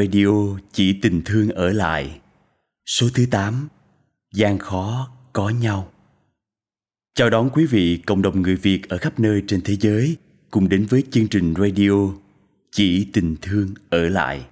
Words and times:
Radio 0.00 0.56
chỉ 0.72 0.92
tình 0.92 1.22
thương 1.24 1.48
ở 1.48 1.72
lại 1.72 2.20
Số 2.86 3.06
thứ 3.14 3.26
8 3.30 3.68
gian 4.34 4.58
khó 4.58 5.08
có 5.32 5.48
nhau 5.48 5.88
Chào 7.14 7.30
đón 7.30 7.50
quý 7.50 7.66
vị, 7.66 7.96
cộng 8.06 8.22
đồng 8.22 8.42
người 8.42 8.56
Việt 8.56 8.88
ở 8.88 8.98
khắp 8.98 9.20
nơi 9.20 9.42
trên 9.46 9.60
thế 9.60 9.76
giới 9.80 10.16
cùng 10.50 10.68
đến 10.68 10.86
với 10.86 11.02
chương 11.10 11.28
trình 11.28 11.54
radio 11.58 11.90
Chỉ 12.72 13.06
tình 13.12 13.36
thương 13.42 13.68
ở 13.90 14.08
lại. 14.08 14.46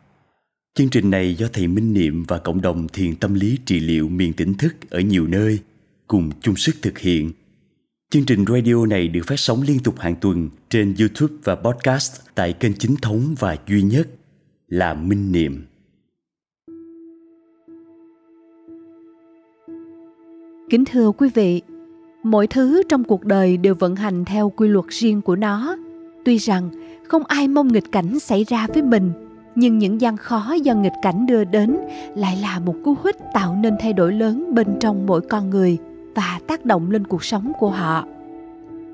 Chương 0.75 0.89
trình 0.89 1.11
này 1.11 1.35
do 1.35 1.49
thầy 1.53 1.67
Minh 1.67 1.95
Niệm 1.95 2.25
và 2.25 2.39
cộng 2.39 2.61
đồng 2.61 2.89
thiền 2.89 3.17
tâm 3.17 3.35
lý 3.35 3.59
trị 3.67 3.81
liệu 3.81 4.09
miền 4.09 4.33
tỉnh 4.33 4.55
thức 4.55 4.75
ở 4.91 5.01
nhiều 5.01 5.27
nơi 5.27 5.59
cùng 6.07 6.31
chung 6.41 6.57
sức 6.57 6.77
thực 6.83 6.99
hiện. 6.99 7.33
Chương 8.11 8.25
trình 8.25 8.45
radio 8.49 8.87
này 8.87 9.09
được 9.09 9.23
phát 9.27 9.41
sóng 9.41 9.63
liên 9.63 9.79
tục 9.79 9.99
hàng 9.99 10.17
tuần 10.21 10.49
trên 10.71 10.95
YouTube 10.99 11.35
và 11.45 11.55
podcast 11.55 12.21
tại 12.35 12.53
kênh 12.53 12.75
chính 12.75 12.97
thống 12.97 13.35
và 13.39 13.57
duy 13.67 13.83
nhất 13.83 14.09
là 14.69 14.95
Minh 14.95 15.33
Niệm. 15.33 15.67
Kính 20.71 20.85
thưa 20.85 21.11
quý 21.11 21.29
vị, 21.35 21.63
mọi 22.23 22.47
thứ 22.47 22.83
trong 22.89 23.05
cuộc 23.05 23.25
đời 23.25 23.57
đều 23.57 23.75
vận 23.75 23.97
hành 23.97 24.25
theo 24.25 24.51
quy 24.51 24.69
luật 24.69 24.85
riêng 24.89 25.23
của 25.23 25.37
nó. 25.37 25.77
Tuy 26.25 26.37
rằng 26.37 26.71
không 27.09 27.25
ai 27.25 27.49
mong 27.49 27.69
nghịch 27.69 27.93
cảnh 27.93 28.21
xảy 28.21 28.45
ra 28.45 28.67
với 28.75 28.83
mình, 28.83 29.13
nhưng 29.55 29.79
những 29.79 30.01
gian 30.01 30.17
khó 30.17 30.53
do 30.63 30.75
nghịch 30.75 30.93
cảnh 31.03 31.27
đưa 31.27 31.45
đến 31.45 31.77
lại 32.15 32.39
là 32.43 32.59
một 32.59 32.75
cú 32.85 32.97
hích 33.05 33.17
tạo 33.35 33.57
nên 33.61 33.75
thay 33.81 33.93
đổi 33.93 34.13
lớn 34.13 34.55
bên 34.55 34.67
trong 34.81 35.07
mỗi 35.07 35.21
con 35.21 35.51
người 35.51 35.79
và 36.15 36.41
tác 36.47 36.65
động 36.65 36.91
lên 36.91 37.07
cuộc 37.07 37.25
sống 37.25 37.53
của 37.59 37.71
họ. 37.71 38.07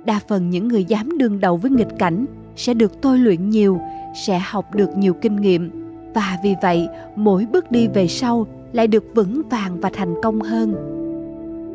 Đa 0.05 0.21
phần 0.29 0.51
những 0.51 0.69
người 0.69 0.85
dám 0.85 1.19
đương 1.19 1.41
đầu 1.41 1.57
với 1.57 1.71
nghịch 1.71 1.99
cảnh 1.99 2.27
sẽ 2.57 2.75
được 2.75 3.01
tôi 3.01 3.19
luyện 3.19 3.51
nhiều, 3.51 3.81
sẽ 4.15 4.39
học 4.39 4.75
được 4.75 4.97
nhiều 4.97 5.15
kinh 5.15 5.37
nghiệm. 5.37 5.71
Và 6.15 6.39
vì 6.45 6.55
vậy, 6.63 6.89
mỗi 7.17 7.47
bước 7.53 7.71
đi 7.71 7.89
về 7.89 8.09
sau 8.09 8.47
lại 8.73 8.87
được 8.87 9.05
vững 9.15 9.43
vàng 9.49 9.81
và 9.81 9.91
thành 9.93 10.15
công 10.23 10.41
hơn. 10.41 10.75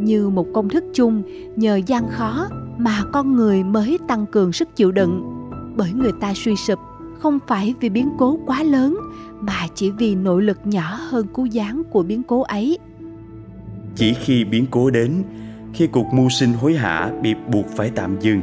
Như 0.01 0.29
một 0.29 0.47
công 0.53 0.69
thức 0.69 0.83
chung, 0.93 1.23
nhờ 1.55 1.75
gian 1.85 2.07
khó 2.09 2.47
mà 2.77 3.01
con 3.13 3.35
người 3.35 3.63
mới 3.63 3.97
tăng 4.07 4.25
cường 4.25 4.53
sức 4.53 4.75
chịu 4.75 4.91
đựng. 4.91 5.23
Bởi 5.77 5.91
người 5.93 6.11
ta 6.21 6.33
suy 6.35 6.55
sụp 6.55 6.79
không 7.19 7.39
phải 7.47 7.73
vì 7.79 7.89
biến 7.89 8.09
cố 8.17 8.39
quá 8.45 8.63
lớn, 8.63 8.97
mà 9.39 9.67
chỉ 9.75 9.91
vì 9.91 10.15
nội 10.15 10.43
lực 10.43 10.59
nhỏ 10.63 10.97
hơn 11.09 11.27
cú 11.33 11.45
gián 11.45 11.83
của 11.91 12.03
biến 12.03 12.23
cố 12.23 12.41
ấy. 12.41 12.77
Chỉ 13.95 14.13
khi 14.13 14.45
biến 14.45 14.65
cố 14.71 14.89
đến, 14.89 15.23
khi 15.73 15.87
cuộc 15.87 16.05
mưu 16.13 16.29
sinh 16.29 16.53
hối 16.53 16.73
hả 16.73 17.11
bị 17.21 17.33
buộc 17.51 17.65
phải 17.75 17.91
tạm 17.95 18.19
dừng 18.19 18.41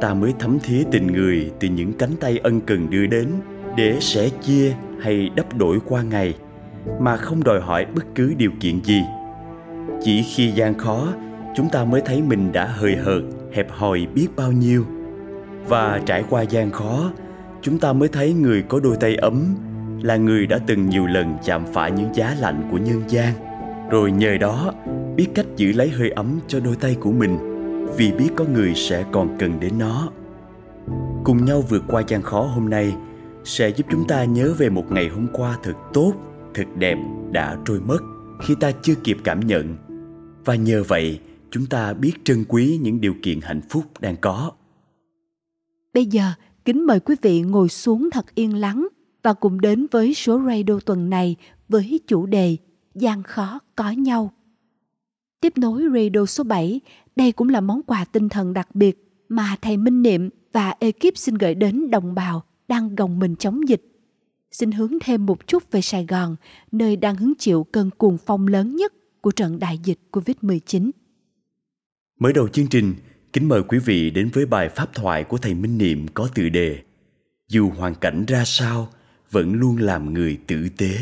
ta 0.00 0.14
mới 0.14 0.34
thấm 0.38 0.58
thía 0.62 0.82
tình 0.90 1.06
người 1.06 1.50
từ 1.60 1.68
những 1.68 1.92
cánh 1.92 2.16
tay 2.20 2.38
ân 2.42 2.60
cần 2.60 2.90
đưa 2.90 3.06
đến, 3.06 3.28
để 3.76 3.96
sẻ 4.00 4.28
chia 4.42 4.74
hay 5.00 5.30
đắp 5.36 5.56
đổi 5.56 5.78
qua 5.88 6.02
ngày, 6.02 6.34
mà 7.00 7.16
không 7.16 7.44
đòi 7.44 7.60
hỏi 7.60 7.86
bất 7.94 8.04
cứ 8.14 8.34
điều 8.38 8.50
kiện 8.60 8.80
gì. 8.84 9.02
Chỉ 10.02 10.22
khi 10.22 10.50
gian 10.50 10.78
khó, 10.78 11.08
chúng 11.56 11.68
ta 11.68 11.84
mới 11.84 12.00
thấy 12.00 12.22
mình 12.22 12.52
đã 12.52 12.66
hời 12.66 12.96
hợt, 12.96 13.22
hẹp 13.52 13.70
hòi 13.70 14.06
biết 14.14 14.28
bao 14.36 14.52
nhiêu. 14.52 14.84
Và 15.68 16.00
trải 16.06 16.24
qua 16.30 16.42
gian 16.42 16.70
khó, 16.70 17.10
chúng 17.62 17.78
ta 17.78 17.92
mới 17.92 18.08
thấy 18.08 18.32
người 18.32 18.62
có 18.62 18.80
đôi 18.80 18.96
tay 18.96 19.16
ấm 19.16 19.54
là 20.02 20.16
người 20.16 20.46
đã 20.46 20.58
từng 20.66 20.88
nhiều 20.88 21.06
lần 21.06 21.36
chạm 21.44 21.64
phải 21.72 21.90
những 21.90 22.14
giá 22.14 22.36
lạnh 22.40 22.68
của 22.70 22.78
nhân 22.78 23.02
gian. 23.08 23.32
Rồi 23.90 24.12
nhờ 24.12 24.36
đó, 24.40 24.72
biết 25.16 25.26
cách 25.34 25.46
giữ 25.56 25.72
lấy 25.72 25.88
hơi 25.88 26.10
ấm 26.10 26.40
cho 26.48 26.60
đôi 26.60 26.76
tay 26.76 26.96
của 27.00 27.12
mình 27.12 27.55
vì 27.96 28.12
biết 28.12 28.28
có 28.36 28.44
người 28.44 28.74
sẽ 28.74 29.04
còn 29.12 29.36
cần 29.38 29.60
đến 29.60 29.78
nó. 29.78 30.10
Cùng 31.24 31.44
nhau 31.44 31.64
vượt 31.68 31.82
qua 31.88 32.02
gian 32.08 32.22
khó 32.22 32.42
hôm 32.42 32.70
nay 32.70 32.96
sẽ 33.44 33.68
giúp 33.68 33.86
chúng 33.90 34.06
ta 34.08 34.24
nhớ 34.24 34.54
về 34.58 34.68
một 34.68 34.92
ngày 34.92 35.08
hôm 35.08 35.26
qua 35.32 35.58
thật 35.62 35.74
tốt 35.92 36.12
thật 36.54 36.64
đẹp 36.78 36.98
đã 37.32 37.58
trôi 37.64 37.80
mất 37.80 37.98
khi 38.42 38.54
ta 38.60 38.70
chưa 38.82 38.94
kịp 38.94 39.16
cảm 39.24 39.40
nhận. 39.40 39.76
Và 40.44 40.54
nhờ 40.54 40.82
vậy 40.88 41.20
chúng 41.50 41.66
ta 41.66 41.92
biết 41.92 42.12
trân 42.24 42.44
quý 42.48 42.78
những 42.82 43.00
điều 43.00 43.14
kiện 43.22 43.40
hạnh 43.40 43.60
phúc 43.68 43.84
đang 44.00 44.16
có. 44.20 44.52
Bây 45.94 46.06
giờ 46.06 46.32
kính 46.64 46.86
mời 46.86 47.00
quý 47.00 47.16
vị 47.22 47.40
ngồi 47.40 47.68
xuống 47.68 48.08
thật 48.10 48.34
yên 48.34 48.56
lắng 48.56 48.88
và 49.22 49.32
cùng 49.32 49.60
đến 49.60 49.86
với 49.90 50.14
số 50.14 50.40
radio 50.46 50.78
tuần 50.86 51.10
này 51.10 51.36
với 51.68 52.00
chủ 52.06 52.26
đề 52.26 52.56
gian 52.94 53.22
khó 53.22 53.58
có 53.76 53.90
nhau. 53.90 54.32
Tiếp 55.40 55.58
nối 55.58 55.82
radio 55.94 56.26
số 56.26 56.44
7, 56.44 56.80
đây 57.16 57.32
cũng 57.32 57.48
là 57.48 57.60
món 57.60 57.82
quà 57.82 58.04
tinh 58.04 58.28
thần 58.28 58.52
đặc 58.52 58.74
biệt 58.74 59.24
mà 59.28 59.56
thầy 59.62 59.76
Minh 59.76 60.02
Niệm 60.02 60.30
và 60.52 60.74
ekip 60.80 61.16
xin 61.16 61.34
gửi 61.34 61.54
đến 61.54 61.90
đồng 61.90 62.14
bào 62.14 62.44
đang 62.68 62.94
gồng 62.94 63.18
mình 63.18 63.36
chống 63.36 63.68
dịch. 63.68 63.82
Xin 64.50 64.72
hướng 64.72 64.92
thêm 65.04 65.26
một 65.26 65.46
chút 65.46 65.70
về 65.70 65.80
Sài 65.80 66.06
Gòn, 66.06 66.36
nơi 66.72 66.96
đang 66.96 67.16
hứng 67.16 67.32
chịu 67.38 67.66
cơn 67.72 67.90
cuồng 67.90 68.18
phong 68.26 68.46
lớn 68.48 68.76
nhất 68.76 68.92
của 69.20 69.30
trận 69.30 69.58
đại 69.58 69.78
dịch 69.84 69.98
COVID-19. 70.12 70.90
Mới 72.18 72.32
đầu 72.32 72.48
chương 72.48 72.66
trình, 72.66 72.94
kính 73.32 73.48
mời 73.48 73.62
quý 73.62 73.78
vị 73.78 74.10
đến 74.10 74.30
với 74.32 74.46
bài 74.46 74.68
pháp 74.68 74.94
thoại 74.94 75.24
của 75.24 75.38
thầy 75.38 75.54
Minh 75.54 75.78
Niệm 75.78 76.06
có 76.14 76.28
tựa 76.34 76.48
đề 76.48 76.82
Dù 77.48 77.70
hoàn 77.70 77.94
cảnh 77.94 78.24
ra 78.28 78.42
sao, 78.46 78.88
vẫn 79.30 79.52
luôn 79.52 79.76
làm 79.76 80.14
người 80.14 80.38
tử 80.46 80.68
tế. 80.76 80.98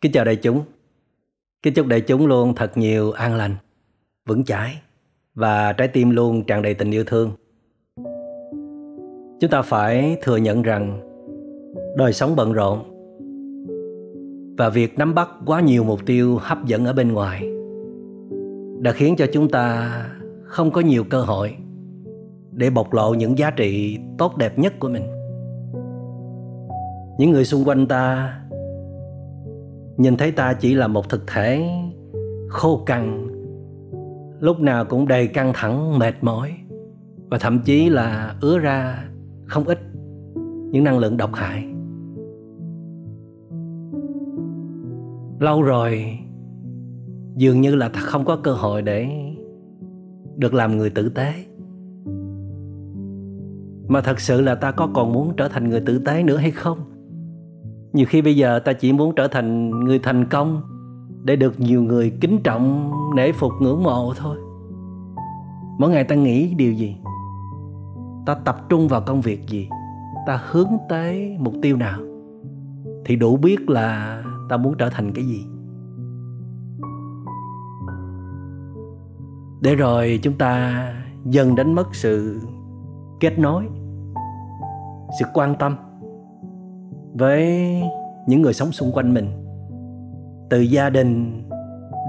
Kính 0.00 0.12
chào 0.12 0.24
đại 0.24 0.36
chúng. 0.36 0.62
Kính 1.62 1.74
chúc 1.74 1.86
đại 1.86 2.00
chúng 2.00 2.26
luôn 2.26 2.54
thật 2.54 2.76
nhiều 2.76 3.12
an 3.12 3.34
lành, 3.34 3.56
vững 4.26 4.44
chãi 4.44 4.80
và 5.34 5.72
trái 5.72 5.88
tim 5.88 6.10
luôn 6.10 6.44
tràn 6.44 6.62
đầy 6.62 6.74
tình 6.74 6.90
yêu 6.90 7.04
thương. 7.06 7.30
Chúng 9.40 9.50
ta 9.50 9.62
phải 9.62 10.16
thừa 10.22 10.36
nhận 10.36 10.62
rằng 10.62 11.00
đời 11.96 12.12
sống 12.12 12.36
bận 12.36 12.52
rộn 12.52 12.78
và 14.58 14.68
việc 14.68 14.98
nắm 14.98 15.14
bắt 15.14 15.28
quá 15.46 15.60
nhiều 15.60 15.84
mục 15.84 16.00
tiêu 16.06 16.38
hấp 16.40 16.64
dẫn 16.66 16.84
ở 16.84 16.92
bên 16.92 17.12
ngoài 17.12 17.42
đã 18.80 18.92
khiến 18.92 19.16
cho 19.16 19.26
chúng 19.32 19.48
ta 19.50 19.92
không 20.44 20.70
có 20.70 20.80
nhiều 20.80 21.04
cơ 21.04 21.22
hội 21.22 21.56
để 22.52 22.70
bộc 22.70 22.92
lộ 22.92 23.14
những 23.14 23.38
giá 23.38 23.50
trị 23.50 23.98
tốt 24.18 24.36
đẹp 24.36 24.58
nhất 24.58 24.72
của 24.78 24.88
mình. 24.88 25.06
Những 27.18 27.30
người 27.30 27.44
xung 27.44 27.64
quanh 27.64 27.86
ta 27.86 28.34
nhìn 29.98 30.16
thấy 30.16 30.32
ta 30.32 30.52
chỉ 30.52 30.74
là 30.74 30.86
một 30.86 31.08
thực 31.08 31.26
thể, 31.26 31.68
khô 32.48 32.82
cằn, 32.86 33.28
lúc 34.40 34.60
nào 34.60 34.84
cũng 34.84 35.08
đầy 35.08 35.28
căng 35.28 35.52
thẳng, 35.54 35.98
mệt 35.98 36.14
mỏi, 36.20 36.52
và 37.30 37.38
thậm 37.38 37.60
chí 37.64 37.88
là 37.88 38.36
ứa 38.40 38.58
ra 38.58 39.08
không 39.44 39.64
ít 39.64 39.78
những 40.70 40.84
năng 40.84 40.98
lượng 40.98 41.16
độc 41.16 41.34
hại. 41.34 41.64
Lâu 45.40 45.62
rồi, 45.62 46.18
dường 47.36 47.60
như 47.60 47.74
là 47.74 47.88
ta 47.88 48.00
không 48.00 48.24
có 48.24 48.36
cơ 48.36 48.52
hội 48.52 48.82
để 48.82 49.08
được 50.36 50.54
làm 50.54 50.76
người 50.76 50.90
tử 50.90 51.08
tế. 51.08 51.32
Mà 53.88 54.00
thật 54.00 54.20
sự 54.20 54.40
là 54.40 54.54
ta 54.54 54.70
có 54.70 54.88
còn 54.94 55.12
muốn 55.12 55.32
trở 55.36 55.48
thành 55.48 55.68
người 55.68 55.80
tử 55.80 55.98
tế 55.98 56.22
nữa 56.22 56.36
hay 56.36 56.50
không? 56.50 56.78
Nhiều 57.92 58.06
khi 58.08 58.22
bây 58.22 58.36
giờ 58.36 58.58
ta 58.58 58.72
chỉ 58.72 58.92
muốn 58.92 59.14
trở 59.14 59.28
thành 59.28 59.70
người 59.70 59.98
thành 59.98 60.28
công 60.28 60.62
để 61.24 61.36
được 61.36 61.60
nhiều 61.60 61.82
người 61.82 62.12
kính 62.20 62.40
trọng, 62.44 62.92
nể 63.16 63.32
phục, 63.32 63.52
ngưỡng 63.60 63.82
mộ 63.82 64.14
thôi. 64.16 64.36
Mỗi 65.78 65.90
ngày 65.90 66.04
ta 66.04 66.14
nghĩ 66.14 66.54
điều 66.54 66.72
gì? 66.72 66.96
Ta 68.26 68.34
tập 68.34 68.56
trung 68.68 68.88
vào 68.88 69.00
công 69.00 69.20
việc 69.20 69.48
gì? 69.48 69.68
Ta 70.26 70.40
hướng 70.50 70.70
tới 70.88 71.36
mục 71.40 71.54
tiêu 71.62 71.76
nào? 71.76 72.00
Thì 73.04 73.16
đủ 73.16 73.36
biết 73.36 73.70
là 73.70 74.22
ta 74.48 74.56
muốn 74.56 74.74
trở 74.78 74.90
thành 74.90 75.12
cái 75.12 75.24
gì. 75.24 75.46
Để 79.60 79.74
rồi 79.74 80.20
chúng 80.22 80.34
ta 80.34 80.84
dần 81.24 81.54
đánh 81.54 81.74
mất 81.74 81.94
sự 81.94 82.40
kết 83.20 83.38
nối, 83.38 83.68
sự 85.18 85.24
quan 85.34 85.54
tâm 85.58 85.76
với 87.14 87.72
những 88.26 88.42
người 88.42 88.52
sống 88.52 88.72
xung 88.72 88.92
quanh 88.92 89.14
mình. 89.14 89.26
Từ 90.50 90.60
gia 90.60 90.90
đình 90.90 91.42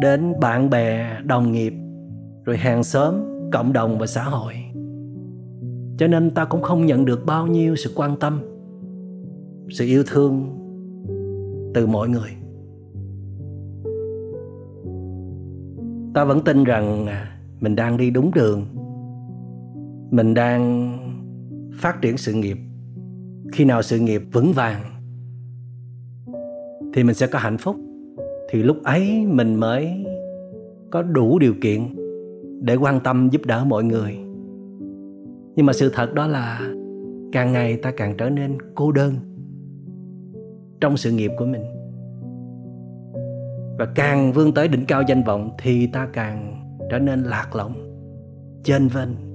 đến 0.01 0.33
bạn 0.39 0.69
bè, 0.69 1.17
đồng 1.25 1.51
nghiệp, 1.51 1.73
rồi 2.43 2.57
hàng 2.57 2.83
xóm, 2.83 3.15
cộng 3.51 3.73
đồng 3.73 3.97
và 3.97 4.07
xã 4.07 4.23
hội. 4.23 4.53
Cho 5.97 6.07
nên 6.07 6.31
ta 6.31 6.45
cũng 6.45 6.61
không 6.61 6.85
nhận 6.85 7.05
được 7.05 7.25
bao 7.25 7.47
nhiêu 7.47 7.75
sự 7.75 7.91
quan 7.95 8.15
tâm, 8.19 8.41
sự 9.69 9.85
yêu 9.85 10.03
thương 10.07 10.55
từ 11.73 11.87
mọi 11.87 12.09
người. 12.09 12.29
Ta 16.13 16.25
vẫn 16.25 16.41
tin 16.45 16.63
rằng 16.63 17.07
à, 17.07 17.39
mình 17.59 17.75
đang 17.75 17.97
đi 17.97 18.11
đúng 18.11 18.31
đường. 18.35 18.65
Mình 20.11 20.33
đang 20.33 20.93
phát 21.73 22.01
triển 22.01 22.17
sự 22.17 22.33
nghiệp 22.33 22.57
khi 23.51 23.65
nào 23.65 23.81
sự 23.81 23.99
nghiệp 23.99 24.21
vững 24.33 24.53
vàng, 24.53 24.81
thì 26.93 27.03
mình 27.03 27.15
sẽ 27.15 27.27
có 27.27 27.39
hạnh 27.39 27.57
phúc. 27.57 27.75
Thì 28.49 28.63
lúc 28.63 28.77
ấy 28.83 29.25
mình 29.25 29.55
mới 29.55 30.05
có 30.91 31.01
đủ 31.01 31.39
điều 31.39 31.53
kiện 31.61 31.95
để 32.61 32.75
quan 32.75 32.99
tâm 32.99 33.29
giúp 33.31 33.41
đỡ 33.45 33.65
mọi 33.65 33.83
người. 33.83 34.17
Nhưng 35.55 35.65
mà 35.65 35.73
sự 35.73 35.91
thật 35.93 36.13
đó 36.13 36.27
là 36.27 36.61
càng 37.31 37.51
ngày 37.51 37.77
ta 37.77 37.91
càng 37.91 38.15
trở 38.17 38.29
nên 38.29 38.57
cô 38.75 38.91
đơn 38.91 39.13
trong 40.81 40.97
sự 40.97 41.11
nghiệp 41.11 41.31
của 41.37 41.45
mình. 41.45 41.63
Và 43.79 43.85
càng 43.95 44.33
vươn 44.33 44.53
tới 44.53 44.67
đỉnh 44.67 44.85
cao 44.85 45.03
danh 45.07 45.23
vọng 45.23 45.51
thì 45.61 45.87
ta 45.87 46.07
càng 46.13 46.65
trở 46.91 46.99
nên 46.99 47.23
lạc 47.23 47.55
lõng, 47.55 47.73
chênh 48.63 48.87
vênh 48.87 49.28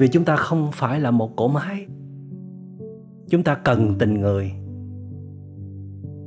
vì 0.00 0.08
chúng 0.08 0.24
ta 0.24 0.36
không 0.36 0.68
phải 0.72 1.00
là 1.00 1.10
một 1.10 1.36
cỗ 1.36 1.48
máy. 1.48 1.86
Chúng 3.28 3.42
ta 3.42 3.54
cần 3.54 3.94
tình 3.98 4.20
người. 4.20 4.52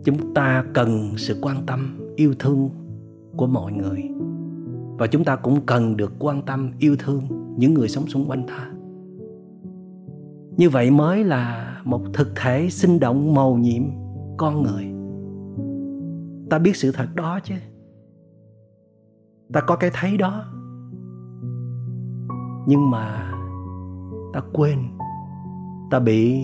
Chúng 0.03 0.33
ta 0.33 0.65
cần 0.73 1.13
sự 1.17 1.37
quan 1.41 1.57
tâm, 1.65 1.99
yêu 2.15 2.33
thương 2.39 2.69
của 3.37 3.47
mọi 3.47 3.71
người. 3.73 4.09
Và 4.97 5.07
chúng 5.07 5.23
ta 5.23 5.35
cũng 5.35 5.61
cần 5.65 5.97
được 5.97 6.13
quan 6.19 6.41
tâm, 6.41 6.71
yêu 6.79 6.95
thương 6.99 7.21
những 7.57 7.73
người 7.73 7.89
sống 7.89 8.07
xung 8.07 8.29
quanh 8.29 8.47
ta. 8.47 8.71
Như 10.57 10.69
vậy 10.69 10.91
mới 10.91 11.23
là 11.23 11.77
một 11.83 12.01
thực 12.13 12.31
thể 12.35 12.69
sinh 12.69 12.99
động, 12.99 13.33
màu 13.33 13.55
nhiệm, 13.55 13.83
con 14.37 14.63
người. 14.63 14.85
Ta 16.49 16.59
biết 16.59 16.75
sự 16.75 16.91
thật 16.91 17.07
đó 17.15 17.39
chứ. 17.43 17.55
Ta 19.53 19.61
có 19.61 19.75
cái 19.75 19.89
thấy 19.93 20.17
đó. 20.17 20.45
Nhưng 22.67 22.89
mà 22.89 23.32
ta 24.33 24.41
quên, 24.53 24.79
ta 25.91 25.99
bị 25.99 26.43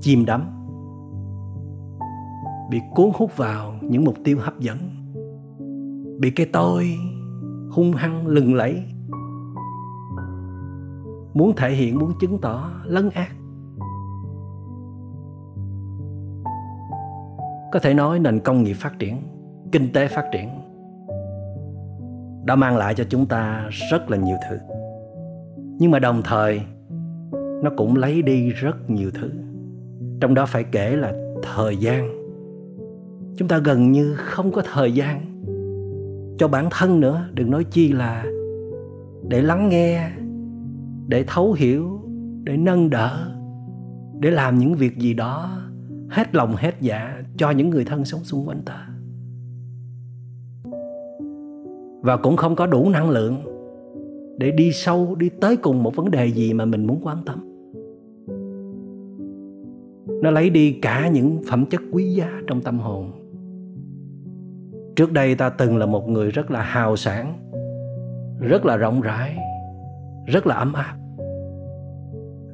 chìm 0.00 0.24
đắm, 0.24 0.66
bị 2.70 2.80
cuốn 2.94 3.10
hút 3.14 3.36
vào 3.36 3.74
những 3.82 4.04
mục 4.04 4.14
tiêu 4.24 4.38
hấp 4.40 4.58
dẫn, 4.60 4.78
bị 6.20 6.30
cái 6.30 6.46
tôi 6.52 6.98
hung 7.70 7.92
hăng 7.92 8.26
lừng 8.26 8.54
lẫy, 8.54 8.84
muốn 11.34 11.52
thể 11.56 11.70
hiện, 11.70 11.98
muốn 11.98 12.12
chứng 12.20 12.38
tỏ, 12.38 12.70
lấn 12.84 13.10
ác 13.10 13.30
có 17.72 17.78
thể 17.78 17.94
nói 17.94 18.18
nền 18.18 18.40
công 18.40 18.62
nghiệp 18.62 18.74
phát 18.74 18.98
triển, 18.98 19.22
kinh 19.72 19.92
tế 19.92 20.08
phát 20.08 20.24
triển, 20.32 20.48
đã 22.44 22.56
mang 22.56 22.76
lại 22.76 22.94
cho 22.94 23.04
chúng 23.08 23.26
ta 23.26 23.68
rất 23.90 24.10
là 24.10 24.16
nhiều 24.16 24.36
thứ 24.50 24.58
nhưng 25.80 25.90
mà 25.90 25.98
đồng 25.98 26.22
thời, 26.24 26.60
nó 27.62 27.70
cũng 27.76 27.96
lấy 27.96 28.22
đi 28.22 28.50
rất 28.50 28.90
nhiều 28.90 29.10
thứ. 29.14 29.30
Trong 30.20 30.34
đó 30.34 30.46
phải 30.46 30.64
kể 30.64 30.96
là 30.96 31.12
thời 31.42 31.76
gian. 31.76 32.08
Chúng 33.36 33.48
ta 33.48 33.58
gần 33.58 33.92
như 33.92 34.14
không 34.14 34.52
có 34.52 34.62
thời 34.72 34.92
gian 34.92 35.42
cho 36.38 36.48
bản 36.48 36.68
thân 36.70 37.00
nữa. 37.00 37.28
Đừng 37.32 37.50
nói 37.50 37.64
chi 37.64 37.92
là 37.92 38.24
để 39.28 39.42
lắng 39.42 39.68
nghe, 39.68 40.10
để 41.08 41.24
thấu 41.26 41.52
hiểu, 41.52 42.00
để 42.44 42.56
nâng 42.56 42.90
đỡ, 42.90 43.32
để 44.20 44.30
làm 44.30 44.58
những 44.58 44.74
việc 44.74 44.98
gì 44.98 45.14
đó 45.14 45.50
hết 46.10 46.34
lòng 46.34 46.54
hết 46.56 46.74
dạ 46.80 47.22
cho 47.36 47.50
những 47.50 47.70
người 47.70 47.84
thân 47.84 48.04
sống 48.04 48.24
xung 48.24 48.48
quanh 48.48 48.62
ta. 48.62 48.88
Và 52.02 52.16
cũng 52.16 52.36
không 52.36 52.56
có 52.56 52.66
đủ 52.66 52.90
năng 52.90 53.10
lượng 53.10 53.49
để 54.40 54.50
đi 54.50 54.72
sâu, 54.72 55.14
đi 55.14 55.28
tới 55.28 55.56
cùng 55.56 55.82
một 55.82 55.96
vấn 55.96 56.10
đề 56.10 56.26
gì 56.26 56.52
mà 56.52 56.64
mình 56.64 56.86
muốn 56.86 57.00
quan 57.02 57.18
tâm. 57.26 57.38
Nó 60.22 60.30
lấy 60.30 60.50
đi 60.50 60.72
cả 60.72 61.08
những 61.08 61.42
phẩm 61.48 61.64
chất 61.70 61.80
quý 61.92 62.14
giá 62.14 62.40
trong 62.46 62.60
tâm 62.60 62.78
hồn. 62.78 63.10
Trước 64.96 65.12
đây 65.12 65.34
ta 65.34 65.48
từng 65.48 65.76
là 65.76 65.86
một 65.86 66.08
người 66.08 66.30
rất 66.30 66.50
là 66.50 66.62
hào 66.62 66.96
sản 66.96 67.32
rất 68.40 68.66
là 68.66 68.76
rộng 68.76 69.00
rãi, 69.00 69.36
rất 70.26 70.46
là 70.46 70.54
ấm 70.54 70.72
áp, 70.72 70.96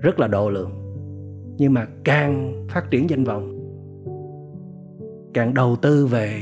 rất 0.01 0.21
là 0.21 0.27
độ 0.27 0.51
lượng. 0.51 0.71
Nhưng 1.59 1.75
mà 1.75 1.87
càng 2.05 2.67
phát 2.69 2.91
triển 2.91 3.11
danh 3.11 3.25
vọng, 3.25 3.59
càng 5.35 5.55
đầu 5.55 5.77
tư 5.83 6.07
về 6.07 6.41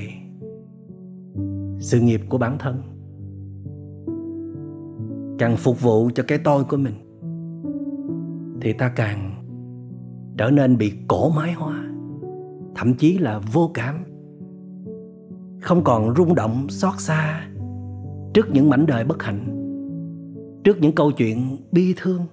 sự 1.79 2.00
nghiệp 2.00 2.20
của 2.29 2.38
bản 2.38 2.58
thân 2.58 2.94
càng 5.38 5.56
phục 5.56 5.81
vụ 5.81 6.10
cho 6.14 6.25
cái 6.28 6.38
tôi 6.38 6.64
của 6.64 6.76
mình, 6.76 6.94
thì 8.60 8.72
ta 8.72 8.88
càng 8.88 9.44
trở 10.38 10.50
nên 10.50 10.78
bị 10.78 10.92
cổ 11.08 11.31
máy 11.31 11.52
hóa, 11.52 11.84
thậm 12.75 12.94
chí 12.94 13.19
là 13.19 13.40
vô 13.52 13.70
cảm. 13.75 14.04
Không 15.60 15.84
còn 15.84 16.14
rung 16.16 16.34
động, 16.34 16.66
xót 16.69 16.94
xa 16.98 17.48
trước 18.34 18.46
những 18.52 18.70
mảnh 18.70 18.86
đời 18.86 19.04
bất 19.04 19.22
hạnh, 19.22 19.60
trước 20.64 20.76
những 20.81 20.94
câu 20.94 21.10
chuyện 21.10 21.56
bi 21.72 21.94
thương. 21.96 22.26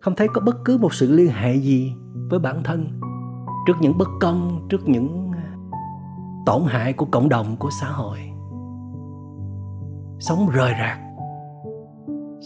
Không 0.00 0.14
thấy 0.16 0.28
có 0.34 0.40
bất 0.40 0.56
cứ 0.64 0.78
một 0.78 0.94
sự 0.94 1.12
liên 1.12 1.28
hệ 1.28 1.54
gì 1.54 1.92
với 2.30 2.38
bản 2.38 2.62
thân, 2.64 3.00
trước 3.66 3.74
những 3.80 3.98
bất 3.98 4.08
công, 4.20 4.66
trước 4.68 4.88
những 4.88 5.30
à, 5.32 5.56
tổn 6.46 6.62
hại 6.66 6.92
của 6.92 7.06
cộng 7.06 7.28
đồng, 7.28 7.56
của 7.58 7.70
xã 7.80 7.90
hội. 7.90 8.18
Sống 10.20 10.48
rời 10.52 10.72
rạc 10.78 11.07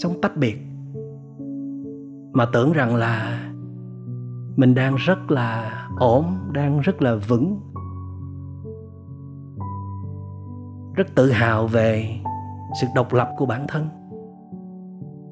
sống 0.02 0.20
tách 0.22 0.37
biệt. 0.37 0.56
Mà 2.32 2.46
tưởng 2.52 2.72
rằng 2.72 2.96
là 2.96 3.43
mình 4.56 4.75
đang 4.75 4.94
rất 4.96 5.31
là 5.31 5.72
ổn, 5.99 6.25
đang 6.52 6.81
rất 6.81 7.02
là 7.02 7.14
vững, 7.28 7.60
rất 10.94 11.06
tự 11.14 11.31
hào 11.31 11.66
về 11.66 12.10
sự 12.81 12.87
độc 12.94 13.12
lập 13.12 13.28
của 13.37 13.46
bản 13.46 13.66
thân. 13.69 13.88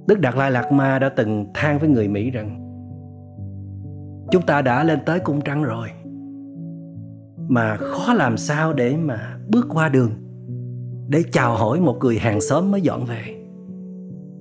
Đức 0.07 0.21
đạt 0.21 0.37
lai 0.37 0.51
lạt 0.51 0.73
ma 0.73 0.99
đã 0.99 1.09
từng 1.09 1.47
than 1.55 1.79
với 1.79 1.89
người 1.89 2.09
mỹ 2.09 2.31
rằng, 2.31 2.57
chúng 4.31 4.43
ta 4.43 4.63
đã 4.63 4.85
lên 4.85 4.99
tới 5.07 5.21
cung 5.21 5.41
trăng 5.41 5.63
rồi, 5.63 5.89
mà 7.49 7.77
khó 7.77 8.13
làm 8.13 8.37
sao 8.37 8.73
để 8.73 8.97
mà 8.97 9.39
bước 9.49 9.67
qua 9.69 9.89
đường, 9.89 10.11
để 11.09 11.23
chào 11.33 11.57
hỏi 11.57 11.81
một 11.81 11.97
người 12.01 12.19
hàng 12.19 12.41
xóm 12.41 12.71
mới 12.71 12.81
dọn 12.81 13.05
về 13.05 13.40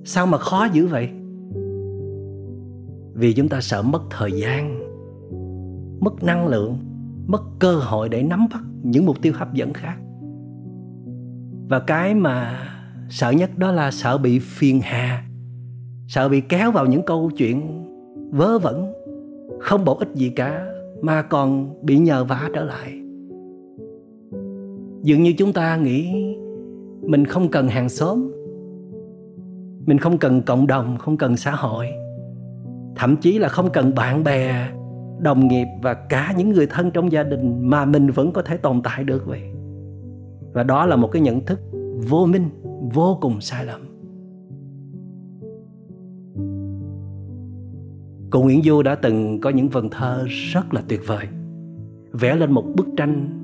sao 0.04 0.26
mà 0.26 0.38
khó 0.38 0.64
dữ 0.72 0.86
vậy? 0.86 1.08
Vì 3.14 3.32
chúng 3.32 3.48
ta 3.48 3.60
sợ 3.60 3.82
mất 3.82 4.02
thời 4.10 4.32
gian, 4.32 4.80
mất 6.00 6.22
năng 6.22 6.48
lượng, 6.48 6.78
mất 7.26 7.42
cơ 7.58 7.74
hội 7.74 8.08
để 8.08 8.22
nắm 8.22 8.46
bắt 8.52 8.62
những 8.82 9.06
mục 9.06 9.22
tiêu 9.22 9.32
hấp 9.36 9.54
dẫn 9.54 9.72
khác. 9.72 9.96
Và 11.68 11.78
cái 11.78 12.14
mà 12.14 12.58
sợ 13.08 13.30
nhất 13.30 13.50
đó 13.58 13.72
là 13.72 13.90
sợ 13.90 14.18
bị 14.18 14.38
phiền 14.38 14.80
hà, 14.82 15.24
sợ 16.08 16.28
bị 16.28 16.40
kéo 16.40 16.70
vào 16.70 16.86
những 16.86 17.02
câu 17.02 17.30
chuyện 17.36 17.84
vớ 18.30 18.58
vẩn, 18.58 18.92
không 19.60 19.84
bổ 19.84 19.94
ích 19.94 20.08
gì 20.14 20.28
cả, 20.28 20.66
mà 21.02 21.22
còn 21.22 21.74
bị 21.82 21.98
nhờ 21.98 22.24
vả 22.24 22.50
trở 22.54 22.64
lại. 22.64 22.92
Dường 25.02 25.22
như 25.22 25.32
chúng 25.38 25.52
ta 25.52 25.76
nghĩ 25.76 26.14
mình 27.02 27.24
không 27.24 27.48
cần 27.48 27.68
hàng 27.68 27.88
xóm 27.88 28.32
mình 29.86 29.98
không 29.98 30.18
cần 30.18 30.42
cộng 30.42 30.66
đồng, 30.66 30.98
không 30.98 31.16
cần 31.16 31.36
xã 31.36 31.50
hội. 31.50 31.88
Thậm 32.96 33.16
chí 33.16 33.38
là 33.38 33.48
không 33.48 33.70
cần 33.72 33.94
bạn 33.94 34.24
bè, 34.24 34.70
đồng 35.18 35.48
nghiệp 35.48 35.66
và 35.82 35.94
cả 35.94 36.34
những 36.36 36.50
người 36.50 36.66
thân 36.66 36.90
trong 36.90 37.12
gia 37.12 37.22
đình 37.22 37.70
mà 37.70 37.84
mình 37.84 38.10
vẫn 38.10 38.32
có 38.32 38.42
thể 38.42 38.56
tồn 38.56 38.82
tại 38.82 39.04
được 39.04 39.26
vậy. 39.26 39.42
Và 40.52 40.62
đó 40.62 40.86
là 40.86 40.96
một 40.96 41.08
cái 41.12 41.22
nhận 41.22 41.44
thức 41.44 41.60
vô 42.08 42.26
minh, 42.26 42.48
vô 42.94 43.18
cùng 43.20 43.40
sai 43.40 43.64
lầm. 43.66 43.80
Cụ 48.30 48.42
nguyễn 48.42 48.62
du 48.62 48.82
đã 48.82 48.94
từng 48.94 49.40
có 49.40 49.50
những 49.50 49.68
vần 49.68 49.88
thơ 49.90 50.24
rất 50.52 50.74
là 50.74 50.82
tuyệt 50.88 51.00
vời, 51.06 51.26
vẽ 52.12 52.36
lên 52.36 52.52
một 52.52 52.64
bức 52.76 52.86
tranh 52.96 53.36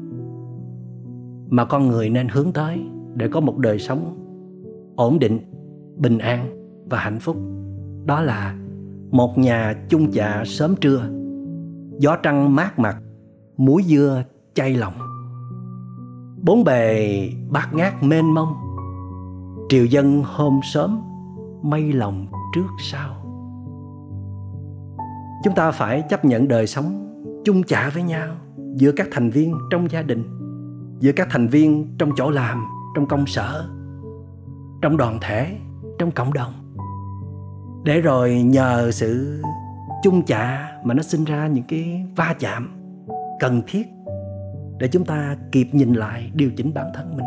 mà 1.50 1.64
con 1.64 1.88
người 1.88 2.10
nên 2.10 2.28
hướng 2.28 2.52
tới 2.52 2.80
để 3.14 3.28
có 3.28 3.40
một 3.40 3.58
đời 3.58 3.78
sống 3.78 4.18
ổn 4.96 5.18
định 5.18 5.38
bình 5.96 6.18
an 6.18 6.46
và 6.90 6.98
hạnh 6.98 7.18
phúc. 7.18 7.36
Đó 8.04 8.20
là 8.20 8.54
một 9.10 9.38
nhà 9.38 9.74
chung 9.88 10.12
chạ 10.12 10.42
sớm 10.46 10.74
trưa. 10.80 11.08
Gió 11.98 12.16
trăng 12.16 12.54
mát 12.54 12.78
mặt, 12.78 12.96
muối 13.56 13.82
dưa 13.82 14.22
chay 14.54 14.74
lòng. 14.74 14.94
Bốn 16.42 16.64
bề 16.64 17.20
bát 17.50 17.74
ngát 17.74 18.02
mênh 18.02 18.34
mông, 18.34 18.52
triều 19.68 19.84
dân 19.84 20.22
hôm 20.24 20.60
sớm 20.62 21.00
mây 21.62 21.92
lòng 21.92 22.26
trước 22.54 22.66
sau. 22.78 23.22
Chúng 25.44 25.54
ta 25.54 25.70
phải 25.70 26.02
chấp 26.08 26.24
nhận 26.24 26.48
đời 26.48 26.66
sống 26.66 27.02
chung 27.44 27.62
chạ 27.62 27.90
với 27.94 28.02
nhau 28.02 28.28
giữa 28.74 28.92
các 28.92 29.08
thành 29.12 29.30
viên 29.30 29.54
trong 29.70 29.90
gia 29.90 30.02
đình, 30.02 30.24
giữa 31.00 31.12
các 31.12 31.28
thành 31.30 31.48
viên 31.48 31.96
trong 31.98 32.10
chỗ 32.16 32.30
làm, 32.30 32.64
trong 32.94 33.06
công 33.06 33.26
sở, 33.26 33.68
trong 34.82 34.96
đoàn 34.96 35.18
thể 35.20 35.56
trong 35.98 36.10
cộng 36.10 36.32
đồng. 36.32 36.52
Để 37.84 38.00
rồi 38.00 38.34
nhờ 38.34 38.90
sự 38.90 39.42
chung 40.02 40.22
chạ 40.24 40.72
mà 40.84 40.94
nó 40.94 41.02
sinh 41.02 41.24
ra 41.24 41.46
những 41.46 41.64
cái 41.68 42.04
va 42.16 42.34
chạm 42.38 42.76
cần 43.40 43.62
thiết 43.66 43.86
để 44.78 44.88
chúng 44.88 45.04
ta 45.04 45.36
kịp 45.52 45.68
nhìn 45.72 45.92
lại 45.92 46.30
điều 46.34 46.50
chỉnh 46.56 46.74
bản 46.74 46.86
thân 46.94 47.16
mình. 47.16 47.26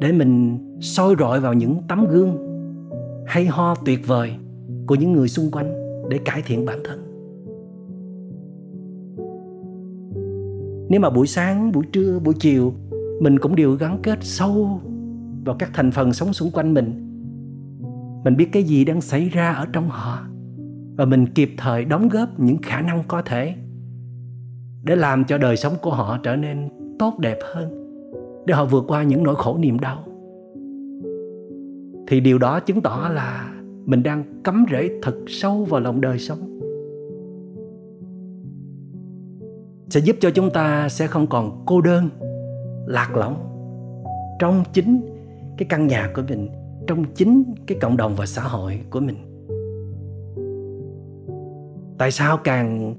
Để 0.00 0.12
mình 0.12 0.58
soi 0.80 1.14
rọi 1.18 1.40
vào 1.40 1.54
những 1.54 1.82
tấm 1.88 2.06
gương 2.06 2.38
hay 3.26 3.46
ho 3.46 3.74
tuyệt 3.74 4.06
vời 4.06 4.36
của 4.86 4.94
những 4.94 5.12
người 5.12 5.28
xung 5.28 5.50
quanh 5.50 5.72
để 6.08 6.18
cải 6.24 6.42
thiện 6.42 6.66
bản 6.66 6.78
thân. 6.84 7.02
Nếu 10.88 11.00
mà 11.00 11.10
buổi 11.10 11.26
sáng, 11.26 11.72
buổi 11.72 11.84
trưa, 11.92 12.18
buổi 12.18 12.34
chiều 12.40 12.74
mình 13.20 13.38
cũng 13.38 13.56
đều 13.56 13.72
gắn 13.72 13.98
kết 14.02 14.18
sâu 14.20 14.80
vào 15.44 15.56
các 15.58 15.70
thành 15.74 15.90
phần 15.90 16.12
sống 16.12 16.32
xung 16.32 16.50
quanh 16.50 16.74
mình 16.74 17.05
mình 18.26 18.36
biết 18.36 18.48
cái 18.52 18.62
gì 18.62 18.84
đang 18.84 19.00
xảy 19.00 19.28
ra 19.28 19.52
ở 19.52 19.66
trong 19.72 19.88
họ. 19.88 20.18
Và 20.96 21.04
mình 21.04 21.26
kịp 21.26 21.50
thời 21.58 21.84
đóng 21.84 22.08
góp 22.08 22.40
những 22.40 22.58
khả 22.62 22.80
năng 22.80 23.02
có 23.08 23.22
thể 23.22 23.54
để 24.82 24.96
làm 24.96 25.24
cho 25.24 25.38
đời 25.38 25.56
sống 25.56 25.72
của 25.82 25.90
họ 25.90 26.18
trở 26.22 26.36
nên 26.36 26.68
tốt 26.98 27.18
đẹp 27.18 27.38
hơn, 27.54 27.68
để 28.46 28.54
họ 28.54 28.64
vượt 28.64 28.84
qua 28.88 29.02
những 29.02 29.22
nỗi 29.22 29.34
khổ 29.34 29.56
niềm 29.58 29.78
đau. 29.78 29.98
Thì 32.08 32.20
điều 32.20 32.38
đó 32.38 32.60
chứng 32.60 32.80
tỏ 32.80 33.10
là 33.14 33.54
mình 33.84 34.02
đang 34.02 34.42
cắm 34.44 34.64
rễ 34.70 34.90
thật 35.02 35.14
sâu 35.26 35.64
vào 35.64 35.80
lòng 35.80 36.00
đời 36.00 36.18
sống. 36.18 36.60
Sẽ 39.88 40.00
giúp 40.00 40.16
cho 40.20 40.30
chúng 40.30 40.50
ta 40.50 40.88
sẽ 40.88 41.06
không 41.06 41.26
còn 41.26 41.62
cô 41.66 41.80
đơn, 41.80 42.08
lạc 42.86 43.16
lõng 43.16 43.36
trong 44.38 44.64
chính 44.72 45.00
cái 45.58 45.66
căn 45.68 45.86
nhà 45.86 46.10
của 46.14 46.22
mình 46.28 46.48
trong 46.86 47.04
chính 47.14 47.54
cái 47.66 47.78
cộng 47.80 47.96
đồng 47.96 48.14
và 48.16 48.26
xã 48.26 48.42
hội 48.42 48.80
của 48.90 49.00
mình. 49.00 49.16
Tại 51.98 52.10
sao 52.10 52.36
càng 52.44 52.94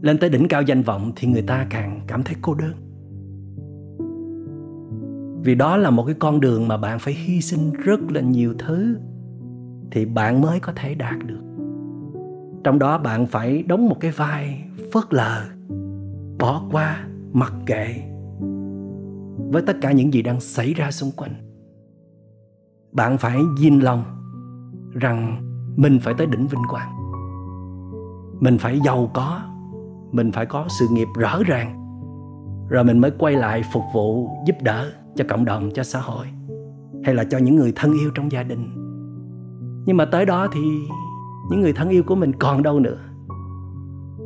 lên 0.00 0.18
tới 0.18 0.30
đỉnh 0.30 0.48
cao 0.48 0.62
danh 0.62 0.82
vọng 0.82 1.12
thì 1.16 1.28
người 1.28 1.42
ta 1.42 1.66
càng 1.70 2.00
cảm 2.06 2.22
thấy 2.22 2.34
cô 2.42 2.54
đơn? 2.54 2.72
Vì 5.44 5.54
đó 5.54 5.76
là 5.76 5.90
một 5.90 6.04
cái 6.06 6.14
con 6.18 6.40
đường 6.40 6.68
mà 6.68 6.76
bạn 6.76 6.98
phải 6.98 7.14
hy 7.14 7.40
sinh 7.40 7.72
rất 7.72 8.00
là 8.10 8.20
nhiều 8.20 8.54
thứ 8.58 8.96
thì 9.90 10.04
bạn 10.04 10.40
mới 10.40 10.60
có 10.60 10.72
thể 10.76 10.94
đạt 10.94 11.18
được. 11.26 11.40
Trong 12.64 12.78
đó 12.78 12.98
bạn 12.98 13.26
phải 13.26 13.62
đóng 13.62 13.88
một 13.88 13.96
cái 14.00 14.10
vai 14.10 14.64
phớt 14.92 15.04
lờ, 15.10 15.42
bỏ 16.38 16.62
qua 16.72 17.06
mặc 17.32 17.52
kệ 17.66 17.94
với 19.52 19.62
tất 19.66 19.76
cả 19.80 19.92
những 19.92 20.14
gì 20.14 20.22
đang 20.22 20.40
xảy 20.40 20.74
ra 20.74 20.90
xung 20.90 21.10
quanh 21.16 21.43
bạn 22.94 23.18
phải 23.18 23.38
dinh 23.58 23.84
lòng 23.84 24.02
rằng 24.92 25.36
mình 25.76 25.98
phải 26.02 26.14
tới 26.14 26.26
đỉnh 26.26 26.46
vinh 26.46 26.62
quang. 26.70 26.90
Mình 28.40 28.58
phải 28.58 28.80
giàu 28.80 29.10
có, 29.14 29.40
mình 30.12 30.32
phải 30.32 30.46
có 30.46 30.64
sự 30.78 30.86
nghiệp 30.90 31.08
rõ 31.18 31.38
ràng, 31.46 31.80
rồi 32.68 32.84
mình 32.84 32.98
mới 32.98 33.10
quay 33.10 33.36
lại 33.36 33.62
phục 33.72 33.82
vụ, 33.94 34.28
giúp 34.46 34.56
đỡ 34.62 34.90
cho 35.16 35.24
cộng 35.28 35.44
đồng, 35.44 35.70
cho 35.74 35.82
xã 35.82 36.00
hội, 36.00 36.26
hay 37.04 37.14
là 37.14 37.24
cho 37.24 37.38
những 37.38 37.56
người 37.56 37.72
thân 37.76 37.92
yêu 37.92 38.10
trong 38.14 38.32
gia 38.32 38.42
đình. 38.42 38.68
Nhưng 39.86 39.96
mà 39.96 40.04
tới 40.04 40.26
đó 40.26 40.48
thì 40.52 40.60
những 41.50 41.60
người 41.60 41.72
thân 41.72 41.88
yêu 41.88 42.02
của 42.06 42.14
mình 42.14 42.32
còn 42.38 42.62
đâu 42.62 42.80
nữa. 42.80 42.98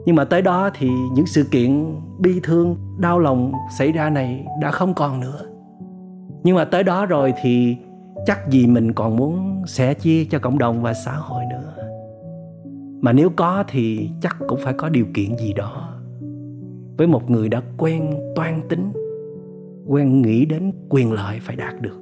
Nhưng 0.07 0.17
mà 0.17 0.25
tới 0.25 0.43
đó 0.43 0.71
thì 0.75 0.91
những 1.13 1.27
sự 1.27 1.45
kiện 1.51 2.01
bi 2.19 2.41
thương, 2.43 2.77
đau 2.99 3.19
lòng 3.19 3.53
xảy 3.79 3.93
ra 3.93 4.11
này 4.11 4.47
đã 4.63 4.71
không 4.71 4.95
còn 4.95 5.21
nữa. 5.21 5.43
Nhưng 6.45 6.57
mà 6.57 6.65
tới 6.65 6.85
đó 6.85 7.07
rồi 7.07 7.35
thì 7.43 7.77
chắc 8.29 8.51
gì 8.51 8.67
mình 8.67 8.93
còn 8.93 9.17
muốn 9.17 9.63
sẻ 9.67 9.95
chia 9.95 10.25
cho 10.25 10.39
cộng 10.39 10.59
đồng 10.59 10.83
và 10.83 10.95
xã 10.95 11.13
hội 11.13 11.45
nữa. 11.51 11.75
Mà 13.01 13.13
nếu 13.13 13.31
có 13.37 13.65
thì 13.69 14.11
chắc 14.21 14.37
cũng 14.49 14.61
phải 14.65 14.73
có 14.73 14.89
điều 14.89 15.07
kiện 15.15 15.37
gì 15.37 15.53
đó. 15.53 16.01
Với 16.99 17.07
một 17.07 17.31
người 17.31 17.49
đã 17.49 17.63
quen 17.77 18.15
toan 18.37 18.63
tính, 18.69 18.93
quen 19.87 20.23
nghĩ 20.23 20.45
đến 20.45 20.73
quyền 20.89 21.13
lợi 21.13 21.39
phải 21.41 21.57
đạt 21.57 21.75
được. 21.81 22.01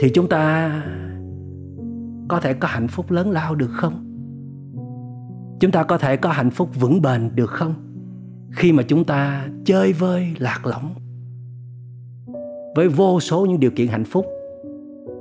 Thì 0.00 0.10
chúng 0.14 0.28
ta 0.28 0.70
có 2.28 2.40
thể 2.40 2.54
có 2.54 2.68
hạnh 2.68 2.88
phúc 2.88 3.10
lớn 3.10 3.30
lao 3.30 3.54
được 3.54 3.70
không? 3.70 4.04
Chúng 5.60 5.70
ta 5.70 5.82
có 5.82 5.98
thể 5.98 6.16
có 6.16 6.30
hạnh 6.30 6.50
phúc 6.50 6.68
vững 6.80 7.02
bền 7.02 7.30
được 7.34 7.50
không? 7.50 7.74
Khi 8.50 8.72
mà 8.72 8.82
chúng 8.82 9.04
ta 9.04 9.48
chơi 9.64 9.92
vơi 9.92 10.34
lạc 10.38 10.66
lõng 10.66 11.01
với 12.74 12.88
vô 12.88 13.20
số 13.20 13.46
những 13.46 13.60
điều 13.60 13.70
kiện 13.70 13.88
hạnh 13.88 14.04
phúc 14.04 14.26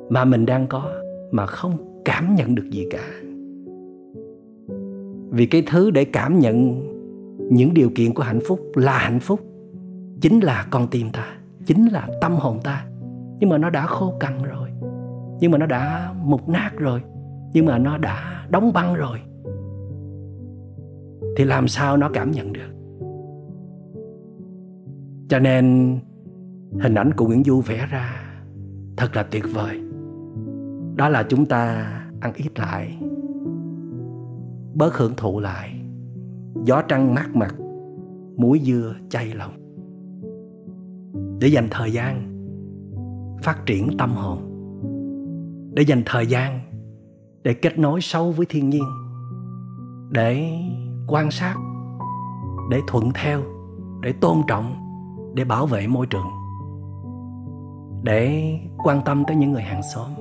mà 0.10 0.26
mình 0.26 0.46
đang 0.46 0.68
có 0.68 0.92
mà 1.32 1.46
không 1.46 2.02
cảm 2.06 2.36
nhận 2.36 2.56
được 2.56 2.70
gì 2.72 2.88
cả. 2.90 3.10
Vì 5.30 5.46
cái 5.46 5.64
thứ 5.68 5.92
để 5.92 6.06
cảm 6.06 6.40
nhận 6.40 6.88
những 7.52 7.74
điều 7.74 7.90
kiện 7.96 8.14
của 8.14 8.24
hạnh 8.24 8.40
phúc 8.48 8.60
là 8.76 8.98
hạnh 8.98 9.20
phúc 9.20 9.40
chính 10.22 10.40
là 10.40 10.68
con 10.70 10.88
tim 10.92 11.08
ta, 11.14 11.26
chính 11.66 11.88
là 11.88 12.08
tâm 12.22 12.36
hồn 12.36 12.60
ta. 12.64 12.86
Nhưng 13.40 13.50
mà 13.50 13.58
nó 13.58 13.70
đã 13.70 13.86
khô 13.86 14.14
cằn 14.20 14.34
rồi, 14.44 14.70
nhưng 15.40 15.52
mà 15.52 15.58
nó 15.58 15.66
đã 15.66 16.14
mục 16.24 16.50
nát 16.50 16.72
rồi, 16.78 17.02
nhưng 17.54 17.66
mà 17.66 17.78
nó 17.78 17.98
đã 17.98 18.46
đóng 18.50 18.74
băng 18.74 18.96
rồi. 18.96 19.20
Thì 21.38 21.44
làm 21.44 21.68
sao 21.68 21.98
nó 21.98 22.10
cảm 22.14 22.32
nhận 22.32 22.54
được? 22.54 22.72
Cho 25.30 25.40
nên 25.40 25.96
hình 26.80 26.96
ảnh 26.96 27.14
của 27.14 27.28
nguyễn 27.28 27.44
du 27.44 27.62
vẽ 27.62 27.88
ra, 27.92 28.24
thật 28.98 29.16
là 29.16 29.24
tuyệt 29.24 29.44
vời. 29.54 29.82
Đó 30.96 31.10
là 31.10 31.24
chúng 31.30 31.46
ta 31.46 31.92
ăn 32.22 32.34
ít 32.36 32.60
lại, 32.60 32.98
bớt 34.74 34.98
hưởng 34.98 35.14
thụ 35.18 35.40
lại. 35.40 35.82
Gió 36.66 36.82
trăng 36.82 37.14
mát 37.14 37.36
mặt, 37.36 37.56
muối 38.38 38.62
dưa 38.64 38.96
chay 39.10 39.34
lòng. 39.34 39.54
Để 41.40 41.48
dành 41.48 41.68
thời 41.72 41.92
gian 41.92 42.28
phát 43.44 43.66
triển 43.66 43.98
tâm 43.98 44.12
hồn. 44.12 44.38
Để 45.74 45.84
dành 45.84 46.04
thời 46.06 46.28
gian 46.28 46.60
để 47.44 47.54
kết 47.54 47.80
nối 47.80 48.02
sâu 48.02 48.32
với 48.32 48.46
thiên 48.50 48.70
nhiên. 48.70 48.84
Để 50.12 50.52
quan 51.08 51.32
sát, 51.32 51.56
để 52.70 52.80
thuận 52.88 53.12
theo, 53.14 53.42
để 54.02 54.14
tôn 54.22 54.38
trọng, 54.48 54.76
để 55.34 55.44
bảo 55.44 55.66
vệ 55.66 55.88
môi 55.88 56.08
trường 56.08 56.28
để 58.04 58.54
quan 58.84 59.02
tâm 59.06 59.24
tới 59.28 59.36
những 59.36 59.52
người 59.52 59.62
hàng 59.62 59.82
xóm. 59.94 60.12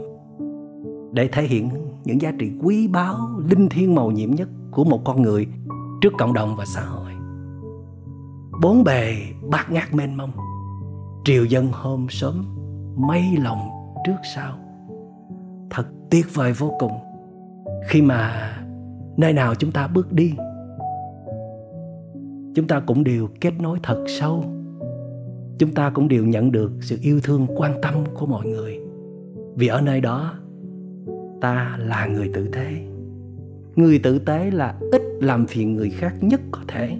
Để 1.12 1.28
thể 1.32 1.42
hiện 1.42 1.70
những 2.04 2.20
giá 2.20 2.32
trị 2.38 2.52
quý 2.62 2.88
báu, 2.88 3.16
linh 3.50 3.68
thiêng 3.68 3.94
màu 3.94 4.10
nhiệm 4.10 4.30
nhất 4.30 4.48
của 4.70 4.84
một 4.84 5.00
con 5.04 5.22
người 5.22 5.46
trước 6.00 6.12
cộng 6.18 6.32
đồng 6.32 6.56
và 6.56 6.64
xã 6.64 6.80
hội. 6.80 7.10
Bốn 8.62 8.84
bề 8.84 9.16
bát 9.50 9.70
ngát 9.70 9.94
mênh 9.94 10.16
mông, 10.16 10.30
triều 11.24 11.44
dân 11.44 11.68
hôm 11.72 12.06
sớm 12.10 12.44
mây 12.96 13.24
lòng 13.38 13.68
trước 14.06 14.16
sau. 14.34 14.52
Thật 15.70 15.86
tuyệt 16.10 16.26
vời 16.34 16.52
vô 16.52 16.72
cùng, 16.78 16.92
khi 17.88 18.02
mà 18.02 18.52
nơi 19.16 19.32
nào 19.32 19.54
chúng 19.54 19.72
ta 19.72 19.88
bước 19.88 20.12
đi, 20.12 20.34
chúng 22.54 22.66
ta 22.68 22.80
cũng 22.80 23.04
đều 23.04 23.28
kết 23.40 23.52
nối 23.60 23.78
thật 23.82 24.04
sâu 24.08 24.44
chúng 25.60 25.74
ta 25.74 25.90
cũng 25.90 26.08
đều 26.08 26.24
nhận 26.24 26.52
được 26.52 26.72
sự 26.80 26.98
yêu 27.02 27.20
thương, 27.20 27.46
quan 27.56 27.80
tâm 27.82 27.94
của 28.14 28.26
mọi 28.26 28.46
người. 28.46 28.78
Vì 29.54 29.66
ở 29.66 29.80
nơi 29.80 30.00
đó, 30.00 30.34
ta 31.40 31.78
là 31.80 32.06
người 32.06 32.30
tử 32.34 32.48
tế. 32.48 32.66
Người 33.76 33.98
tử 33.98 34.18
tế 34.18 34.50
là 34.50 34.78
ít 34.92 35.02
làm 35.20 35.46
phiền 35.46 35.74
người 35.74 35.90
khác 35.90 36.14
nhất 36.20 36.40
có 36.50 36.60
thể 36.68 36.96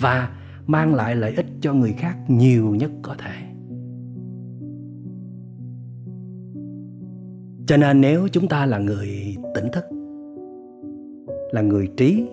và 0.00 0.30
mang 0.66 0.94
lại 0.94 1.16
lợi 1.16 1.34
ích 1.36 1.46
cho 1.60 1.74
người 1.74 1.92
khác 1.92 2.16
nhiều 2.28 2.74
nhất 2.74 2.90
có 3.02 3.14
thể. 3.18 3.34
Cho 7.66 7.76
nên 7.76 8.00
nếu 8.00 8.28
chúng 8.28 8.48
ta 8.48 8.66
là 8.66 8.78
người 8.78 9.36
tỉnh 9.54 9.66
thức, 9.72 9.84
là 11.52 11.62
người 11.62 11.88
trí, 11.96 12.26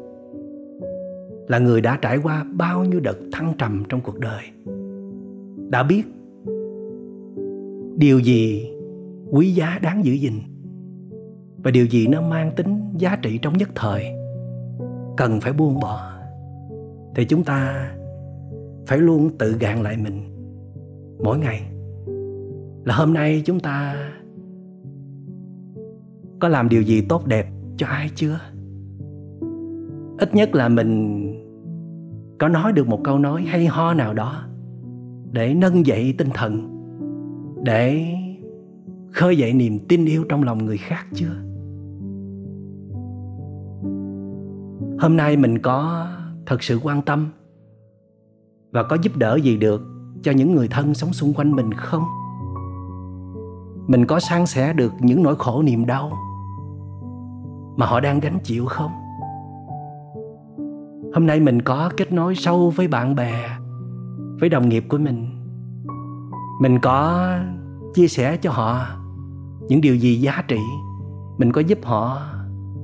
là 1.47 1.59
người 1.59 1.81
đã 1.81 1.97
trải 2.01 2.17
qua 2.23 2.45
bao 2.53 2.85
nhiêu 2.85 2.99
đợt 2.99 3.17
thăng 3.31 3.53
trầm 3.57 3.83
trong 3.89 4.01
cuộc 4.01 4.19
đời 4.19 4.43
đã 5.71 5.83
biết. 5.83 6.03
Điều 7.97 8.19
gì 8.19 8.71
quý 9.31 9.51
giá 9.51 9.79
đáng 9.81 10.05
giữ 10.05 10.13
gìn 10.13 10.33
và 11.63 11.71
điều 11.71 11.85
gì 11.85 12.07
nó 12.07 12.21
mang 12.21 12.51
tính 12.55 12.93
giá 12.97 13.15
trị 13.21 13.39
trong 13.41 13.57
nhất 13.57 13.69
thời, 13.75 14.05
cần 15.17 15.41
phải 15.41 15.53
buông 15.53 15.79
bỏ. 15.79 16.11
Thì 17.15 17.25
chúng 17.25 17.43
ta 17.43 17.91
phải 18.87 18.97
luôn 18.97 19.29
tự 19.37 19.57
gạn 19.59 19.83
lại 19.83 19.97
mình 19.97 20.21
mỗi 21.23 21.37
ngày. 21.37 21.61
Là 22.85 22.95
hôm 22.95 23.13
nay 23.13 23.41
chúng 23.45 23.59
ta 23.59 23.95
có 26.39 26.47
làm 26.47 26.69
điều 26.69 26.81
gì 26.81 27.01
tốt 27.09 27.25
đẹp 27.25 27.47
cho 27.77 27.87
ai 27.87 28.09
chưa? 28.15 28.39
Ít 30.17 30.35
nhất 30.35 30.55
là 30.55 30.69
mình 30.69 31.21
có 32.39 32.47
nói 32.47 32.73
được 32.73 32.87
một 32.87 32.99
câu 33.03 33.19
nói 33.19 33.41
hay 33.41 33.65
ho 33.65 33.93
nào 33.93 34.13
đó 34.13 34.47
để 35.31 35.53
nâng 35.53 35.85
dậy 35.85 36.15
tinh 36.17 36.29
thần, 36.33 36.69
để 37.63 38.05
khơi 39.11 39.37
dậy 39.37 39.53
niềm 39.53 39.79
tin 39.79 40.05
yêu 40.05 40.25
trong 40.29 40.43
lòng 40.43 40.65
người 40.65 40.77
khác 40.77 41.05
chưa? 41.13 41.35
Hôm 44.99 45.17
nay 45.17 45.37
mình 45.37 45.59
có 45.59 46.07
thật 46.45 46.63
sự 46.63 46.79
quan 46.83 47.01
tâm 47.01 47.31
và 48.71 48.83
có 48.83 48.97
giúp 49.01 49.17
đỡ 49.17 49.35
gì 49.43 49.57
được 49.57 49.81
cho 50.23 50.31
những 50.31 50.55
người 50.55 50.67
thân 50.67 50.93
sống 50.93 51.13
xung 51.13 51.33
quanh 51.33 51.51
mình 51.51 51.73
không? 51.73 52.03
Mình 53.87 54.05
có 54.05 54.19
san 54.19 54.45
sẻ 54.45 54.73
được 54.73 54.91
những 54.99 55.23
nỗi 55.23 55.35
khổ 55.35 55.61
niềm 55.61 55.85
đau 55.85 56.11
mà 57.77 57.85
họ 57.85 57.99
đang 57.99 58.19
gánh 58.19 58.39
chịu 58.43 58.65
không? 58.65 58.91
Hôm 61.13 61.27
nay 61.27 61.39
mình 61.39 61.61
có 61.61 61.91
kết 61.97 62.11
nối 62.11 62.35
sâu 62.35 62.69
với 62.69 62.87
bạn 62.87 63.15
bè 63.15 63.49
với 64.41 64.49
đồng 64.49 64.69
nghiệp 64.69 64.85
của 64.89 64.97
mình. 64.97 65.27
Mình 66.61 66.79
có 66.79 67.29
chia 67.93 68.07
sẻ 68.07 68.37
cho 68.37 68.51
họ 68.51 68.87
những 69.67 69.81
điều 69.81 69.95
gì 69.95 70.15
giá 70.15 70.43
trị. 70.47 70.59
Mình 71.37 71.51
có 71.51 71.61
giúp 71.61 71.79
họ 71.83 72.21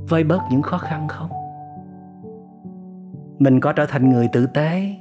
vơi 0.10 0.24
bớt 0.24 0.40
những 0.52 0.62
khó 0.62 0.78
khăn 0.78 1.08
không? 1.08 1.30
Mình 3.40 3.60
có 3.60 3.74
trở 3.74 3.86
thành 3.86 4.10
người 4.10 4.28
tử 4.34 4.48
tế 4.54 4.96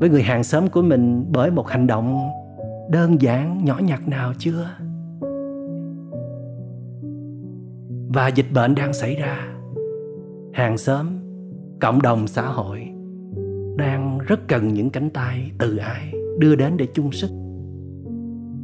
với 0.00 0.08
người 0.10 0.22
hàng 0.22 0.44
xóm 0.44 0.68
của 0.68 0.82
mình 0.82 1.26
bởi 1.32 1.50
một 1.50 1.68
hành 1.68 1.86
động 1.86 2.30
đơn 2.90 3.22
giản, 3.22 3.64
nhỏ 3.64 3.78
nhặt 3.78 4.08
nào 4.08 4.32
chưa? 4.38 4.68
Và 8.14 8.28
dịch 8.28 8.52
bệnh 8.54 8.74
đang 8.74 8.92
xảy 8.92 9.14
ra. 9.14 9.38
Hàng 10.52 10.78
xóm, 10.78 11.06
cộng 11.80 12.02
đồng 12.02 12.26
xã 12.26 12.42
hội 12.42 12.93
đang 13.76 14.18
rất 14.18 14.48
cần 14.48 14.74
những 14.74 14.90
cánh 14.90 15.10
tay 15.10 15.50
từ 15.58 15.76
ai 15.76 16.12
đưa 16.38 16.54
đến 16.54 16.76
để 16.76 16.86
chung 16.94 17.12
sức. 17.12 17.30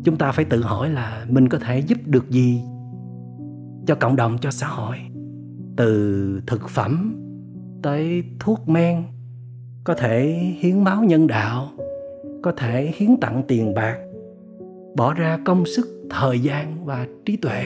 Chúng 0.05 0.17
ta 0.19 0.33
phải 0.33 0.45
tự 0.45 0.63
hỏi 0.63 0.91
là 0.91 1.27
mình 1.29 1.49
có 1.49 1.59
thể 1.59 1.79
giúp 1.79 1.99
được 2.07 2.31
gì 2.31 2.63
cho 3.87 3.95
cộng 3.95 4.17
đồng, 4.17 4.39
cho 4.41 4.51
xã 4.51 4.67
hội. 4.67 4.97
Từ 5.77 6.41
thực 6.47 6.69
phẩm 6.69 7.17
tới 7.83 8.25
thuốc 8.39 8.69
men, 8.69 9.03
có 9.85 9.95
thể 9.95 10.27
hiến 10.59 10.85
máu 10.85 11.03
nhân 11.03 11.27
đạo, 11.27 11.69
có 12.43 12.53
thể 12.53 12.93
hiến 12.97 13.17
tặng 13.21 13.43
tiền 13.49 13.75
bạc, 13.75 13.97
bỏ 14.97 15.15
ra 15.15 15.39
công 15.45 15.67
sức, 15.67 16.07
thời 16.11 16.41
gian 16.41 16.85
và 16.85 17.07
trí 17.27 17.37
tuệ. 17.37 17.63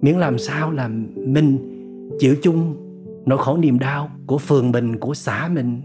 Miễn 0.00 0.16
làm 0.16 0.38
sao 0.38 0.70
là 0.70 0.88
mình 1.16 1.58
chịu 2.18 2.34
chung 2.42 2.76
nỗi 3.26 3.38
khổ 3.38 3.56
niềm 3.56 3.78
đau 3.78 4.10
của 4.26 4.38
phường 4.38 4.72
mình, 4.72 5.00
của 5.00 5.14
xã 5.14 5.48
mình 5.52 5.80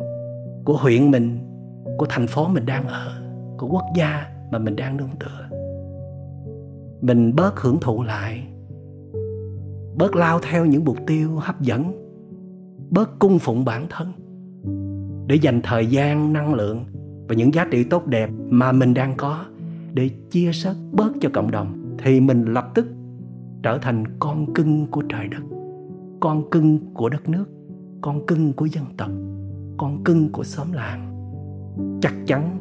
của 0.66 0.78
huyện 0.78 1.12
mình 1.12 1.40
của 1.98 2.06
thành 2.10 2.28
phố 2.28 2.48
mình 2.48 2.66
đang 2.66 2.88
ở 2.88 3.22
của 3.58 3.68
quốc 3.68 3.86
gia 3.96 4.26
mà 4.52 4.60
mình 4.60 4.76
đang 4.76 4.98
nương 4.98 5.16
tựa. 5.20 5.58
Mình 7.02 7.36
bớt 7.36 7.60
hưởng 7.60 7.80
thụ 7.80 8.04
lại 8.04 8.48
bớt 9.98 10.16
lao 10.16 10.40
theo 10.40 10.66
những 10.66 10.86
mục 10.86 10.98
tiêu 11.08 11.36
hấp 11.36 11.62
dẫn 11.62 12.02
bớt 12.90 13.20
cung 13.20 13.40
phụng 13.40 13.66
bản 13.66 13.86
thân 13.90 14.12
để 15.28 15.36
dành 15.36 15.62
thời 15.64 15.86
gian 15.86 16.34
năng 16.34 16.54
lượng 16.54 16.86
và 17.28 17.36
những 17.36 17.54
giá 17.54 17.68
trị 17.72 17.84
tốt 17.84 18.08
đẹp 18.08 18.30
mà 18.50 18.72
mình 18.72 18.94
đang 18.94 19.14
có 19.18 19.46
để 19.94 20.10
chia 20.30 20.52
sớt, 20.54 20.76
bớt 20.92 21.12
cho 21.22 21.30
cộng 21.34 21.52
đồng 21.52 21.96
thì 22.04 22.20
mình 22.20 22.46
lập 22.46 22.72
tức 22.74 22.88
trở 23.64 23.78
thành 23.78 24.04
con 24.20 24.54
cưng 24.54 24.88
của 24.88 25.02
trời 25.02 25.28
đất 25.28 25.42
con 26.20 26.50
cưng 26.50 26.94
của 26.94 27.10
đất 27.10 27.30
nước 27.30 27.46
con 28.02 28.26
cưng 28.26 28.54
của 28.54 28.66
dân 28.66 28.86
tộc 28.98 29.10
con 29.82 30.04
cưng 30.04 30.32
của 30.32 30.44
xóm 30.44 30.72
làng, 30.72 31.32
chắc 32.02 32.14
chắn 32.28 32.60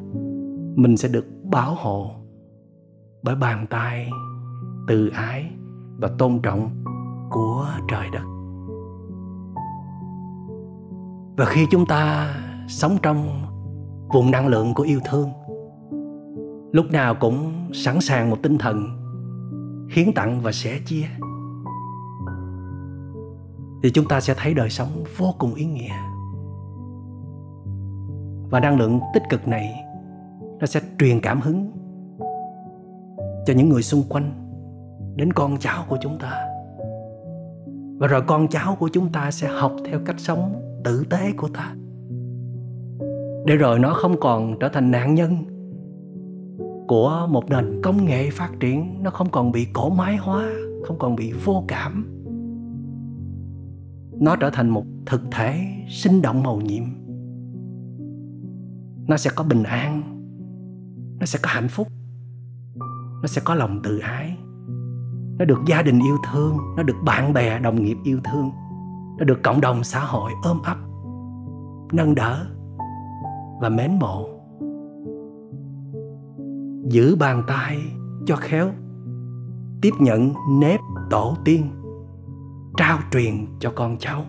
mình 0.76 0.96
sẽ 0.96 1.09
được 1.09 1.26
bảo 1.44 1.74
hộ 1.74 2.11
bởi 3.22 3.35
bàn 3.35 3.66
tay 3.70 4.11
từ 4.88 5.09
ái 5.09 5.50
và 5.98 6.09
tôn 6.18 6.40
trọng 6.42 6.85
của 7.30 7.66
trời 7.88 8.06
đất. 8.12 8.22
Và 11.37 11.44
khi 11.44 11.66
chúng 11.70 11.87
ta 11.87 12.35
sống 12.68 12.96
trong 13.02 13.42
vùng 14.12 14.30
năng 14.30 14.48
lượng 14.48 14.74
của 14.74 14.83
yêu 14.83 15.00
thương, 15.11 15.30
lúc 16.72 16.87
nào 16.90 17.14
cũng 17.14 17.52
sẵn 17.72 18.00
sàng 18.00 18.30
một 18.30 18.37
tinh 18.42 18.59
thần 18.59 18.87
hiến 19.90 20.12
tặng 20.14 20.40
và 20.40 20.52
sẻ 20.52 20.78
chia, 20.87 21.06
thì 23.83 23.90
chúng 23.90 24.09
ta 24.09 24.20
sẽ 24.20 24.35
thấy 24.37 24.54
đời 24.54 24.70
sống 24.70 25.04
vô 25.16 25.35
cùng 25.38 25.54
ý 25.54 25.64
nghĩa 25.66 26.10
và 28.50 28.60
năng 28.60 28.78
lượng 28.78 29.00
tích 29.14 29.22
cực 29.30 29.48
này, 29.48 29.84
nó 30.60 30.66
sẽ 30.66 30.80
truyền 30.98 31.20
cảm 31.20 31.40
hứng 31.40 31.70
cho 33.46 33.54
những 33.56 33.68
người 33.68 33.82
xung 33.82 34.02
quanh, 34.08 34.32
đến 35.16 35.32
con 35.32 35.56
cháu 35.58 35.84
của 35.88 35.98
chúng 36.00 36.18
ta. 36.18 36.46
Và 37.98 38.06
rồi 38.06 38.22
con 38.26 38.48
cháu 38.48 38.76
của 38.78 38.88
chúng 38.92 39.12
ta 39.12 39.30
sẽ 39.30 39.48
học 39.48 39.72
theo 39.84 40.00
cách 40.06 40.20
sống 40.20 40.62
tử 40.84 41.04
tế 41.10 41.32
của 41.36 41.48
ta. 41.48 41.74
Để 43.46 43.56
rồi 43.56 43.78
nó 43.78 43.94
không 43.94 44.20
còn 44.20 44.58
trở 44.60 44.68
thành 44.68 44.90
nạn 44.90 45.14
nhân 45.14 45.36
của 46.88 47.26
một 47.30 47.50
nền 47.50 47.82
công 47.82 48.04
nghệ 48.04 48.30
phát 48.32 48.50
triển, 48.60 49.02
nó 49.02 49.10
không 49.10 49.30
còn 49.30 49.52
bị 49.52 49.66
cổ 49.72 49.90
máy 49.90 50.16
hóa, 50.16 50.50
không 50.84 50.98
còn 50.98 51.16
bị 51.16 51.32
vô 51.44 51.64
cảm. 51.68 52.16
Nó 54.20 54.36
trở 54.36 54.50
thành 54.50 54.68
một 54.68 54.84
thực 55.06 55.20
thể 55.30 55.60
sinh 55.88 56.22
động 56.22 56.42
màu 56.42 56.60
nhiệm 56.60 56.84
nó 59.11 59.16
sẽ 59.16 59.31
có 59.35 59.44
bình 59.44 59.62
an. 59.62 60.03
Nó 61.20 61.27
sẽ 61.27 61.38
có 61.42 61.51
hạnh 61.53 61.68
phúc. 61.68 61.88
Nó 63.23 63.27
sẽ 63.27 63.42
có 63.44 63.55
lòng 63.55 63.81
tự 63.83 63.99
ái. 63.99 64.37
Nó 65.38 65.44
được 65.44 65.59
gia 65.66 65.83
đình 65.83 65.99
yêu 65.99 66.16
thương. 66.33 66.59
Nó 66.77 66.83
được 66.83 66.96
bạn 67.05 67.33
bè, 67.33 67.59
đồng 67.59 67.83
nghiệp 67.83 67.96
yêu 68.05 68.20
thương. 68.25 68.51
Nó 69.18 69.25
được 69.25 69.38
cộng 69.42 69.61
đồng 69.61 69.85
xã 69.85 70.01
hội 70.05 70.33
ôm 70.42 70.62
ấp, 70.62 70.77
nâng 71.92 72.14
đỡ 72.14 72.46
và 73.61 73.68
mến 73.68 73.99
mộ. 73.99 74.29
Giữ 76.85 77.16
bàn 77.16 77.42
tay 77.46 77.79
cho 78.27 78.37
khéo. 78.37 78.68
Tiếp 79.83 79.92
nhận 79.99 80.35
nếp 80.61 80.81
tổ 81.11 81.37
tiên. 81.44 81.70
Trao 82.77 82.99
truyền 83.12 83.46
cho 83.59 83.73
con 83.77 83.96
cháu. 83.99 84.25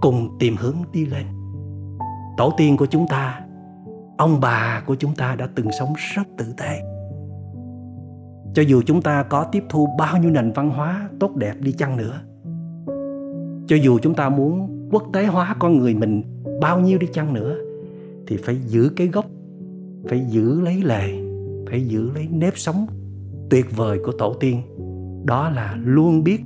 Cùng 0.00 0.36
tìm 0.38 0.56
hướng 0.58 0.76
đi 0.92 1.06
lên. 1.06 1.26
Tổ 2.36 2.52
tiên 2.56 2.76
của 2.76 2.86
chúng 2.86 3.08
ta 3.08 3.45
ông 4.18 4.40
bà 4.40 4.82
của 4.86 4.94
chúng 4.94 5.14
ta 5.14 5.36
đã 5.36 5.48
từng 5.54 5.72
sống 5.78 5.92
rất 6.14 6.22
tử 6.38 6.44
tế. 6.56 6.80
Cho 8.54 8.62
dù 8.62 8.82
chúng 8.86 9.02
ta 9.02 9.22
có 9.22 9.44
tiếp 9.44 9.64
thu 9.68 9.88
bao 9.98 10.18
nhiêu 10.18 10.30
nền 10.30 10.52
văn 10.52 10.70
hóa 10.70 11.08
tốt 11.20 11.36
đẹp 11.36 11.54
đi 11.60 11.72
chăng 11.72 11.96
nữa, 11.96 12.20
cho 13.66 13.76
dù 13.76 13.98
chúng 13.98 14.14
ta 14.14 14.28
muốn 14.28 14.68
quốc 14.90 15.02
tế 15.12 15.26
hóa 15.26 15.56
con 15.58 15.78
người 15.78 15.94
mình 15.94 16.22
bao 16.60 16.80
nhiêu 16.80 16.98
đi 16.98 17.06
chăng 17.12 17.34
nữa, 17.34 17.56
thì 18.26 18.36
phải 18.36 18.56
giữ 18.66 18.90
cái 18.96 19.06
gốc, 19.06 19.26
phải 20.08 20.24
giữ 20.28 20.60
lấy 20.60 20.82
lề, 20.82 21.12
phải 21.70 21.86
giữ 21.86 22.10
lấy 22.14 22.28
nếp 22.30 22.58
sống 22.58 22.86
tuyệt 23.50 23.76
vời 23.76 23.98
của 24.04 24.12
tổ 24.12 24.34
tiên. 24.40 24.62
Đó 25.24 25.48
là 25.50 25.76
luôn 25.84 26.24
biết, 26.24 26.40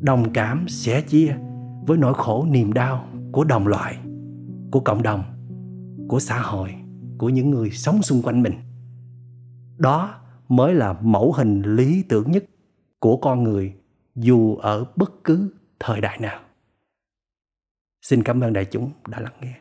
đồng 0.00 0.32
cảm, 0.32 0.64
sẻ 0.68 1.00
chia 1.00 1.36
với 1.86 1.98
nỗi 1.98 2.14
khổ 2.14 2.46
niềm 2.50 2.72
đau 2.72 3.04
của 3.32 3.44
đồng 3.44 3.66
loại, 3.66 3.96
của 4.70 4.80
cộng 4.80 5.02
đồng 5.02 5.22
của 6.08 6.20
xã 6.20 6.38
hội, 6.38 6.74
của 7.18 7.28
những 7.28 7.50
người 7.50 7.70
sống 7.70 8.02
xung 8.02 8.22
quanh 8.22 8.42
mình. 8.42 8.54
Đó 9.78 10.20
mới 10.48 10.74
là 10.74 10.92
mẫu 10.92 11.32
hình 11.32 11.62
lý 11.62 12.02
tưởng 12.08 12.30
nhất 12.30 12.44
của 12.98 13.16
con 13.16 13.42
người 13.42 13.74
dù 14.14 14.56
ở 14.56 14.84
bất 14.96 15.24
cứ 15.24 15.54
thời 15.78 16.00
đại 16.00 16.18
nào. 16.18 16.40
Xin 18.02 18.22
cảm 18.22 18.40
ơn 18.40 18.52
đại 18.52 18.64
chúng 18.64 18.90
đã 19.08 19.20
lắng 19.20 19.34
nghe. 19.40 19.60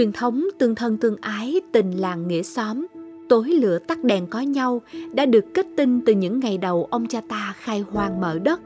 Truyền 0.00 0.12
thống 0.12 0.44
tương 0.58 0.74
thân 0.74 0.96
tương 0.96 1.16
ái, 1.20 1.60
tình 1.72 1.90
làng 1.90 2.28
nghĩa 2.28 2.42
xóm, 2.42 2.86
tối 3.28 3.48
lửa 3.48 3.78
tắt 3.78 4.04
đèn 4.04 4.26
có 4.26 4.40
nhau 4.40 4.82
đã 5.12 5.26
được 5.26 5.44
kết 5.54 5.66
tinh 5.76 6.00
từ 6.06 6.12
những 6.12 6.40
ngày 6.40 6.58
đầu 6.58 6.88
ông 6.90 7.06
cha 7.06 7.20
ta 7.28 7.54
khai 7.56 7.80
hoang 7.80 8.20
mở 8.20 8.38
đất. 8.38 8.60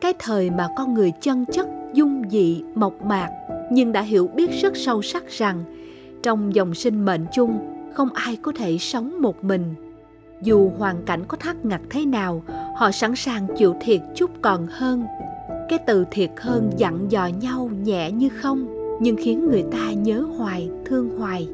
Cái 0.00 0.12
thời 0.18 0.50
mà 0.50 0.68
con 0.76 0.94
người 0.94 1.12
chân 1.20 1.44
chất, 1.52 1.66
dung 1.94 2.22
dị, 2.30 2.62
mộc 2.74 3.04
mạc 3.04 3.30
nhưng 3.70 3.92
đã 3.92 4.00
hiểu 4.00 4.26
biết 4.26 4.50
rất 4.62 4.76
sâu 4.76 5.02
sắc 5.02 5.28
rằng 5.28 5.64
trong 6.22 6.54
dòng 6.54 6.74
sinh 6.74 7.04
mệnh 7.04 7.26
chung 7.32 7.58
không 7.94 8.12
ai 8.12 8.36
có 8.36 8.52
thể 8.52 8.78
sống 8.78 9.22
một 9.22 9.44
mình. 9.44 9.74
Dù 10.42 10.70
hoàn 10.78 11.02
cảnh 11.06 11.24
có 11.28 11.36
thắt 11.36 11.64
ngặt 11.64 11.80
thế 11.90 12.06
nào 12.06 12.42
họ 12.76 12.90
sẵn 12.90 13.16
sàng 13.16 13.46
chịu 13.56 13.74
thiệt 13.80 14.00
chút 14.14 14.30
còn 14.42 14.66
hơn. 14.70 15.04
Cái 15.68 15.78
từ 15.86 16.04
thiệt 16.10 16.30
hơn 16.36 16.70
dặn 16.76 17.10
dò 17.10 17.26
nhau 17.26 17.70
nhẹ 17.84 18.10
như 18.10 18.28
không 18.28 18.73
nhưng 19.00 19.16
khiến 19.16 19.48
người 19.48 19.64
ta 19.72 19.92
nhớ 19.92 20.26
hoài, 20.38 20.70
thương 20.84 21.18
hoài. 21.18 21.48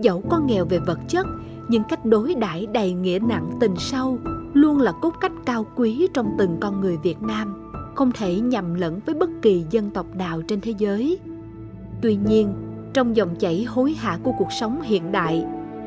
Dẫu 0.00 0.22
có 0.30 0.38
nghèo 0.38 0.64
về 0.64 0.78
vật 0.78 0.98
chất, 1.08 1.26
nhưng 1.68 1.82
cách 1.88 2.04
đối 2.04 2.34
đãi 2.34 2.66
đầy 2.66 2.92
nghĩa 2.92 3.18
nặng 3.28 3.50
tình 3.60 3.74
sâu 3.78 4.18
luôn 4.54 4.80
là 4.80 4.92
cốt 4.92 5.14
cách 5.20 5.32
cao 5.46 5.66
quý 5.76 6.08
trong 6.14 6.30
từng 6.38 6.56
con 6.60 6.80
người 6.80 6.96
việt 7.02 7.22
nam, 7.22 7.72
không 7.94 8.12
thể 8.12 8.40
nhầm 8.40 8.74
lẫn 8.74 9.00
với 9.06 9.14
bất 9.14 9.30
kỳ 9.42 9.64
dân 9.70 9.90
tộc 9.90 10.06
nào 10.16 10.42
trên 10.42 10.60
thế 10.60 10.74
giới. 10.78 11.18
Tuy 12.02 12.18
nhiên, 12.28 12.54
trong 12.92 13.16
dòng 13.16 13.36
chảy 13.36 13.64
hối 13.64 13.92
hả 13.92 14.18
của 14.22 14.32
cuộc 14.38 14.52
sống 14.60 14.82
hiện 14.82 15.12
đại, 15.12 15.44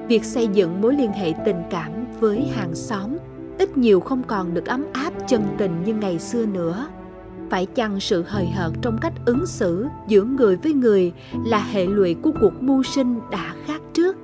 việc 0.08 0.24
xây 0.24 0.48
dựng 0.48 0.82
mối 0.82 0.94
liên 0.94 1.12
hệ 1.12 1.34
tình 1.46 1.62
cảm 1.70 1.92
với 2.20 2.48
hàng 2.56 2.76
xóm 2.76 3.10
ít 3.58 3.78
nhiều 3.78 4.00
không 4.00 4.24
còn 4.28 4.54
được 4.54 4.66
ấm 4.66 4.86
áp 4.94 5.14
chân 5.28 5.44
tình 5.58 5.72
như 5.86 5.94
ngày 5.94 6.20
xưa 6.20 6.46
nữa 6.46 6.88
phải 7.54 7.66
chăng 7.66 8.00
sự 8.00 8.24
hời 8.28 8.48
hợt 8.48 8.72
trong 8.82 8.98
cách 9.02 9.14
ứng 9.26 9.46
xử 9.46 9.86
giữa 10.08 10.24
người 10.24 10.56
với 10.56 10.74
người 10.74 11.14
là 11.46 11.64
hệ 11.64 11.86
lụy 11.86 12.14
của 12.14 12.32
cuộc 12.42 12.54
mưu 12.60 12.84
sinh 12.84 13.20
đã 13.32 13.56
khác 13.66 13.82
trước? 13.94 14.16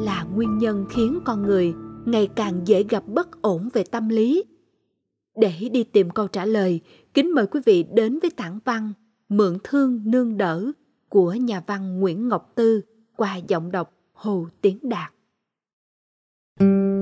Là 0.00 0.26
nguyên 0.34 0.58
nhân 0.58 0.86
khiến 0.90 1.20
con 1.24 1.42
người 1.42 1.74
ngày 2.04 2.28
càng 2.36 2.60
dễ 2.64 2.82
gặp 2.82 3.02
bất 3.06 3.42
ổn 3.42 3.68
về 3.72 3.84
tâm 3.84 4.08
lý? 4.08 4.44
Để 5.36 5.68
đi 5.72 5.84
tìm 5.84 6.10
câu 6.10 6.28
trả 6.28 6.44
lời, 6.44 6.80
kính 7.14 7.34
mời 7.34 7.46
quý 7.46 7.60
vị 7.66 7.84
đến 7.92 8.18
với 8.22 8.30
tảng 8.30 8.58
văn 8.64 8.92
mượn 9.28 9.58
thương 9.64 10.00
nương 10.04 10.36
đỡ 10.36 10.72
của 11.08 11.32
nhà 11.34 11.62
văn 11.66 12.00
nguyễn 12.00 12.28
ngọc 12.28 12.52
tư 12.54 12.80
qua 13.16 13.36
giọng 13.36 13.72
đọc 13.72 13.94
hồ 14.12 14.46
tiến 14.60 14.78
đạt. 14.82 15.12
Bữa 16.60 16.93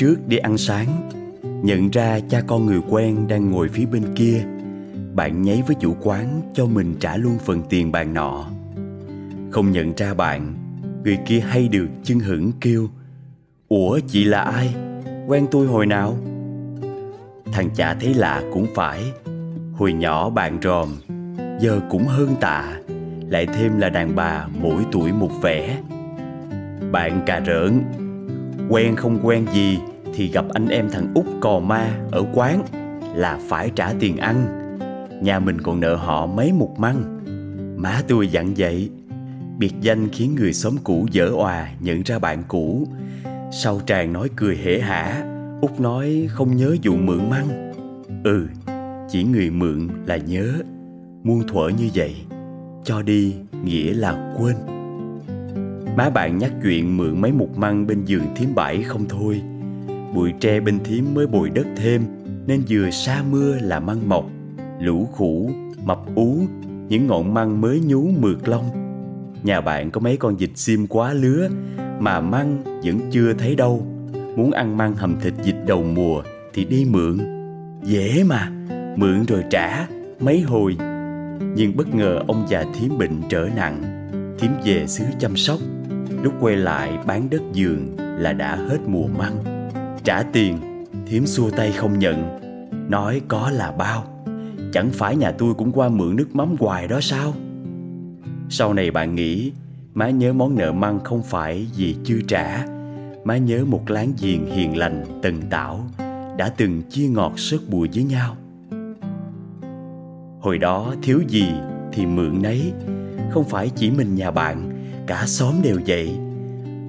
trước 0.00 0.28
đi 0.28 0.36
ăn 0.36 0.58
sáng 0.58 1.10
Nhận 1.42 1.90
ra 1.90 2.20
cha 2.28 2.40
con 2.46 2.66
người 2.66 2.80
quen 2.88 3.28
đang 3.28 3.50
ngồi 3.50 3.68
phía 3.68 3.86
bên 3.86 4.02
kia, 4.14 4.44
Bạn 5.14 5.42
nháy 5.42 5.62
với 5.66 5.76
chủ 5.80 5.96
quán 6.02 6.40
cho 6.54 6.66
mình 6.66 6.94
trả 7.00 7.16
luôn 7.16 7.38
phần 7.38 7.62
tiền 7.68 7.92
bàn 7.92 8.14
nọ 8.14 8.46
Không 9.50 9.72
nhận 9.72 9.92
ra 9.96 10.14
bạn, 10.14 10.54
Người 11.04 11.18
kia 11.26 11.40
hay 11.40 11.68
được 11.68 11.86
chân 12.02 12.18
hửng 12.18 12.52
kêu, 12.60 12.88
Ủa, 13.68 13.98
chị 14.08 14.24
là 14.24 14.42
ai? 14.42 14.74
Quen 15.26 15.46
tôi 15.50 15.66
hồi 15.66 15.86
nào? 15.86 16.16
Thằng 17.52 17.70
chả 17.74 17.94
thấy 17.94 18.14
lạ 18.14 18.42
cũng 18.52 18.66
phải 18.74 19.12
Hồi 19.72 19.92
nhỏ 19.92 20.30
bạn 20.30 20.58
ròm, 20.62 20.88
Giờ 21.60 21.80
cũng 21.90 22.04
hơn 22.04 22.34
tạ, 22.40 22.80
Lại 23.28 23.46
thêm 23.46 23.78
là 23.78 23.88
đàn 23.88 24.16
bà 24.16 24.46
mỗi 24.60 24.82
tuổi 24.92 25.12
một 25.12 25.30
vẻ 25.42 25.80
Bạn 26.92 27.22
cà 27.26 27.42
rỡn 27.46 27.82
Quen 28.70 28.96
không 28.96 29.18
quen 29.22 29.46
gì 29.54 29.78
Thì 30.14 30.28
gặp 30.28 30.44
anh 30.52 30.68
em 30.68 30.90
thằng 30.90 31.12
út 31.14 31.26
cò 31.40 31.60
ma 31.60 31.98
ở 32.10 32.24
quán 32.34 32.62
Là 33.14 33.38
phải 33.48 33.70
trả 33.76 33.92
tiền 34.00 34.16
ăn. 34.16 34.56
Nhà 35.22 35.38
mình 35.38 35.60
còn 35.60 35.80
nợ 35.80 35.94
họ 35.94 36.26
mấy 36.26 36.52
một 36.52 36.74
măng. 36.78 37.20
Má 37.76 38.02
tôi 38.08 38.28
dặn 38.28 38.54
vậy. 38.56 38.90
Biệt 39.58 39.72
danh 39.80 40.08
khiến 40.08 40.34
người 40.34 40.52
xóm 40.52 40.76
cũ 40.84 41.06
dở 41.10 41.30
òa 41.36 41.68
nhận 41.80 42.02
ra 42.02 42.18
bạn 42.18 42.42
cũ. 42.48 42.86
Sau 43.52 43.80
tràng 43.86 44.12
nói 44.12 44.28
cười 44.36 44.56
hể 44.56 44.80
hả, 44.80 45.24
Út 45.60 45.80
nói 45.80 46.26
không 46.30 46.56
nhớ 46.56 46.76
vụ 46.82 46.96
mượn 46.96 47.30
măng. 47.30 47.72
Ừ 48.24 48.46
Chỉ 49.08 49.24
người 49.24 49.50
mượn 49.50 49.88
là 50.06 50.16
nhớ. 50.16 50.52
Muôn 51.22 51.46
thuở 51.48 51.68
như 51.68 51.88
vậy, 51.94 52.14
Cho 52.84 53.02
đi 53.02 53.34
nghĩa 53.64 53.94
là 53.94 54.34
quên. 54.38 54.56
Má 56.00 56.10
bạn 56.10 56.38
nhắc 56.38 56.52
chuyện 56.62 56.96
mượn 56.96 57.20
mấy 57.20 57.32
mục 57.32 57.58
măng 57.58 57.86
bên 57.86 58.04
giường 58.04 58.26
thím 58.36 58.54
bảy 58.54 58.82
không 58.82 59.04
thôi. 59.08 59.42
Bụi 60.14 60.32
tre 60.40 60.60
bên 60.60 60.78
thím 60.84 61.14
mới 61.14 61.26
bồi 61.26 61.50
đất 61.50 61.66
thêm 61.76 62.02
Nên 62.46 62.62
vừa 62.68 62.90
xa 62.90 63.22
mưa 63.30 63.58
là 63.60 63.80
măng 63.80 64.08
mọc 64.08 64.30
Lũ 64.80 65.08
khủ, 65.12 65.50
mập 65.84 65.98
ú 66.14 66.38
Những 66.88 67.06
ngọn 67.06 67.34
măng 67.34 67.60
mới 67.60 67.80
nhú 67.80 68.08
mượt 68.20 68.48
lông. 68.48 68.64
Nhà 69.42 69.60
bạn 69.60 69.90
có 69.90 70.00
mấy 70.00 70.16
con 70.16 70.36
vịt 70.36 70.50
xiêm 70.54 70.86
quá 70.86 71.12
lứa 71.12 71.48
mà 71.98 72.20
măng 72.20 72.62
vẫn 72.84 73.00
chưa 73.10 73.32
thấy 73.32 73.54
đâu. 73.54 73.86
Muốn 74.36 74.50
ăn 74.50 74.76
măng 74.76 74.94
hầm 74.94 75.20
thịt 75.20 75.34
vịt 75.44 75.56
đầu 75.66 75.82
mùa 75.82 76.22
thì 76.54 76.64
đi 76.64 76.86
mượn. 76.90 77.18
Dễ 77.84 78.24
mà 78.26 78.50
mượn 78.96 79.24
rồi 79.28 79.44
trả 79.50 79.86
mấy 80.20 80.40
hồi. 80.40 80.76
Nhưng 81.54 81.76
bất 81.76 81.94
ngờ 81.94 82.20
ông 82.28 82.46
già 82.48 82.64
thím 82.74 82.98
bệnh 82.98 83.22
trở 83.28 83.48
nặng 83.56 83.82
thím 84.38 84.50
về 84.64 84.86
xứ 84.86 85.04
chăm 85.18 85.36
sóc 85.36 85.58
lúc 86.22 86.34
quay 86.40 86.56
lại 86.56 86.98
bán 87.06 87.30
đất 87.30 87.42
giường 87.52 87.96
là 87.98 88.32
đã 88.32 88.56
hết 88.56 88.78
mùa 88.86 89.06
măng. 89.18 89.36
Trả 90.04 90.22
tiền 90.22 90.58
thím 91.06 91.26
xua 91.26 91.50
tay 91.50 91.72
không 91.72 91.98
nhận. 91.98 92.38
Nói 92.90 93.20
có 93.28 93.50
là 93.50 93.72
bao. 93.72 94.04
Chẳng 94.72 94.90
phải 94.92 95.16
nhà 95.16 95.32
tôi 95.32 95.54
cũng 95.54 95.72
qua 95.72 95.88
mượn 95.88 96.16
nước 96.16 96.36
mắm 96.36 96.56
hoài 96.60 96.88
đó 96.88 97.00
sao? 97.00 97.34
Sau 98.48 98.74
này 98.74 98.90
bạn 98.90 99.14
nghĩ, 99.14 99.52
Má 99.94 100.10
nhớ 100.10 100.32
món 100.32 100.56
nợ 100.56 100.72
măng 100.72 101.00
không 101.04 101.22
phải 101.22 101.66
vì 101.76 101.96
chưa 102.04 102.18
trả. 102.28 102.66
Má 103.24 103.36
nhớ 103.36 103.64
một 103.64 103.90
láng 103.90 104.12
giềng 104.22 104.46
hiền 104.46 104.76
lành, 104.76 105.04
tần 105.22 105.42
tảo, 105.50 105.84
Đã 106.38 106.48
từng 106.56 106.82
chia 106.82 107.08
ngọt 107.08 107.32
sớt 107.36 107.58
bùi 107.68 107.88
với 107.94 108.04
nhau. 108.04 108.36
Hồi 110.40 110.58
đó 110.58 110.94
thiếu 111.02 111.20
gì 111.28 111.52
thì 111.92 112.06
mượn 112.06 112.42
nấy. 112.42 112.72
Không 113.30 113.44
phải 113.44 113.70
chỉ 113.76 113.90
mình 113.90 114.14
nhà 114.14 114.30
bạn 114.30 114.79
Cả 115.10 115.24
xóm 115.26 115.54
đều 115.62 115.78
vậy. 115.86 116.10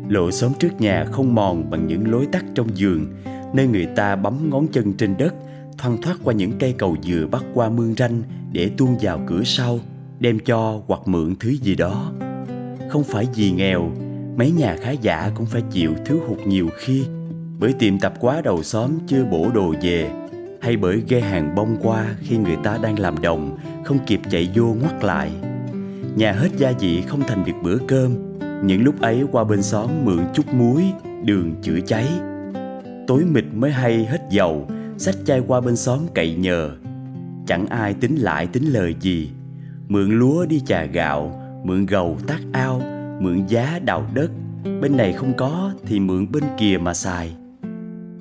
Lộ 0.09 0.31
xóm 0.31 0.51
trước 0.59 0.81
nhà 0.81 1.05
không 1.11 1.35
mòn 1.35 1.69
bằng 1.69 1.87
những 1.87 2.11
lối 2.11 2.25
tắt 2.31 2.45
trong 2.55 2.67
giường, 2.77 3.05
Nơi 3.53 3.67
người 3.67 3.85
ta 3.85 4.15
bấm 4.15 4.49
ngón 4.49 4.67
chân 4.67 4.93
trên 4.93 5.17
đất 5.17 5.33
Thoăn 5.77 6.01
thoát 6.01 6.17
qua 6.23 6.33
những 6.33 6.51
cây 6.59 6.75
cầu 6.77 6.97
dừa 7.03 7.27
bắt 7.31 7.43
qua 7.53 7.69
mương 7.69 7.95
ranh 7.97 8.21
Để 8.51 8.71
tuôn 8.77 8.97
vào 9.01 9.21
cửa 9.27 9.41
sau, 9.45 9.79
Đem 10.19 10.39
cho 10.39 10.81
hoặc 10.87 11.01
mượn 11.05 11.35
thứ 11.39 11.49
gì 11.49 11.75
đó. 11.75 12.11
Không 12.89 13.03
phải 13.03 13.27
vì 13.35 13.51
nghèo, 13.51 13.91
mấy 14.37 14.51
nhà 14.51 14.77
khá 14.81 14.91
giả 14.91 15.31
cũng 15.35 15.45
phải 15.45 15.61
chịu 15.71 15.93
thiếu 16.05 16.19
hụt 16.27 16.39
nhiều 16.45 16.69
khi, 16.77 17.03
bởi 17.59 17.73
tiệm 17.79 17.99
tạp 17.99 18.19
quá 18.19 18.41
đầu 18.41 18.63
xóm 18.63 18.91
chưa 19.07 19.23
bổ 19.23 19.51
đồ 19.53 19.73
về, 19.81 20.11
hay 20.61 20.77
bởi 20.77 21.03
ghe 21.07 21.19
hàng 21.19 21.55
bông 21.55 21.77
qua 21.81 22.15
khi 22.21 22.37
người 22.37 22.57
ta 22.63 22.77
đang 22.83 22.99
làm 22.99 23.21
đồng, 23.21 23.57
không 23.85 23.99
kịp 24.07 24.19
chạy 24.29 24.49
vô 24.55 24.75
ngoắt 24.81 25.03
lại 25.03 25.31
nhà 26.15 26.31
hết 26.31 26.49
gia 26.57 26.71
vị 26.71 27.01
không 27.01 27.21
thành 27.27 27.45
được 27.45 27.53
bữa 27.63 27.77
cơm. 27.87 28.11
Những 28.63 28.83
lúc 28.83 29.01
ấy 29.01 29.25
qua 29.31 29.43
bên 29.43 29.63
xóm 29.63 29.89
mượn 30.03 30.19
chút 30.33 30.53
muối, 30.53 30.83
đường 31.23 31.55
chữa 31.61 31.79
cháy. 31.87 32.07
Tối 33.07 33.23
mịt 33.25 33.45
mới 33.53 33.71
hay 33.71 34.05
hết 34.05 34.21
dầu, 34.29 34.67
xách 34.97 35.15
chai 35.25 35.41
qua 35.47 35.61
bên 35.61 35.75
xóm 35.75 35.99
cậy 36.15 36.35
nhờ. 36.35 36.71
Chẳng 37.45 37.67
ai 37.67 37.93
tính 37.93 38.15
lại 38.15 38.47
tính 38.47 38.63
lời 38.63 38.95
gì. 38.99 39.31
Mượn 39.87 40.19
lúa 40.19 40.45
đi 40.45 40.59
chà 40.59 40.85
gạo, 40.85 41.41
mượn 41.63 41.85
gầu 41.85 42.17
tác 42.27 42.39
ao, 42.53 42.81
mượn 43.19 43.45
giá 43.47 43.79
đào 43.85 44.05
đất. 44.13 44.31
Bên 44.81 44.97
này 44.97 45.13
không 45.13 45.33
có 45.37 45.71
thì 45.85 45.99
mượn 45.99 46.31
bên 46.31 46.43
kia 46.57 46.77
mà 46.81 46.93
xài. 46.93 47.35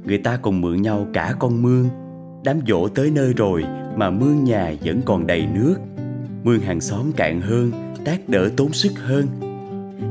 Người 0.05 0.19
ta 0.19 0.37
còn 0.37 0.61
mượn 0.61 0.83
nhau 0.83 1.07
cả 1.13 1.35
con 1.39 1.63
mương. 1.63 1.89
Đám 2.45 2.61
dỗ 2.69 2.89
tới 2.89 3.11
nơi 3.11 3.33
rồi 3.33 3.65
mà 3.97 4.11
mương 4.11 4.45
nhà 4.45 4.73
vẫn 4.85 5.03
còn 5.05 5.27
đầy 5.27 5.47
nước 5.55 5.77
mương 6.45 6.61
hàng 6.61 6.81
xóm 6.81 7.13
cạn 7.13 7.41
hơn, 7.41 7.73
tác 8.05 8.29
đỡ 8.29 8.51
tốn 8.57 8.73
sức 8.73 8.93
hơn. 8.99 9.27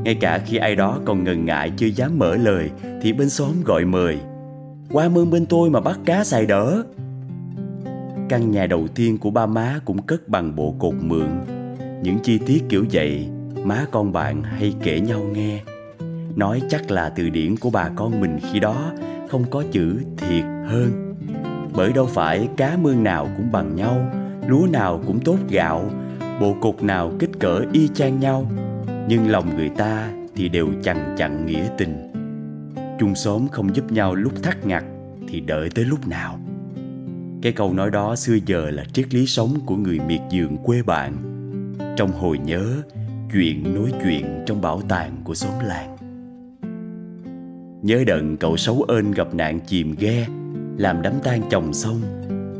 Ngay 0.03 0.15
cả 0.15 0.37
khi 0.45 0.57
ai 0.57 0.75
đó 0.75 0.99
còn 1.05 1.23
ngần 1.23 1.45
ngại 1.45 1.71
chưa 1.77 1.87
dám 1.87 2.19
mở 2.19 2.35
lời, 2.35 2.69
thì 3.01 3.13
bên 3.13 3.29
xóm 3.29 3.51
gọi 3.65 3.85
mời. 3.85 4.17
Qua 4.91 5.09
mương 5.09 5.29
bên 5.31 5.45
tôi 5.45 5.69
mà 5.69 5.81
bắt 5.81 5.99
cá 6.05 6.23
xài 6.23 6.45
đỡ. 6.45 6.83
Căn 8.29 8.51
nhà 8.51 8.65
đầu 8.65 8.87
tiên 8.87 9.17
của 9.17 9.31
ba 9.31 9.45
má 9.45 9.79
cũng 9.85 10.01
cất 10.01 10.29
bằng 10.29 10.55
bộ 10.55 10.75
cột 10.79 10.93
mượn. 11.01 11.29
Những 12.03 12.19
chi 12.23 12.39
tiết 12.45 12.63
kiểu 12.69 12.85
vậy, 12.91 13.27
má 13.63 13.85
con 13.91 14.11
bạn 14.11 14.43
hay 14.43 14.73
kể 14.83 14.99
nhau 14.99 15.21
nghe. 15.33 15.61
Nói 16.35 16.61
chắc 16.69 16.91
là 16.91 17.09
từ 17.09 17.29
điển 17.29 17.57
của 17.57 17.69
bà 17.69 17.89
con 17.95 18.21
mình 18.21 18.39
khi 18.51 18.59
đó, 18.59 18.91
không 19.29 19.43
có 19.49 19.63
chữ 19.71 19.99
thiệt 20.17 20.43
hơn. 20.67 21.15
Bởi 21.73 21.93
đâu 21.93 22.05
phải 22.05 22.47
cá 22.57 22.77
mương 22.77 23.03
nào 23.03 23.29
cũng 23.37 23.51
bằng 23.51 23.75
nhau, 23.75 24.11
lúa 24.47 24.67
nào 24.71 25.01
cũng 25.07 25.19
tốt 25.19 25.37
gạo 25.49 25.89
bộ 26.39 26.55
cục 26.61 26.83
nào 26.83 27.11
kích 27.19 27.39
cỡ 27.39 27.61
y 27.73 27.87
chang 27.87 28.19
nhau, 28.19 28.51
nhưng 29.07 29.29
lòng 29.29 29.55
người 29.55 29.69
ta 29.69 30.11
thì 30.35 30.49
đều 30.49 30.67
chằng 30.83 31.15
chặn 31.17 31.45
nghĩa 31.45 31.69
tình. 31.77 32.11
Chung 32.99 33.15
xóm 33.15 33.47
không 33.47 33.75
giúp 33.75 33.91
nhau 33.91 34.15
lúc 34.15 34.33
thắt 34.43 34.65
ngặt 34.65 34.83
thì 35.27 35.39
đợi 35.39 35.69
tới 35.75 35.85
lúc 35.85 36.07
nào. 36.07 36.39
Cái 37.41 37.51
câu 37.51 37.73
nói 37.73 37.91
đó 37.91 38.15
xưa 38.15 38.37
giờ 38.45 38.69
là 38.69 38.83
triết 38.93 39.13
lý 39.13 39.25
sống 39.25 39.53
của 39.65 39.75
người 39.75 39.99
miệt 39.99 40.21
vườn 40.31 40.57
quê 40.57 40.81
bạn. 40.81 41.13
Trong 41.97 42.11
hồi 42.11 42.37
nhớ, 42.37 42.65
chuyện 43.33 43.75
nối 43.75 43.91
chuyện 44.03 44.43
trong 44.45 44.61
bảo 44.61 44.81
tàng 44.81 45.11
của 45.23 45.35
xóm 45.35 45.53
làng. 45.63 45.97
Nhớ 47.81 48.03
đận 48.07 48.37
cậu 48.37 48.57
xấu 48.57 48.81
ơn 48.81 49.11
gặp 49.11 49.33
nạn 49.33 49.59
chìm 49.59 49.95
ghe, 49.99 50.27
làm 50.77 51.01
đám 51.01 51.13
tang 51.23 51.41
chồng 51.49 51.73
xong, 51.73 52.01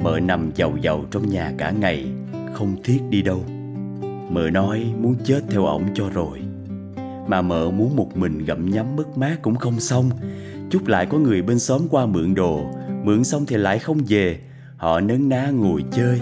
mợ 0.04 0.20
nằm 0.20 0.52
giàu 0.56 0.78
giàu 0.82 1.06
trong 1.12 1.30
nhà 1.30 1.54
cả 1.58 1.72
ngày, 1.72 2.06
không 2.54 2.76
thiết 2.84 3.00
đi 3.10 3.22
đâu 3.22 3.46
mợ 4.30 4.50
nói 4.50 4.94
muốn 5.02 5.16
chết 5.24 5.42
theo 5.50 5.66
ổng 5.66 5.84
cho 5.96 6.10
rồi. 6.14 6.40
Mà 7.28 7.42
mợ 7.42 7.72
muốn 7.72 7.96
một 7.96 8.18
mình 8.18 8.46
gặm 8.46 8.70
nhắm 8.70 8.96
mất 8.96 9.18
mát 9.18 9.42
cũng 9.42 9.56
không 9.56 9.80
xong. 9.80 10.10
Chút 10.70 10.88
lại 10.88 11.06
có 11.06 11.18
người 11.18 11.42
bên 11.42 11.60
xóm 11.60 11.82
qua 11.90 12.06
mượn 12.06 12.34
đồ. 12.36 12.62
Mượn 13.04 13.24
xong 13.24 13.46
thì 13.46 13.58
lại 13.58 13.80
không 13.80 13.98
về. 14.08 14.40
Họ 14.78 15.00
nấn 15.00 15.30
ná 15.30 15.50
ngồi 15.50 15.84
chơi. 15.92 16.20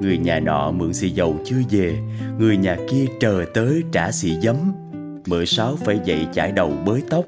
Người 0.00 0.18
nhà 0.18 0.40
nọ 0.40 0.70
mượn 0.70 0.94
xì 0.94 1.10
dầu 1.10 1.36
chưa 1.44 1.56
về. 1.70 1.98
Người 2.38 2.56
nhà 2.56 2.76
kia 2.90 3.04
chờ 3.20 3.44
tới 3.54 3.82
trả 3.92 4.12
xì 4.12 4.40
giấm. 4.40 4.56
Mợ 5.26 5.44
sáu 5.44 5.76
phải 5.76 6.00
dậy 6.04 6.26
chải 6.32 6.52
đầu 6.52 6.72
bới 6.86 7.02
tóc. 7.10 7.24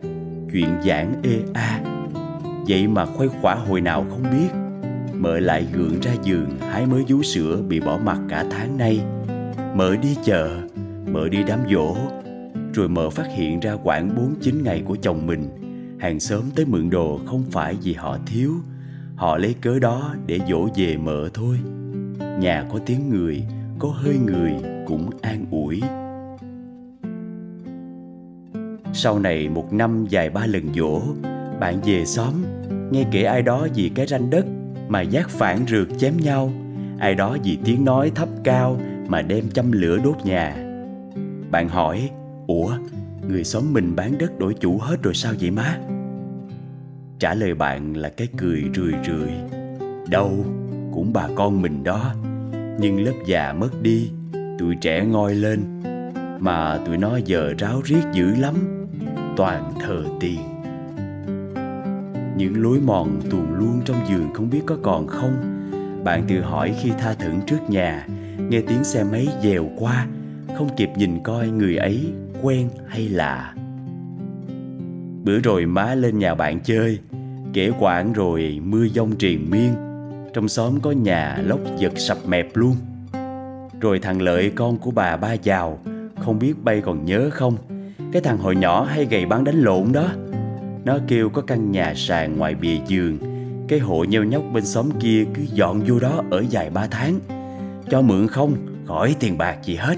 Chuyện 0.53 0.69
giảng 0.87 1.23
ê 1.23 1.39
a. 1.55 1.81
Vậy 2.69 2.87
mà 2.87 3.07
khoái 3.07 3.29
khỏa 3.29 3.55
hồi 3.55 3.81
nào 3.81 4.07
không 4.11 4.23
biết. 4.23 4.49
Mợ 5.15 5.39
lại 5.39 5.67
gượng 5.73 6.01
ra 6.01 6.13
giường, 6.23 6.51
hái 6.61 6.87
mới 6.87 7.05
vú 7.09 7.23
sữa 7.23 7.63
bị 7.69 7.81
bỏ 7.81 7.99
mặt 8.05 8.19
cả 8.29 8.45
tháng 8.51 8.79
nay 8.79 9.01
mợ 9.79 9.97
đi 9.97 10.17
chợ 10.25 10.61
mợ 11.07 11.29
đi 11.29 11.39
đám 11.47 11.61
dỗ 11.71 11.97
rồi 12.75 12.89
mợ 12.89 13.11
phát 13.11 13.27
hiện 13.35 13.61
ra 13.61 13.77
khoảng 13.83 14.17
bốn 14.17 14.35
chín 14.41 14.63
ngày 14.65 14.83
của 14.87 14.97
chồng 15.03 15.27
mình. 15.27 15.49
Hàng 16.01 16.21
xóm 16.21 16.43
tới 16.55 16.65
mượn 16.65 16.91
đồ 16.91 17.21
không 17.27 17.45
phải 17.51 17.77
vì 17.83 17.93
họ 17.93 18.19
thiếu, 18.27 18.53
họ 19.17 19.37
lấy 19.37 19.55
cớ 19.61 19.79
đó 19.79 20.15
để 20.27 20.41
dỗ 20.49 20.69
về 20.77 20.97
mợ 20.97 21.29
thôi. 21.35 21.57
Nhà 22.41 22.67
có 22.73 22.79
tiếng 22.87 23.11
người, 23.11 23.43
có 23.79 23.89
hơi 23.89 24.19
người 24.27 24.53
cũng 24.87 25.11
an 25.23 25.47
ủi. 25.51 25.83
Sau 28.93 29.19
này 29.19 29.49
một 29.49 29.73
năm 29.73 30.07
dài 30.09 30.31
ba 30.31 30.47
lần 30.47 30.75
dỗ, 30.75 31.01
bạn 31.61 31.81
về 31.85 32.05
xóm, 32.05 32.35
nghe 32.91 33.05
kể 33.11 33.23
ai 33.23 33.43
đó 33.43 33.67
vì 33.75 33.89
cái 33.95 34.07
ranh 34.07 34.31
đất 34.31 34.47
mà 34.89 35.01
giác 35.01 35.29
phản 35.29 35.67
rượt 35.69 35.89
chém 35.99 36.17
nhau, 36.17 36.53
ai 36.99 37.15
đó 37.15 37.37
vì 37.45 37.59
tiếng 37.65 37.85
nói 37.85 38.13
thấp 38.15 38.29
cao 38.45 38.81
mà 39.09 39.23
đem 39.23 39.51
châm 39.51 39.73
lửa 39.73 39.99
đốt 40.05 40.17
nhà. 40.25 40.57
Bạn 41.51 41.69
hỏi, 41.69 42.11
ủa, 42.47 42.73
người 43.29 43.45
xóm 43.45 43.73
mình 43.73 43.97
bán 43.97 44.19
đất 44.19 44.39
đổi 44.39 44.55
chủ 44.55 44.79
hết 44.79 45.03
rồi 45.03 45.15
sao 45.15 45.33
vậy 45.41 45.51
má? 45.51 45.79
Trả 47.19 47.35
lời 47.35 47.55
bạn 47.55 47.97
là 47.97 48.09
cái 48.09 48.29
cười 48.37 48.65
rười 48.75 48.93
rượi. 49.07 49.31
Đâu, 50.11 50.45
cũng 50.93 51.13
bà 51.13 51.29
con 51.35 51.63
mình 51.63 51.85
đó. 51.85 52.15
Nhưng 52.81 53.05
lớp 53.05 53.15
già 53.27 53.53
mất 53.53 53.83
đi, 53.83 54.11
tụi 54.59 54.75
trẻ 54.81 55.05
ngoi 55.05 55.35
lên. 55.35 55.61
Mà 56.41 56.79
tụi 56.87 56.97
nó 56.97 57.17
giờ 57.25 57.55
ráo 57.59 57.81
riết 57.85 58.03
dữ 58.13 58.35
lắm, 58.35 58.55
toàn 59.37 59.73
thờ 59.81 60.05
tiền 60.21 60.41
những 62.39 62.63
lối 62.63 62.81
mòn 62.81 63.21
tuồn 63.31 63.55
luôn 63.55 63.81
trong 63.85 63.97
giường 64.09 64.31
không 64.35 64.51
biết 64.51 64.61
có 64.67 64.77
còn 64.83 65.07
không. 65.07 65.35
Bạn 66.05 66.25
tự 66.29 66.41
hỏi 66.41 66.75
khi 66.83 66.91
tha 66.99 67.15
thẩn 67.15 67.41
trước 67.47 67.71
nhà 67.71 68.07
nghe 68.49 68.61
tiếng 68.61 68.85
xe 68.85 69.05
máy 69.05 69.29
dèo 69.43 69.69
qua, 69.79 70.07
không 70.57 70.69
kịp 70.77 70.91
nhìn 70.97 71.23
coi 71.23 71.49
người 71.49 71.77
ấy 71.77 72.13
quen 72.43 72.69
hay 72.89 73.09
lạ. 73.09 73.55
Bữa 75.25 75.39
rồi 75.39 75.67
má 75.67 75.95
lên 75.95 76.19
nhà 76.19 76.35
bạn 76.35 76.61
chơi, 76.61 76.99
kể 77.53 77.71
quãng 77.79 78.13
rồi 78.13 78.61
mưa 78.65 78.85
giông 78.85 79.17
triền 79.17 79.51
miên. 79.51 79.75
Trong 80.33 80.49
xóm 80.49 80.81
có 80.81 80.91
nhà 80.91 81.39
lốc 81.45 81.61
giật 81.79 81.93
sập 81.99 82.19
mẹp 82.27 82.49
luôn. 82.55 82.77
Rồi 83.81 83.99
thằng 83.99 84.23
lợi, 84.23 84.53
con 84.55 84.79
của 84.79 84.91
bà 84.91 85.17
ba 85.17 85.33
giàu, 85.33 85.79
không 86.21 86.39
biết 86.39 86.55
bay 86.65 86.83
còn 86.85 87.05
nhớ 87.05 87.31
không? 87.33 87.57
Cái 88.13 88.23
thằng 88.23 88.39
hồi 88.39 88.57
nhỏ 88.57 88.85
hay 88.85 89.05
gầy 89.05 89.27
bán 89.27 89.45
đánh 89.45 89.61
lộn 89.61 89.93
đó. 89.93 90.09
Nó 90.85 90.99
kêu 91.09 91.29
có 91.29 91.43
căn 91.43 91.73
nhà 91.73 91.95
sàn 91.97 92.39
ngoài 92.39 92.55
bìa 92.55 92.77
giường. 92.87 93.19
Cái 93.69 93.79
hộ 93.79 94.05
nheo 94.05 94.25
nhóc 94.25 94.43
bên 94.53 94.65
xóm 94.65 94.91
kia 95.01 95.25
cứ 95.35 95.43
dọn 95.43 95.81
vô 95.87 95.99
đó 95.99 96.23
ở 96.31 96.45
dài 96.51 96.71
ba 96.71 96.87
tháng 96.91 97.21
cho 97.91 98.03
mượn 98.03 98.29
không? 98.29 98.57
Khỏi 98.87 99.17
tiền 99.21 99.39
bạc 99.39 99.59
gì 99.65 99.77
hết. 99.77 99.97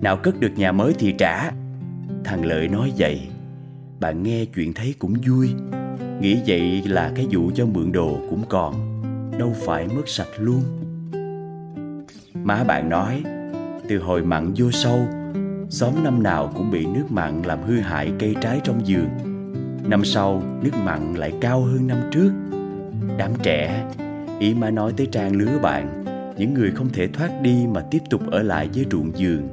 Nào 0.00 0.16
cất 0.16 0.40
được 0.40 0.52
nhà 0.56 0.72
mới 0.72 0.94
thì 0.98 1.14
trả. 1.18 1.50
Thằng 2.24 2.44
lợi 2.44 2.68
nói 2.68 2.92
vậy. 2.98 3.20
Bạn 4.00 4.22
nghe 4.22 4.44
chuyện 4.44 4.72
thấy 4.72 4.94
cũng 4.98 5.14
vui. 5.26 5.48
Nghĩ 6.20 6.38
vậy 6.46 6.82
là 6.86 7.12
cái 7.14 7.26
vụ 7.30 7.50
cho 7.54 7.66
mượn 7.66 7.92
đồ 7.92 8.18
cũng 8.30 8.44
còn. 8.48 8.74
Đâu 9.38 9.52
phải 9.66 9.88
mất 9.88 10.08
sạch 10.08 10.28
luôn. 10.38 10.62
Má 12.34 12.64
bạn 12.64 12.88
nói, 12.88 13.22
từ 13.88 13.98
hồi 13.98 14.22
mặn 14.22 14.52
vô 14.56 14.70
sâu, 14.70 14.98
xóm 15.70 16.04
năm 16.04 16.22
nào 16.22 16.52
cũng 16.56 16.70
bị 16.70 16.86
nước 16.86 17.04
mặn 17.10 17.42
làm 17.42 17.62
hư 17.62 17.80
hại 17.80 18.12
cây 18.18 18.34
trái 18.40 18.60
trong 18.64 18.80
vườn. 18.86 19.08
Năm 19.88 20.04
sau, 20.04 20.42
nước 20.62 20.74
mặn 20.84 21.14
lại 21.14 21.32
cao 21.40 21.62
hơn 21.62 21.86
năm 21.86 21.98
trước. 22.12 22.32
Đám 23.18 23.30
trẻ, 23.42 23.84
ý 24.38 24.54
má 24.54 24.70
nói 24.70 24.92
tới 24.96 25.08
trang 25.12 25.36
lứa 25.36 25.58
bạn 25.62 26.05
những 26.38 26.54
người 26.54 26.70
không 26.70 26.88
thể 26.92 27.08
thoát 27.08 27.42
đi 27.42 27.66
mà 27.74 27.80
tiếp 27.90 28.02
tục 28.10 28.30
ở 28.30 28.42
lại 28.42 28.68
với 28.74 28.86
ruộng 28.90 29.18
giường, 29.18 29.48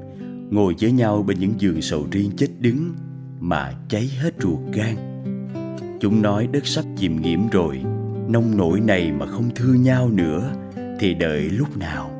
ngồi 0.51 0.75
với 0.81 0.91
nhau 0.91 1.23
bên 1.23 1.39
những 1.39 1.53
giường 1.57 1.81
sầu 1.81 2.07
riêng 2.11 2.31
chết 2.37 2.47
đứng 2.59 2.93
mà 3.39 3.73
cháy 3.89 4.09
hết 4.21 4.33
ruột 4.39 4.59
gan. 4.73 4.95
Chúng 5.99 6.21
nói 6.21 6.47
đất 6.51 6.67
sắp 6.67 6.85
chìm 6.97 7.21
nghiễm 7.21 7.49
rồi, 7.49 7.83
nông 8.27 8.57
nổi 8.57 8.79
này 8.79 9.11
mà 9.11 9.25
không 9.25 9.49
thương 9.55 9.81
nhau 9.81 10.09
nữa 10.09 10.53
thì 10.99 11.13
đợi 11.13 11.41
lúc 11.41 11.77
nào? 11.77 12.12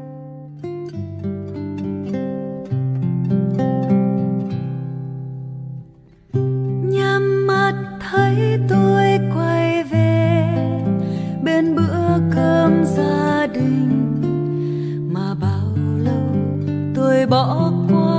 bỏ 17.34 17.72
qua 17.90 18.13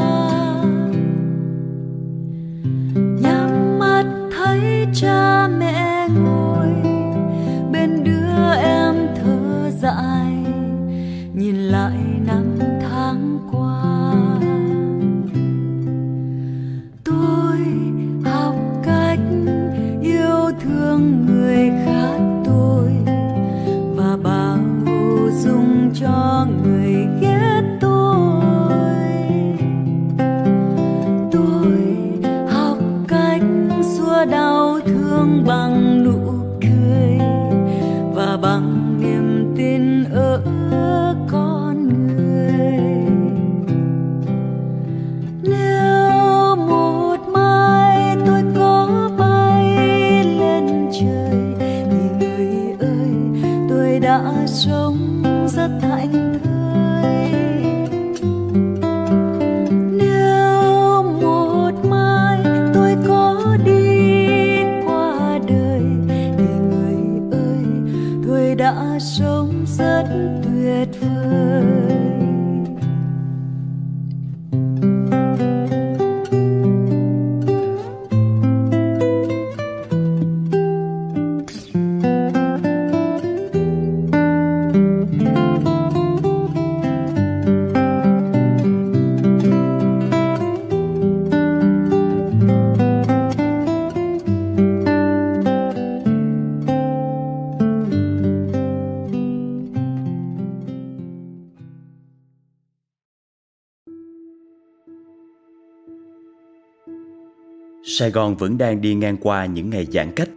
Gòn 108.14 108.36
vẫn 108.36 108.58
đang 108.58 108.80
đi 108.80 108.94
ngang 108.94 109.16
qua 109.16 109.46
những 109.46 109.70
ngày 109.70 109.86
giãn 109.92 110.12
cách. 110.16 110.28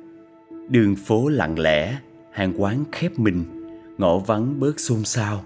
Đường 0.70 0.96
phố 0.96 1.30
lặng 1.30 1.60
lẽ, 1.60 1.98
hàng 2.32 2.54
quán 2.58 2.84
khép 2.92 3.20
mình, 3.20 3.44
ngõ 3.98 4.18
vắng 4.18 4.60
bớt 4.60 4.80
xôn 4.80 5.04
xao. 5.04 5.44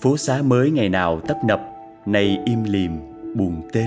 Phố 0.00 0.16
xá 0.16 0.42
mới 0.42 0.70
ngày 0.70 0.88
nào 0.88 1.20
tấp 1.20 1.36
nập, 1.46 1.60
nay 2.06 2.38
im 2.46 2.64
lìm, 2.64 2.92
buồn 3.34 3.62
tên. 3.72 3.86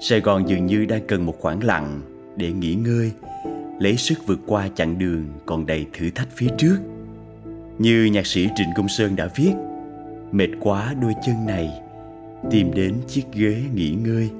Sài 0.00 0.20
Gòn 0.20 0.48
dường 0.48 0.66
như 0.66 0.84
đang 0.84 1.06
cần 1.06 1.26
một 1.26 1.40
khoảng 1.40 1.64
lặng 1.64 2.00
để 2.36 2.52
nghỉ 2.52 2.74
ngơi, 2.74 3.12
lấy 3.80 3.96
sức 3.96 4.18
vượt 4.26 4.40
qua 4.46 4.68
chặng 4.74 4.98
đường 4.98 5.24
còn 5.46 5.66
đầy 5.66 5.86
thử 5.92 6.10
thách 6.10 6.28
phía 6.36 6.48
trước. 6.58 6.76
Như 7.78 8.04
nhạc 8.04 8.26
sĩ 8.26 8.48
Trịnh 8.56 8.68
Công 8.76 8.88
Sơn 8.88 9.16
đã 9.16 9.28
viết, 9.36 9.52
mệt 10.32 10.48
quá 10.60 10.94
đôi 11.00 11.12
chân 11.26 11.46
này, 11.46 11.70
tìm 12.50 12.74
đến 12.74 12.94
chiếc 13.08 13.24
ghế 13.32 13.62
nghỉ 13.74 13.90
ngơi. 13.90 14.30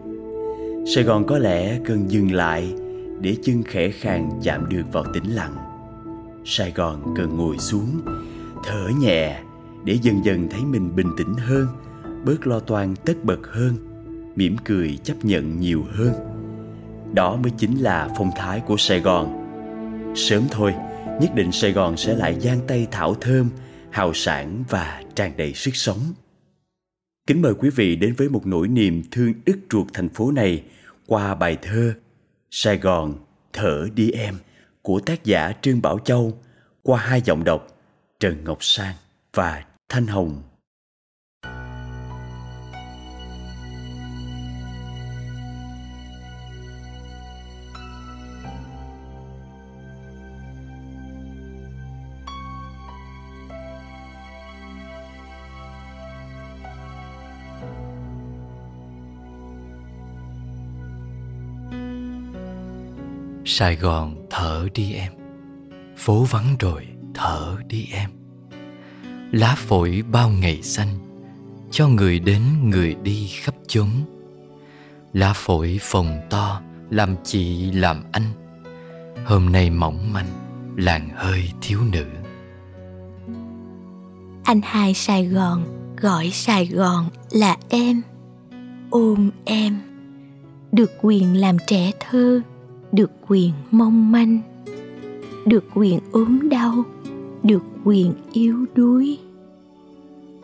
Sài 0.86 1.04
Gòn 1.04 1.26
có 1.26 1.38
lẽ 1.38 1.78
cần 1.84 2.10
dừng 2.10 2.32
lại 2.32 2.74
để 3.20 3.36
chân 3.42 3.62
khẽ 3.62 3.90
khàng 3.90 4.30
chạm 4.42 4.68
được 4.68 4.82
vào 4.92 5.04
tĩnh 5.14 5.34
lặng. 5.34 5.54
Sài 6.44 6.70
Gòn 6.70 7.14
cần 7.16 7.36
ngồi 7.36 7.58
xuống, 7.58 8.00
thở 8.64 8.88
nhẹ 9.00 9.40
để 9.84 9.98
dần 10.02 10.24
dần 10.24 10.48
thấy 10.50 10.60
mình 10.64 10.96
bình 10.96 11.06
tĩnh 11.18 11.34
hơn, 11.34 11.66
bớt 12.24 12.46
lo 12.46 12.60
toan 12.60 12.94
tất 12.96 13.24
bật 13.24 13.46
hơn, 13.50 13.76
mỉm 14.36 14.56
cười 14.64 14.98
chấp 15.04 15.24
nhận 15.24 15.60
nhiều 15.60 15.84
hơn. 15.92 16.12
Đó 17.14 17.36
mới 17.36 17.52
chính 17.58 17.78
là 17.78 18.08
phong 18.18 18.30
thái 18.36 18.60
của 18.60 18.76
Sài 18.76 19.00
Gòn. 19.00 19.38
Sớm 20.16 20.42
thôi, 20.50 20.74
nhất 21.20 21.34
định 21.34 21.52
Sài 21.52 21.72
Gòn 21.72 21.96
sẽ 21.96 22.16
lại 22.16 22.40
giang 22.40 22.60
tay 22.66 22.86
thảo 22.90 23.14
thơm, 23.14 23.48
hào 23.90 24.12
sản 24.14 24.64
và 24.68 25.02
tràn 25.14 25.32
đầy 25.36 25.54
sức 25.54 25.76
sống. 25.76 25.98
Kính 27.26 27.42
mời 27.42 27.54
quý 27.54 27.70
vị 27.70 27.96
đến 27.96 28.14
với 28.14 28.28
một 28.28 28.46
nỗi 28.46 28.68
niềm 28.68 29.02
thương 29.10 29.32
ức 29.46 29.58
ruột 29.70 29.86
thành 29.92 30.08
phố 30.08 30.30
này 30.30 30.64
qua 31.06 31.34
bài 31.34 31.56
thơ 31.62 31.94
Sài 32.50 32.78
Gòn 32.78 33.14
thở 33.52 33.86
đi 33.94 34.10
em 34.10 34.34
của 34.82 35.00
tác 35.00 35.24
giả 35.24 35.52
Trương 35.62 35.82
Bảo 35.82 35.98
Châu 35.98 36.38
qua 36.82 37.00
hai 37.00 37.20
giọng 37.20 37.44
đọc 37.44 37.66
Trần 38.20 38.44
Ngọc 38.44 38.58
Sang 38.60 38.94
và 39.34 39.64
Thanh 39.88 40.06
Hồng. 40.06 40.42
Sài 63.54 63.76
Gòn 63.76 64.26
thở 64.30 64.68
đi 64.74 64.92
em. 64.92 65.12
Phố 65.96 66.24
vắng 66.30 66.56
rồi, 66.58 66.86
thở 67.14 67.56
đi 67.68 67.88
em. 67.92 68.10
Lá 69.32 69.54
phổi 69.58 70.02
bao 70.12 70.28
ngày 70.28 70.62
xanh, 70.62 70.88
Cho 71.70 71.88
người 71.88 72.18
đến 72.18 72.42
người 72.64 72.96
đi 73.02 73.28
khắp 73.28 73.54
chốn. 73.66 73.88
Lá 75.12 75.32
phổi 75.32 75.78
phồng 75.80 76.20
to, 76.30 76.60
Làm 76.90 77.16
chị 77.24 77.72
làm 77.72 78.02
anh. 78.12 78.24
Hôm 79.24 79.52
nay 79.52 79.70
mỏng 79.70 80.12
manh, 80.12 80.28
Làng 80.76 81.08
hơi 81.16 81.50
thiếu 81.60 81.78
nữ. 81.92 82.06
Anh 84.44 84.60
hai 84.64 84.94
Sài 84.94 85.26
Gòn, 85.26 85.64
Gọi 85.96 86.30
Sài 86.30 86.66
Gòn 86.66 87.08
là 87.30 87.56
em. 87.68 88.02
Ôm 88.90 89.30
em. 89.44 89.80
Được 90.72 90.90
quyền 91.02 91.40
làm 91.40 91.56
trẻ 91.66 91.90
thơ 92.00 92.42
được 92.92 93.10
quyền 93.28 93.52
mong 93.70 94.12
manh. 94.12 94.40
Được 95.46 95.64
quyền 95.74 96.00
ốm 96.12 96.48
đau. 96.48 96.84
Được 97.42 97.62
quyền 97.84 98.12
yếu 98.32 98.66
đuối. 98.74 99.18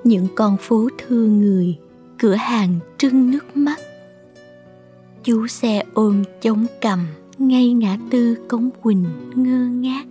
Những 0.04 0.26
con 0.34 0.56
phố 0.56 0.88
thương 0.98 1.40
người, 1.40 1.78
cửa 2.18 2.34
hàng 2.34 2.78
trưng 2.98 3.30
nước 3.30 3.56
mắt. 3.56 3.78
Chú 5.24 5.46
xe 5.46 5.82
ôm 5.94 6.22
chống 6.40 6.66
cầm 6.80 7.06
ngay 7.38 7.72
ngã 7.72 7.98
tư 8.10 8.36
cống 8.48 8.70
quỳnh 8.82 9.04
ngơ 9.34 9.66
ngác. 9.66 10.04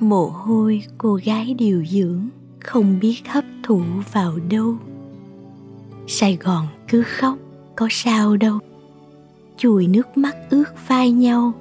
Mồ 0.00 0.26
hôi 0.26 0.82
cô 0.98 1.14
gái 1.24 1.54
điều 1.54 1.84
dưỡng, 1.84 2.28
không 2.60 3.00
biết 3.00 3.16
hấp 3.26 3.44
thụ 3.62 3.80
vào 4.12 4.38
đâu. 4.50 4.76
Sài 6.06 6.36
gòn 6.36 6.66
cứ 6.88 7.02
khóc, 7.02 7.38
có 7.76 7.88
sao 7.90 8.36
đâu 8.36 8.58
chùi 9.58 9.86
nước 9.86 10.16
mắt 10.16 10.36
ướt 10.50 10.88
vai 10.88 11.10
nhau. 11.10 11.52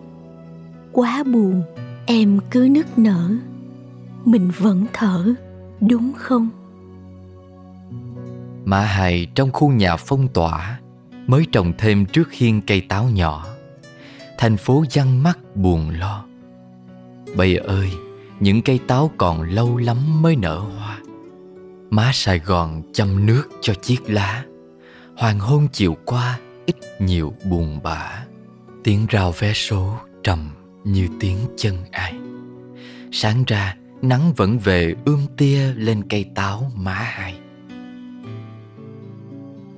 Quá 0.92 1.24
buồn, 1.24 1.64
em 2.06 2.40
cứ 2.52 2.68
nức 2.72 3.00
nở. 3.00 3.32
Mình 4.26 4.52
vẫn 4.58 4.86
thở, 4.94 5.34
đúng 5.82 6.14
không? 6.14 6.50
Mã 8.66 8.80
Hài 8.80 9.28
trong 9.36 9.52
khu 9.52 9.72
nhà 9.72 9.96
phong 9.96 10.28
tỏa 10.28 10.80
Mới 11.28 11.46
trồng 11.52 11.74
thêm 11.78 12.06
trước 12.06 12.32
hiên 12.32 12.62
cây 12.62 12.82
táo 12.82 13.04
nhỏ. 13.04 13.46
Thành 14.38 14.58
phố 14.58 14.84
văng 14.94 15.24
mắt 15.24 15.40
buồn 15.56 15.90
lo. 15.90 16.26
Bây 17.36 17.56
ơi, 17.56 17.92
Những 18.40 18.62
cây 18.62 18.80
táo 18.88 19.12
còn 19.18 19.42
lâu 19.42 19.78
lắm 19.78 20.22
mới 20.22 20.36
nở 20.36 20.60
hoa. 20.60 20.98
Má 21.90 22.12
Sài 22.14 22.40
Gòn 22.40 22.82
chăm 22.94 23.26
nước 23.26 23.44
cho 23.62 23.74
chiếc 23.74 24.10
lá. 24.10 24.46
Hoàng 25.16 25.40
hôn 25.40 25.68
chiều 25.72 25.98
qua 26.06 26.40
ít 26.68 26.76
nhiều 27.00 27.34
buồn 27.50 27.80
bã. 27.84 28.26
Tiếng 28.84 29.06
rào 29.10 29.34
vé 29.40 29.54
số 29.54 29.94
trầm 30.24 30.50
như 30.84 31.08
tiếng 31.20 31.38
chân 31.58 31.76
ai. 31.92 32.14
Sáng 33.12 33.44
ra, 33.48 33.76
nắng 34.02 34.34
vẫn 34.36 34.60
về 34.60 34.96
ươm 35.06 35.20
tia 35.38 35.74
lên 35.74 36.04
cây 36.10 36.26
táo 36.36 36.72
má 36.76 36.94
hai. 36.94 37.36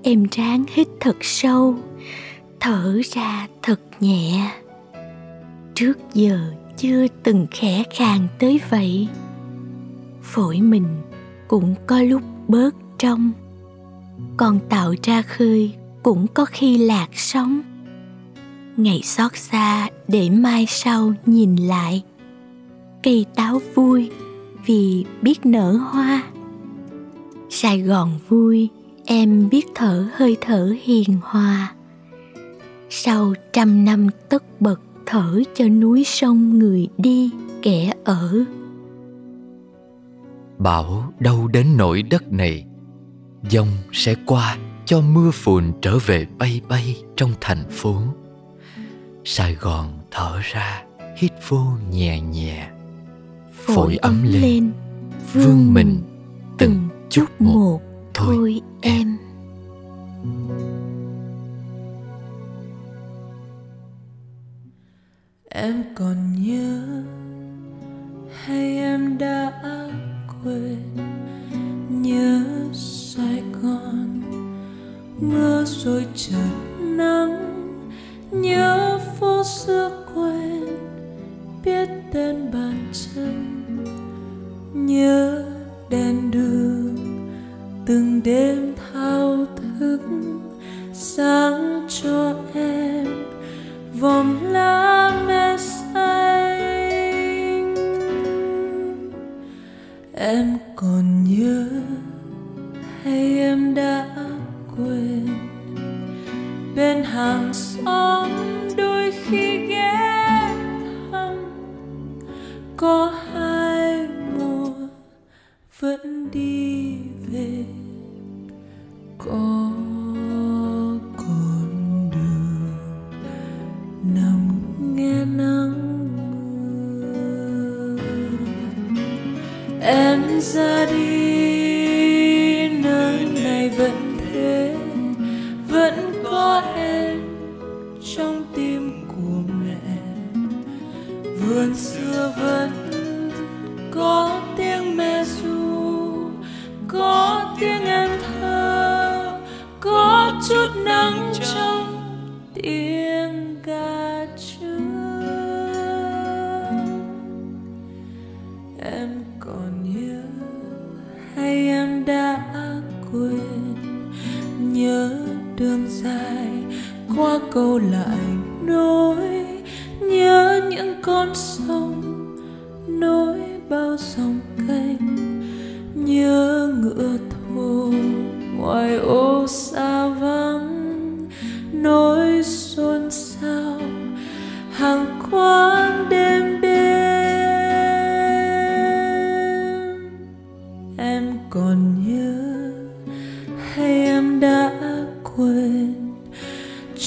Em 0.04 0.26
ráng 0.32 0.66
hít 0.74 0.88
thật 1.00 1.16
sâu, 1.22 1.76
thở 2.60 3.02
ra 3.04 3.48
thật 3.62 3.80
nhẹ. 4.00 4.52
Trước 5.76 5.98
giờ 6.14 6.54
chưa 6.78 7.08
từng 7.24 7.48
khẽ 7.52 7.84
khàng 7.96 8.28
tới 8.40 8.60
vậy. 8.70 9.08
Phổi 10.22 10.62
mình 10.62 11.02
cũng 11.48 11.76
có 11.88 12.02
lúc 12.02 12.22
bớt 12.48 12.76
trong, 12.98 13.32
còn 14.38 14.60
tạo 14.70 14.96
ra 15.04 15.22
khơi 15.22 15.74
cũng 16.04 16.28
có 16.34 16.45
khi 16.45 16.78
lạc 16.78 17.08
sóng. 17.14 17.62
Ngày 18.78 19.02
xót 19.04 19.32
xa 19.36 19.89
để 20.08 20.30
mai 20.30 20.66
sau 20.68 21.14
nhìn 21.26 21.56
lại. 21.56 22.04
Cây 23.04 23.26
táo 23.36 23.62
vui 23.76 24.12
vì 24.66 25.06
biết 25.22 25.45
nở 25.45 25.72
hoa. 25.72 26.24
Sài 27.50 27.82
gòn 27.82 28.20
vui, 28.30 28.70
em 29.06 29.50
biết 29.50 29.66
thở 29.76 30.08
hơi 30.16 30.38
thở 30.41 30.76
hiền 30.84 31.18
hòa. 31.22 31.74
Sau 32.89 33.34
trăm 33.54 33.86
năm 33.86 34.08
tất 34.30 34.62
bật 34.62 34.82
thở 35.06 35.41
cho 35.56 35.68
núi 35.68 36.04
sông 36.04 36.60
người 36.60 36.88
đi, 36.97 37.30
kẻ 37.62 37.93
ở. 38.04 38.45
Bảo 40.58 41.14
đâu 41.20 41.47
đến 41.47 41.78
nỗi 41.78 42.02
đất 42.02 42.34
này 42.34 42.66
dông 43.50 43.68
sẽ 43.91 44.16
qua 44.26 44.58
cho 44.90 45.02
mưa 45.02 45.32
phùn 45.32 45.72
trở 45.82 45.98
về 46.06 46.28
bay 46.38 46.62
bay 46.70 47.04
trong 47.16 47.34
thành 47.42 47.64
phố. 47.70 48.02
Sài 49.24 49.56
gòn 49.56 50.00
thở 50.12 50.40
ra 50.44 50.84
hít 51.18 51.32
vô 51.48 51.66
nhẹ 51.92 52.22
nhẹ. 52.22 52.70
Phổi 53.52 53.96
ấm 53.96 54.24
lên 54.24 54.72
vương 55.34 55.74
mình 55.74 56.02
từng 56.58 56.90
chút 57.10 57.26
một 57.40 57.82
thôi 58.14 58.62
em. 58.82 59.18
Em 65.50 65.84
còn 65.96 66.34
nhớ 66.44 67.04
hay 68.44 68.78
em 68.78 69.18
đã 69.18 69.62
quên 70.44 71.09
mưa 75.70 75.84
rồi 75.84 76.59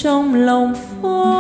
trong 0.03 0.35
lòng 0.35 0.75
phố. 0.75 1.32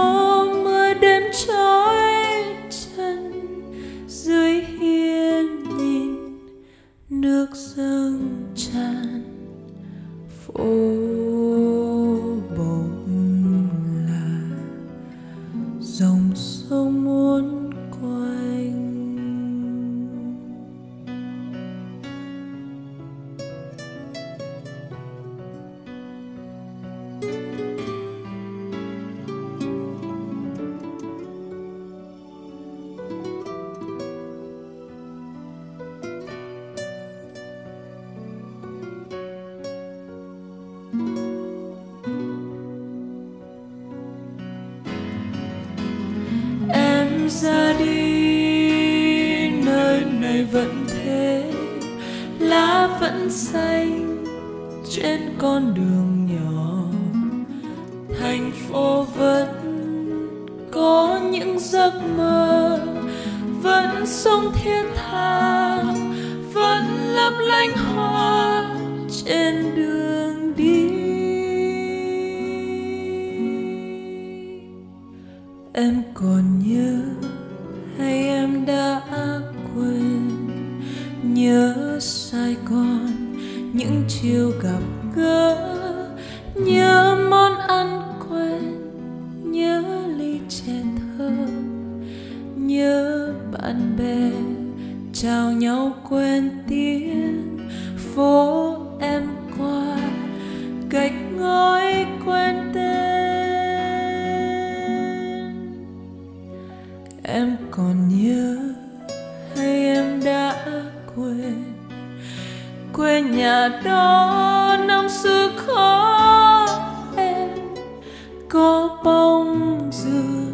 Có 118.52 118.98
bông 119.04 119.80
dừa 119.92 120.52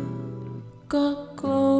có 0.88 1.14
cô 1.36 1.77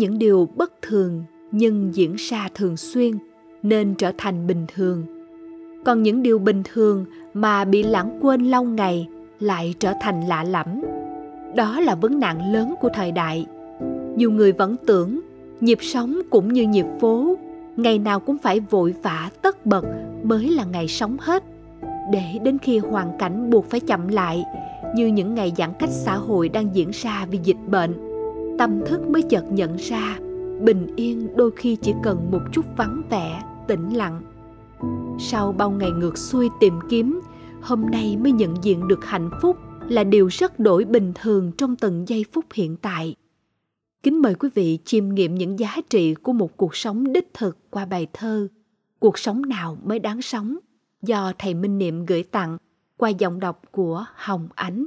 những 0.00 0.18
điều 0.18 0.48
bất 0.56 0.82
thường 0.82 1.22
nhưng 1.52 1.94
diễn 1.94 2.14
ra 2.16 2.48
thường 2.54 2.76
xuyên, 2.76 3.18
nên 3.62 3.94
trở 3.94 4.12
thành 4.18 4.46
bình 4.46 4.66
thường. 4.74 5.04
Còn 5.84 6.02
những 6.02 6.22
điều 6.22 6.38
bình 6.38 6.62
thường 6.72 7.04
mà 7.34 7.64
bị 7.64 7.82
lãng 7.82 8.18
quên 8.22 8.40
lâu 8.44 8.64
ngày 8.64 9.08
lại 9.40 9.74
trở 9.78 9.92
thành 10.00 10.28
lạ 10.28 10.44
lẫm. 10.44 10.66
Đó 11.56 11.80
là 11.80 11.94
vấn 11.94 12.20
nạn 12.20 12.52
lớn 12.52 12.74
của 12.80 12.88
thời 12.94 13.12
đại. 13.12 13.46
Nhiều 14.16 14.30
người 14.30 14.52
vẫn 14.52 14.76
tưởng, 14.86 15.20
nhịp 15.60 15.78
sống 15.80 16.20
cũng 16.30 16.52
như 16.52 16.68
nhịp 16.68 16.86
phố, 17.00 17.36
ngày 17.76 17.98
nào 17.98 18.20
cũng 18.20 18.38
phải 18.38 18.60
vội 18.60 18.94
vã, 19.02 19.30
tất 19.42 19.66
bật 19.66 19.84
mới 20.22 20.48
là 20.48 20.64
ngày 20.64 20.88
sống 20.88 21.16
hết. 21.20 21.44
Để 22.12 22.38
đến 22.42 22.58
khi 22.58 22.78
hoàn 22.78 23.18
cảnh 23.18 23.50
buộc 23.50 23.70
phải 23.70 23.80
chậm 23.80 24.08
lại, 24.08 24.44
như 24.94 25.06
những 25.06 25.34
ngày 25.34 25.52
giãn 25.56 25.70
cách 25.78 25.90
xã 25.92 26.16
hội 26.16 26.48
đang 26.48 26.74
diễn 26.74 26.90
ra 26.92 27.26
vì 27.30 27.38
dịch 27.44 27.68
bệnh 27.68 28.09
tâm 28.60 28.80
thức 28.86 29.00
mới 29.08 29.22
chợt 29.22 29.44
nhận 29.50 29.76
ra, 29.76 30.18
bình 30.60 30.86
yên 30.96 31.36
đôi 31.36 31.50
khi 31.56 31.76
chỉ 31.82 31.94
cần 32.02 32.30
một 32.30 32.40
chút 32.52 32.66
vắng 32.76 33.02
vẻ, 33.10 33.42
tĩnh 33.68 33.96
lặng 33.96 34.22
sau 35.18 35.52
bao 35.52 35.70
ngày 35.70 35.90
ngược 35.90 36.18
xuôi 36.18 36.48
tìm 36.60 36.74
kiếm, 36.88 37.20
hôm 37.62 37.86
nay 37.90 38.16
mới 38.16 38.32
nhận 38.32 38.54
diện 38.62 38.88
được 38.88 39.04
hạnh 39.04 39.30
phúc 39.42 39.56
là 39.88 40.04
điều 40.04 40.26
rất 40.26 40.58
đổi 40.58 40.84
bình 40.84 41.12
thường 41.14 41.52
trong 41.58 41.76
từng 41.76 42.08
giây 42.08 42.24
phút 42.32 42.44
hiện 42.54 42.76
tại 42.76 43.14
Kính 44.02 44.22
mời 44.22 44.34
quý 44.34 44.48
vị 44.54 44.78
chiêm 44.84 45.08
nghiệm 45.08 45.34
những 45.34 45.58
giá 45.58 45.76
trị 45.90 46.14
của 46.14 46.32
một 46.32 46.56
cuộc 46.56 46.76
sống 46.76 47.12
đích 47.12 47.34
thực 47.34 47.70
qua 47.70 47.84
bài 47.84 48.06
thơ 48.12 48.48
Cuộc 48.98 49.18
sống 49.18 49.42
nào 49.42 49.78
mới 49.84 49.98
đáng 49.98 50.22
sống 50.22 50.56
do 51.02 51.32
thầy 51.38 51.54
Minh 51.54 51.78
Niệm 51.78 52.06
gửi 52.06 52.22
tặng 52.22 52.58
qua 52.96 53.08
giọng 53.08 53.40
đọc 53.40 53.62
của 53.70 54.04
Hồng 54.14 54.48
Ánh. 54.54 54.86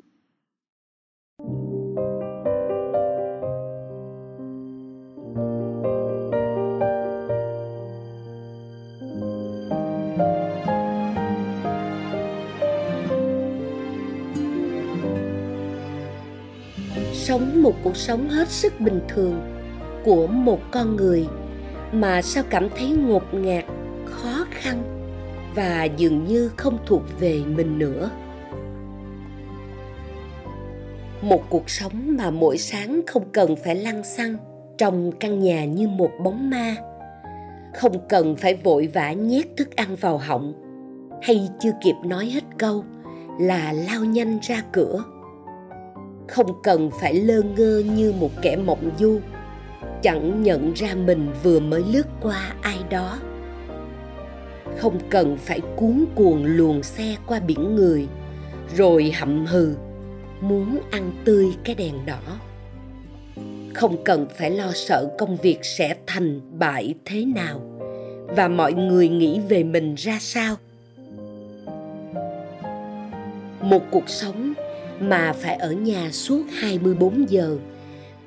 Sống 17.24 17.62
một 17.62 17.74
cuộc 17.84 17.98
sống 17.98 18.30
hết 18.30 18.50
sức 18.50 18.80
bình 18.80 19.00
thường 19.08 19.42
của 20.06 20.28
một 20.28 20.60
con 20.72 20.96
người 20.96 21.28
mà 21.92 22.22
sao 22.22 22.44
cảm 22.50 22.70
thấy 22.78 22.90
ngột 22.90 23.34
ngạt, 23.34 23.64
khó 24.06 24.46
khăn 24.52 24.84
và 25.56 25.84
dường 25.84 26.28
như 26.28 26.52
không 26.58 26.78
thuộc 26.86 27.02
về 27.20 27.42
mình 27.48 27.80
nữa. 27.80 28.10
Một 31.22 31.44
cuộc 31.50 31.70
sống 31.70 32.18
mà 32.18 32.32
mỗi 32.32 32.58
sáng 32.58 33.02
không 33.08 33.24
cần 33.32 33.56
phải 33.56 33.76
lăn 33.76 34.04
xăng 34.04 34.38
trong 34.78 35.12
căn 35.20 35.40
nhà 35.40 35.66
như 35.66 35.88
một 35.88 36.12
bóng 36.24 36.50
ma, 36.50 36.76
không 37.74 38.08
cần 38.10 38.36
phải 38.36 38.56
vội 38.56 38.90
vã 38.94 39.12
nhét 39.12 39.46
thức 39.58 39.76
ăn 39.76 39.96
vào 39.96 40.18
họng, 40.18 40.54
hay 41.22 41.50
chưa 41.60 41.72
kịp 41.84 41.96
nói 42.06 42.26
hết 42.26 42.44
câu 42.58 42.84
là 43.40 43.74
lao 43.74 44.06
nhanh 44.06 44.40
ra 44.42 44.64
cửa 44.72 45.04
không 46.34 46.62
cần 46.62 46.90
phải 47.02 47.14
lơ 47.14 47.42
ngơ 47.42 47.84
như 47.96 48.14
một 48.20 48.32
kẻ 48.42 48.56
mộng 48.56 48.92
du. 49.00 49.20
Chẳng 50.02 50.44
nhận 50.44 50.74
ra 50.74 50.96
mình 50.96 51.34
vừa 51.44 51.60
mới 51.60 51.84
lướt 51.92 52.08
qua 52.22 52.54
ai 52.62 52.78
đó. 52.90 53.20
Không 54.78 55.00
cần 55.10 55.38
phải 55.38 55.62
cuốn 55.76 56.06
cuồng 56.16 56.46
luồn 56.46 56.84
xe 56.84 57.16
qua 57.28 57.40
biển 57.40 57.76
người, 57.76 58.08
rồi 58.76 59.12
hậm 59.12 59.46
hừ, 59.46 59.74
muốn 60.42 60.80
ăn 60.92 61.12
tươi 61.26 61.46
cái 61.64 61.76
đèn 61.76 62.06
đỏ. 62.06 62.22
Không 63.74 64.04
cần 64.04 64.28
phải 64.38 64.52
lo 64.52 64.72
sợ 64.74 65.16
công 65.18 65.36
việc 65.36 65.60
sẽ 65.62 65.96
thành 66.08 66.60
bại 66.60 66.94
thế 67.06 67.26
nào 67.26 67.62
và 68.28 68.48
mọi 68.48 68.74
người 68.74 69.10
nghĩ 69.10 69.40
về 69.50 69.64
mình 69.64 69.96
ra 69.96 70.18
sao. 70.20 70.56
Một 73.62 73.82
cuộc 73.92 74.10
sống 74.10 74.53
mà 75.10 75.34
phải 75.34 75.56
ở 75.56 75.72
nhà 75.72 76.10
suốt 76.12 76.44
24 76.60 77.30
giờ, 77.30 77.58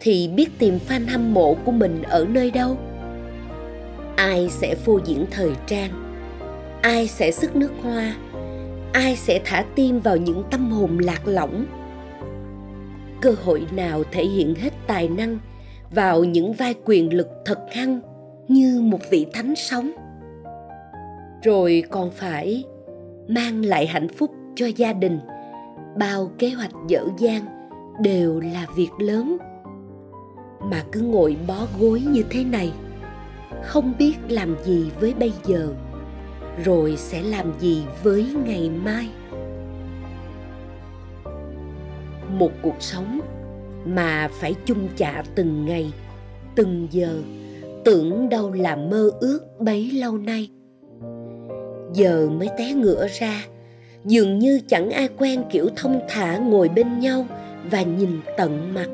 thì 0.00 0.28
biết 0.28 0.58
tìm 0.58 0.78
fan 0.88 1.08
hâm 1.08 1.34
mộ 1.34 1.54
của 1.64 1.72
mình 1.72 2.02
ở 2.02 2.26
nơi 2.30 2.50
đâu? 2.50 2.76
Ai 4.16 4.48
sẽ 4.50 4.74
phô 4.74 5.00
diễn 5.04 5.24
thời 5.30 5.50
trang? 5.66 5.90
Ai 6.82 7.08
sẽ 7.08 7.30
sức 7.30 7.56
nước 7.56 7.72
hoa? 7.82 8.16
Ai 8.92 9.16
sẽ 9.16 9.40
thả 9.44 9.64
tim 9.74 10.00
vào 10.00 10.16
những 10.16 10.42
tâm 10.50 10.70
hồn 10.70 10.98
lạc 10.98 11.28
lõng? 11.28 11.64
Cơ 13.20 13.34
hội 13.44 13.66
nào 13.72 14.02
thể 14.12 14.24
hiện 14.24 14.54
hết 14.54 14.72
tài 14.86 15.08
năng 15.08 15.38
vào 15.90 16.24
những 16.24 16.52
vai 16.52 16.74
quyền 16.84 17.14
lực 17.14 17.28
thật 17.44 17.58
hăng 17.72 18.00
như 18.48 18.80
một 18.80 19.00
vị 19.10 19.26
thánh 19.32 19.54
sống? 19.56 19.90
Rồi 21.42 21.82
còn 21.90 22.10
phải 22.10 22.64
mang 23.28 23.64
lại 23.64 23.86
hạnh 23.86 24.08
phúc 24.08 24.30
cho 24.56 24.66
gia 24.66 24.92
đình– 24.92 25.18
bao 25.98 26.30
kế 26.38 26.50
hoạch 26.50 26.72
dở 26.88 27.04
dang 27.18 27.68
đều 28.02 28.40
là 28.40 28.66
việc 28.76 28.90
lớn. 28.98 29.36
Mà 30.60 30.84
cứ 30.92 31.00
ngồi 31.00 31.36
bó 31.46 31.66
gối 31.80 32.00
như 32.00 32.24
thế 32.30 32.44
này, 32.44 32.72
không 33.64 33.92
biết 33.98 34.14
làm 34.28 34.56
gì 34.64 34.90
với 35.00 35.14
bây 35.14 35.32
giờ, 35.44 35.68
rồi 36.64 36.96
sẽ 36.96 37.22
làm 37.22 37.52
gì 37.60 37.82
với 38.02 38.26
ngày 38.44 38.70
mai. 38.70 39.08
Một 42.30 42.50
cuộc 42.62 42.76
sống 42.80 43.20
mà 43.84 44.28
phải 44.40 44.54
chung 44.64 44.88
chạ 44.96 45.22
từng 45.34 45.66
ngày, 45.66 45.92
từng 46.54 46.88
giờ, 46.90 47.22
tưởng 47.84 48.28
đâu 48.28 48.52
là 48.52 48.76
mơ 48.76 49.10
ước 49.20 49.40
bấy 49.60 49.90
lâu 49.90 50.18
nay. 50.18 50.50
Giờ 51.94 52.28
mới 52.38 52.48
té 52.58 52.72
ngựa 52.72 53.06
ra 53.20 53.44
dường 54.06 54.38
như 54.38 54.60
chẳng 54.68 54.90
ai 54.90 55.08
quen 55.18 55.44
kiểu 55.50 55.68
thông 55.76 56.00
thả 56.08 56.36
ngồi 56.36 56.68
bên 56.68 56.98
nhau 56.98 57.26
và 57.70 57.82
nhìn 57.82 58.20
tận 58.36 58.74
mặt. 58.74 58.86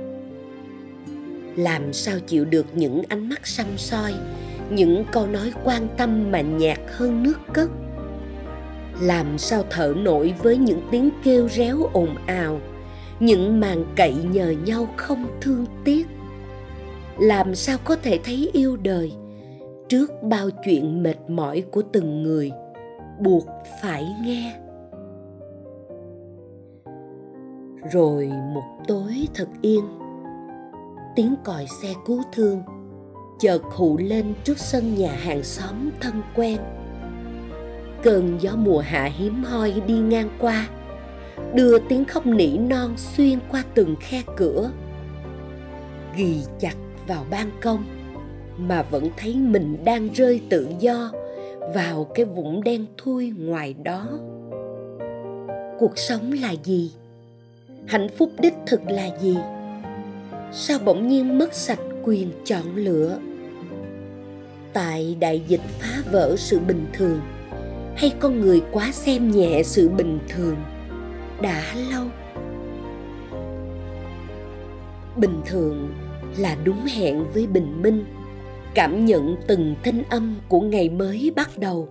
Làm 1.57 1.93
sao 1.93 2.19
chịu 2.27 2.45
được 2.45 2.67
những 2.75 3.03
ánh 3.09 3.29
mắt 3.29 3.47
xăm 3.47 3.67
soi, 3.77 4.15
những 4.71 5.05
câu 5.13 5.27
nói 5.27 5.53
quan 5.65 5.89
tâm 5.97 6.31
mà 6.31 6.41
nhạt 6.41 6.79
hơn 6.87 7.23
nước 7.23 7.39
cất? 7.53 7.71
Làm 9.01 9.39
sao 9.39 9.65
thở 9.71 9.95
nổi 9.97 10.35
với 10.43 10.57
những 10.57 10.81
tiếng 10.91 11.11
kêu 11.25 11.49
réo 11.49 11.91
ồn 11.93 12.17
ào, 12.27 12.61
những 13.21 13.61
màn 13.61 13.85
cậy 13.97 14.15
nhờ 14.15 14.55
nhau 14.67 14.89
không 14.97 15.27
thương 15.41 15.67
tiếc? 15.85 16.07
Làm 17.19 17.55
sao 17.55 17.79
có 17.85 17.97
thể 17.97 18.19
thấy 18.25 18.51
yêu 18.53 18.77
đời 18.77 19.13
trước 19.89 20.11
bao 20.23 20.51
chuyện 20.65 21.03
mệt 21.03 21.17
mỏi 21.29 21.63
của 21.71 21.83
từng 21.93 22.23
người, 22.23 22.51
buộc 23.21 23.47
phải 23.83 24.07
nghe? 24.25 24.62
Rồi 27.91 28.31
một 28.55 28.65
tối 28.89 29.29
thật 29.35 29.49
yên. 29.63 29.85
Tiếng 31.17 31.35
còi 31.45 31.67
xe 31.83 31.95
cứu 32.07 32.23
thương. 32.33 32.63
Chợt 33.41 33.63
hụ 33.63 33.99
lên 33.99 34.35
trước 34.45 34.59
sân 34.59 34.95
nhà 34.95 35.13
hàng 35.13 35.43
xóm 35.43 35.91
thân 36.01 36.23
quen. 36.35 36.59
Cơn 38.03 38.39
gió 38.41 38.53
mùa 38.57 38.79
hạ 38.79 39.11
hiếm 39.17 39.45
hoi 39.45 39.83
đi 39.87 39.95
ngang 39.95 40.31
qua, 40.39 40.69
đưa 41.55 41.79
tiếng 41.79 42.05
khóc 42.05 42.27
nỉ 42.27 42.59
non 42.59 42.95
xuyên 42.97 43.39
qua 43.51 43.65
từng 43.75 43.97
khe 44.01 44.23
cửa. 44.37 44.71
Ghi 46.17 46.37
chặt 46.59 46.75
vào 47.07 47.25
ban 47.31 47.51
công, 47.63 47.85
mà 48.57 48.83
vẫn 48.83 49.09
thấy 49.17 49.37
mình 49.37 49.85
đang 49.85 50.09
rơi 50.09 50.41
tự 50.51 50.69
do 50.79 51.13
vào 51.75 52.07
cái 52.15 52.25
vũng 52.25 52.65
đen 52.65 52.87
thui 52.99 53.33
ngoài 53.37 53.75
đó. 53.75 54.09
Cuộc 55.79 55.99
sống 55.99 56.33
là 56.33 56.55
gì? 56.65 56.93
Hạnh 57.87 58.09
phúc 58.19 58.31
đích 58.41 58.55
thực 58.67 58.91
là 58.91 59.09
gì? 59.21 59.37
Sao 60.53 60.79
bỗng 60.85 61.09
nhiên 61.09 61.39
mất 61.39 61.55
sạch 61.55 61.81
quyền 62.03 62.31
chọn 62.45 62.75
lựa? 62.75 63.19
Tại 64.73 65.17
đại 65.21 65.43
dịch 65.49 65.61
phá 65.81 66.03
vỡ 66.13 66.35
sự 66.39 66.59
bình 66.59 66.87
thường, 66.93 67.21
hay 67.97 68.13
con 68.21 68.41
người 68.41 68.63
quá 68.73 68.91
xem 68.93 69.31
nhẹ 69.31 69.63
sự 69.63 69.89
bình 69.89 70.19
thường? 70.29 70.57
Đã 71.41 71.63
lâu. 71.91 72.05
Bình 75.17 75.41
thường 75.47 75.95
là 76.39 76.57
đúng 76.65 76.85
hẹn 76.87 77.25
với 77.35 77.47
bình 77.47 77.83
minh, 77.83 78.05
cảm 78.75 79.05
nhận 79.05 79.37
từng 79.47 79.75
thanh 79.85 80.03
âm 80.11 80.37
của 80.49 80.61
ngày 80.61 80.89
mới 80.89 81.33
bắt 81.37 81.59
đầu. 81.59 81.89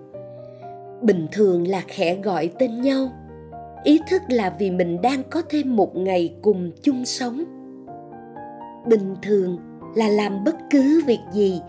Bình 1.02 1.28
thường 1.32 1.68
là 1.68 1.82
khẽ 1.88 2.16
gọi 2.16 2.50
tên 2.60 2.82
nhau 2.82 3.12
ý 3.84 4.00
thức 4.10 4.22
là 4.28 4.56
vì 4.60 4.72
mình 4.72 5.02
đang 5.02 5.24
có 5.24 5.42
thêm 5.50 5.76
một 5.76 5.96
ngày 5.96 6.34
cùng 6.42 6.72
chung 6.82 7.06
sống. 7.06 7.44
Bình 8.88 9.16
thường 9.22 9.58
là 9.96 10.10
làm 10.10 10.44
bất 10.44 10.56
cứ 10.70 11.02
việc 11.06 11.20
gì, 11.34 11.62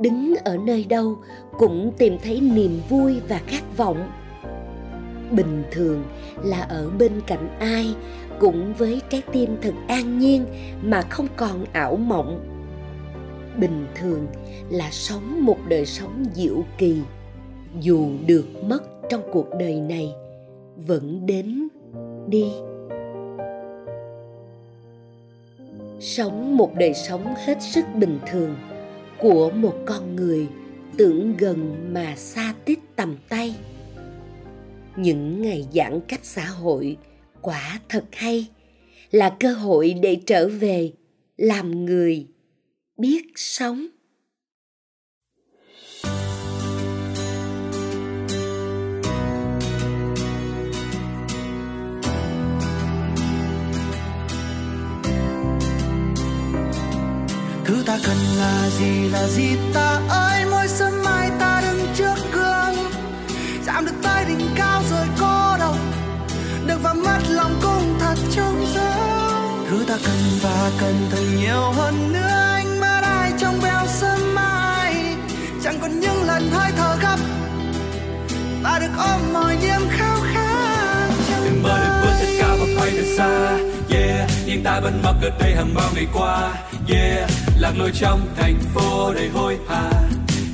đứng 0.00 0.34
ở 0.44 0.56
nơi 0.56 0.86
đâu 0.88 1.16
cũng 1.58 1.92
tìm 1.98 2.18
thấy 2.22 2.40
niềm 2.40 2.80
vui 2.88 3.20
và 3.28 3.40
khát 3.46 3.76
vọng. 3.76 4.10
Bình 5.30 5.62
thường 5.70 6.04
là 6.42 6.60
ở 6.60 6.90
bên 6.98 7.12
cạnh 7.26 7.48
ai 7.58 7.94
cũng 8.40 8.74
với 8.78 9.00
trái 9.10 9.22
tim 9.32 9.56
thật 9.62 9.74
an 9.88 10.18
nhiên 10.18 10.44
mà 10.82 11.02
không 11.02 11.28
còn 11.36 11.64
ảo 11.72 11.96
mộng. 11.96 12.40
Bình 13.56 13.86
thường 13.94 14.26
là 14.70 14.88
sống 14.90 15.44
một 15.44 15.58
đời 15.68 15.86
sống 15.86 16.24
diệu 16.34 16.64
kỳ, 16.78 17.00
dù 17.80 18.08
được 18.26 18.46
mất 18.64 18.82
trong 19.10 19.22
cuộc 19.32 19.46
đời 19.58 19.80
này 19.80 20.12
vẫn 20.76 21.26
đến 21.26 21.68
đi. 22.28 22.44
Sống 26.00 26.56
một 26.56 26.74
đời 26.78 26.94
sống 26.94 27.34
hết 27.36 27.62
sức 27.62 27.84
bình 27.94 28.18
thường 28.30 28.56
của 29.18 29.50
một 29.50 29.74
con 29.86 30.16
người 30.16 30.46
tưởng 30.96 31.36
gần 31.38 31.92
mà 31.94 32.16
xa 32.16 32.54
tít 32.64 32.78
tầm 32.96 33.16
tay. 33.28 33.54
Những 34.96 35.42
ngày 35.42 35.68
giãn 35.72 36.00
cách 36.08 36.24
xã 36.24 36.44
hội 36.44 36.96
quả 37.40 37.80
thật 37.88 38.04
hay, 38.12 38.46
là 39.10 39.36
cơ 39.40 39.52
hội 39.52 39.94
để 40.02 40.16
trở 40.26 40.48
về 40.48 40.92
làm 41.36 41.84
người, 41.84 42.26
biết 42.96 43.22
sống. 43.34 43.86
Ta 57.86 57.98
cần 58.06 58.16
là 58.38 58.68
gì 58.78 59.08
là 59.08 59.28
gì 59.28 59.56
ta 59.74 60.00
ơi 60.08 60.44
mỗi 60.50 60.68
sớm 60.68 61.02
mai 61.04 61.30
ta 61.38 61.62
đứng 61.64 61.86
trước 61.94 62.14
gương. 62.32 62.90
Chạm 63.66 63.86
được 63.86 63.92
tới 64.02 64.24
đỉnh 64.24 64.48
cao 64.56 64.82
rồi 64.90 65.06
cô 65.20 65.56
độc 65.58 65.76
được 66.66 66.78
và 66.82 66.94
mất 66.94 67.18
lòng 67.28 67.60
cũng 67.62 67.98
thật 68.00 68.14
trong 68.30 68.66
gió. 68.74 68.96
thứ 69.70 69.84
ta 69.88 69.96
cần 70.06 70.18
và 70.42 70.70
cần 70.80 70.94
thật 71.10 71.22
nhiều 71.38 71.72
hơn 71.76 72.12
nữa, 72.12 72.52
anh 72.54 72.80
mơ 72.80 73.00
ai 73.02 73.32
trong 73.38 73.60
veo 73.60 73.86
sớm 73.86 74.34
mai. 74.34 75.16
Chẳng 75.62 75.78
còn 75.80 76.00
những 76.00 76.22
lần 76.26 76.50
hơi 76.50 76.72
thở 76.76 76.96
gấp 77.02 77.16
ta 78.62 78.78
được 78.78 78.92
ôm 78.98 79.32
mọi 79.32 79.56
niềm 79.62 79.80
khao 79.90 80.16
khát 80.32 81.08
đừng 81.44 81.62
mơ 81.62 81.78
được 81.78 82.00
vượt 82.02 82.12
thật 82.20 82.26
cao 82.38 82.56
và 82.60 82.66
quay 82.80 82.90
thật 82.90 83.14
xa 83.16 83.65
ta 84.66 84.80
vẫn 84.80 85.02
mặc 85.02 85.14
ở 85.22 85.30
đây 85.40 85.54
hàng 85.54 85.74
bao 85.74 85.90
ngày 85.94 86.06
qua. 86.14 86.52
Yeah, 86.88 87.30
lạc 87.58 87.72
lối 87.78 87.90
trong 88.00 88.20
thành 88.36 88.58
phố 88.74 89.14
đầy 89.14 89.28
hối 89.28 89.58
hả. 89.68 89.90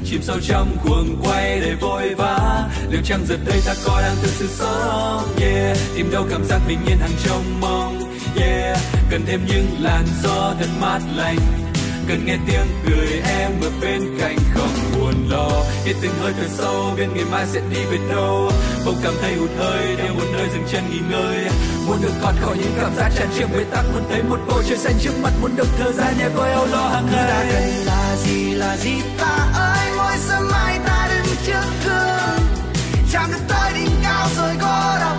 Chìm 0.04 0.22
sâu 0.22 0.36
trong 0.48 0.76
cuồng 0.84 1.16
quay 1.22 1.60
đầy 1.60 1.74
vội 1.74 2.14
vã. 2.14 2.68
Liệu 2.90 3.00
chăng 3.04 3.26
giờ 3.26 3.36
đây 3.46 3.60
ta 3.66 3.74
có 3.84 4.00
đang 4.02 4.16
thực 4.22 4.30
sự 4.30 4.48
sống? 4.48 5.36
Yeah, 5.40 5.76
tìm 5.96 6.10
đâu 6.10 6.26
cảm 6.30 6.44
giác 6.44 6.60
bình 6.68 6.78
yên 6.86 6.98
hàng 6.98 7.10
trong 7.24 7.60
mong. 7.60 8.14
Yeah, 8.36 8.78
cần 9.10 9.22
thêm 9.26 9.40
những 9.46 9.66
làn 9.80 10.04
gió 10.22 10.54
thật 10.60 10.68
mát 10.80 11.00
lành. 11.16 11.38
Cần 12.08 12.24
nghe 12.26 12.36
tiếng 12.46 12.66
cười 12.86 13.22
em 13.38 13.50
ở 13.62 13.70
bên 13.80 14.00
cạnh 14.20 14.36
không 14.54 14.72
buồn 14.98 15.14
lo. 15.28 15.50
Hít 15.84 15.96
từng 16.02 16.12
hơi 16.20 16.32
thở 16.38 16.48
sâu 16.48 16.94
biết 16.96 17.06
ngày 17.14 17.24
mai 17.30 17.46
sẽ 17.46 17.60
đi 17.70 17.84
về 17.90 17.98
đâu. 18.10 18.50
Bỗng 18.86 18.96
cảm 19.02 19.12
thấy 19.20 19.34
hụt 19.34 19.50
hơi, 19.58 19.96
đeo 19.96 20.14
một 20.14 20.26
nơi 20.32 20.48
dừng 20.52 20.64
chân 20.72 20.82
nghỉ 20.90 20.98
ngơi 21.10 21.46
muốn 21.86 22.02
được 22.02 22.12
thoát 22.20 22.32
khỏi 22.40 22.56
những 22.58 22.74
cảm 22.80 22.94
giác 22.96 23.10
tràn 23.16 23.28
trề 23.38 23.44
bế 23.44 23.64
tắc 23.64 23.84
muốn 23.92 24.02
thấy 24.10 24.22
một 24.22 24.38
bầu 24.48 24.62
trời 24.68 24.78
xanh 24.78 24.94
trước 25.00 25.12
mặt 25.22 25.32
muốn 25.40 25.56
được 25.56 25.66
thở 25.78 25.92
ra 25.92 26.12
nhẹ 26.18 26.28
coi 26.36 26.52
âu 26.52 26.66
lo 26.66 26.88
hàng 26.88 27.06
ngày. 27.12 27.26
Ta 27.28 27.44
cần 27.52 27.62
là 27.84 28.16
gì 28.16 28.54
là 28.54 28.76
gì? 28.76 28.92
Ta 29.18 29.48
ơi 29.54 29.92
mỗi 29.96 30.16
sớm 30.18 30.48
mai 30.52 30.78
ta 30.86 31.08
đứng 31.10 31.36
trước 31.46 31.64
gương 31.84 32.46
chạm 33.12 33.30
được 33.32 33.44
tới 33.48 33.72
đỉnh 33.74 33.90
cao 34.02 34.28
rồi 34.36 34.54
cô 34.60 34.98
độc 35.00 35.16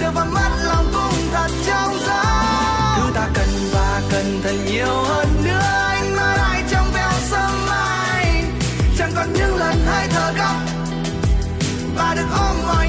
được 0.00 0.10
và 0.14 0.24
mất 0.24 0.50
lòng 0.64 0.86
cũng 0.92 1.28
thật 1.32 1.48
trong 1.66 1.98
gió 2.06 2.22
thứ 2.96 3.12
ta 3.14 3.28
cần 3.34 3.48
và 3.72 4.02
cần 4.10 4.40
thật 4.42 4.54
nhiều 4.66 5.02
hơn 5.02 5.28
nữa 5.44 5.84
anh 5.90 6.16
mơ 6.16 6.34
lại 6.36 6.62
trong 6.70 6.86
veo 6.94 7.12
sớm 7.30 7.66
mai. 7.68 8.44
Chẳng 8.98 9.12
còn 9.16 9.32
những 9.32 9.56
lần 9.56 9.76
hơi 9.86 10.06
thở 10.10 10.32
gấp. 10.36 10.56
Và 11.96 12.14
được 12.14 12.26
ôm 12.32 12.56
mọi 12.66 12.87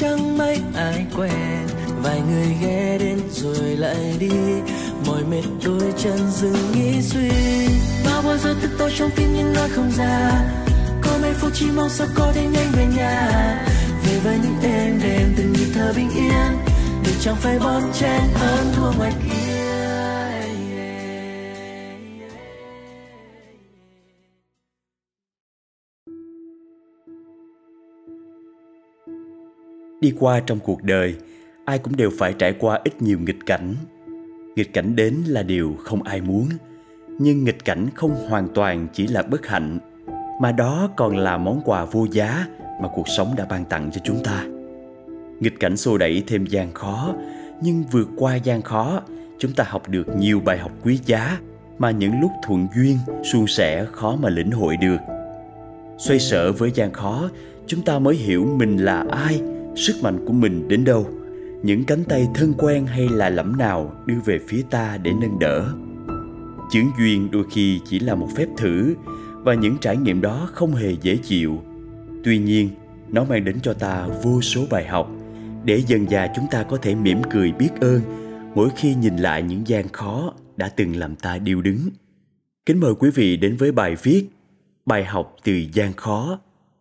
chẳng 0.00 0.38
mấy 0.38 0.60
ai 0.76 1.06
quen, 1.16 1.66
vài 2.02 2.20
người 2.20 2.56
ghé 2.62 2.98
đến 2.98 3.18
rồi 3.30 3.76
lại 3.76 4.16
đi. 4.18 4.30
Mỏi 5.06 5.24
mệt 5.30 5.42
đôi 5.64 5.92
chân 5.96 6.18
dừng 6.30 6.72
nghĩ 6.72 7.02
suy. 7.02 7.30
Bao 8.06 8.22
bao 8.22 8.38
giờ 8.38 8.54
thức 8.62 8.70
tôi 8.78 8.92
trong 8.98 9.10
tim 9.16 9.28
nhưng 9.36 9.52
nói 9.52 9.68
không 9.68 9.90
ra. 9.96 10.30
Có 11.02 11.18
mấy 11.22 11.32
phút 11.32 11.52
chỉ 11.54 11.66
mong 11.76 11.88
sao 11.88 12.06
có 12.14 12.32
thể 12.34 12.42
nhanh 12.42 12.72
về 12.76 12.86
nhà. 12.96 13.30
Về 14.06 14.18
với 14.24 14.38
những 14.42 14.72
êm 14.72 15.00
đêm 15.02 15.34
từng 15.36 15.52
nhịp 15.52 15.72
thở 15.74 15.92
bình 15.96 16.10
yên. 16.16 16.58
Để 17.04 17.12
chẳng 17.20 17.36
phải 17.36 17.58
bon 17.58 17.82
chen 18.00 18.20
hơn 18.34 18.72
thua 18.76 18.92
ngoài 18.98 19.12
kia. 19.22 19.61
Đi 30.02 30.12
qua 30.18 30.40
trong 30.40 30.58
cuộc 30.58 30.82
đời, 30.82 31.14
ai 31.64 31.78
cũng 31.78 31.96
đều 31.96 32.10
phải 32.18 32.32
trải 32.32 32.52
qua 32.52 32.80
ít 32.84 33.02
nhiều 33.02 33.18
nghịch 33.18 33.46
cảnh. 33.46 33.74
Nghịch 34.56 34.72
cảnh 34.72 34.96
đến 34.96 35.14
là 35.26 35.42
điều 35.42 35.76
không 35.84 36.02
ai 36.02 36.20
muốn, 36.20 36.48
nhưng 37.18 37.44
nghịch 37.44 37.64
cảnh 37.64 37.86
không 37.94 38.14
hoàn 38.28 38.48
toàn 38.54 38.86
chỉ 38.92 39.06
là 39.06 39.22
bất 39.22 39.46
hạnh, 39.46 39.78
mà 40.40 40.52
đó 40.52 40.88
còn 40.96 41.16
là 41.16 41.36
món 41.36 41.60
quà 41.64 41.84
vô 41.84 42.06
giá 42.12 42.46
mà 42.80 42.88
cuộc 42.94 43.08
sống 43.08 43.34
đã 43.36 43.46
ban 43.50 43.64
tặng 43.64 43.90
cho 43.92 44.00
chúng 44.04 44.24
ta. 44.24 44.44
Nghịch 45.40 45.60
cảnh 45.60 45.76
xô 45.76 45.98
đẩy 45.98 46.22
thêm 46.26 46.46
gian 46.46 46.72
khó, 46.74 47.14
nhưng 47.60 47.84
vượt 47.92 48.08
qua 48.16 48.36
gian 48.36 48.62
khó, 48.62 49.02
chúng 49.38 49.52
ta 49.52 49.64
học 49.68 49.88
được 49.88 50.16
nhiều 50.16 50.40
bài 50.44 50.58
học 50.58 50.72
quý 50.84 50.98
giá 51.06 51.38
mà 51.78 51.90
những 51.90 52.20
lúc 52.20 52.30
thuận 52.46 52.66
duyên, 52.76 52.98
suôn 53.32 53.46
sẻ 53.46 53.86
khó 53.92 54.16
mà 54.16 54.28
lĩnh 54.28 54.50
hội 54.50 54.76
được. 54.76 54.98
Xoay 55.98 56.18
sở 56.18 56.52
với 56.52 56.70
gian 56.74 56.92
khó, 56.92 57.30
chúng 57.66 57.82
ta 57.82 57.98
mới 57.98 58.14
hiểu 58.14 58.44
mình 58.58 58.76
là 58.76 59.04
ai 59.10 59.40
sức 59.76 60.02
mạnh 60.02 60.24
của 60.26 60.32
mình 60.32 60.68
đến 60.68 60.84
đâu? 60.84 61.08
Những 61.62 61.84
cánh 61.84 62.04
tay 62.04 62.28
thân 62.34 62.54
quen 62.58 62.86
hay 62.86 63.08
là 63.08 63.28
lẫm 63.28 63.56
nào 63.56 63.94
đưa 64.06 64.20
về 64.24 64.38
phía 64.48 64.62
ta 64.70 64.96
để 64.96 65.12
nâng 65.20 65.38
đỡ? 65.38 65.72
Chướng 66.70 66.90
duyên 66.98 67.30
đôi 67.30 67.44
khi 67.50 67.80
chỉ 67.84 67.98
là 67.98 68.14
một 68.14 68.28
phép 68.36 68.46
thử, 68.56 68.94
và 69.44 69.54
những 69.54 69.76
trải 69.80 69.96
nghiệm 69.96 70.20
đó 70.20 70.48
không 70.52 70.74
hề 70.74 70.92
dễ 71.02 71.16
chịu. 71.16 71.62
Tuy 72.24 72.38
nhiên, 72.38 72.68
nó 73.08 73.24
mang 73.24 73.44
đến 73.44 73.56
cho 73.62 73.72
ta 73.72 74.08
vô 74.22 74.40
số 74.40 74.66
bài 74.70 74.86
học, 74.86 75.10
để 75.64 75.82
dần 75.86 76.08
dà 76.08 76.28
chúng 76.36 76.44
ta 76.50 76.62
có 76.62 76.76
thể 76.76 76.94
mỉm 76.94 77.18
cười 77.30 77.52
biết 77.52 77.70
ơn 77.80 78.00
mỗi 78.54 78.68
khi 78.76 78.94
nhìn 78.94 79.16
lại 79.16 79.42
những 79.42 79.66
gian 79.66 79.88
khó 79.88 80.34
đã 80.56 80.68
từng 80.68 80.96
làm 80.96 81.16
ta 81.16 81.38
điêu 81.38 81.62
đứng. 81.62 81.78
Kính 82.66 82.80
mời 82.80 82.94
quý 82.94 83.10
vị 83.10 83.36
đến 83.36 83.56
với 83.56 83.72
bài 83.72 83.96
viết 84.02 84.24
bài 84.86 85.04
học 85.04 85.36
từ 85.44 85.52
gian 85.72 85.92
khó, 85.92 86.40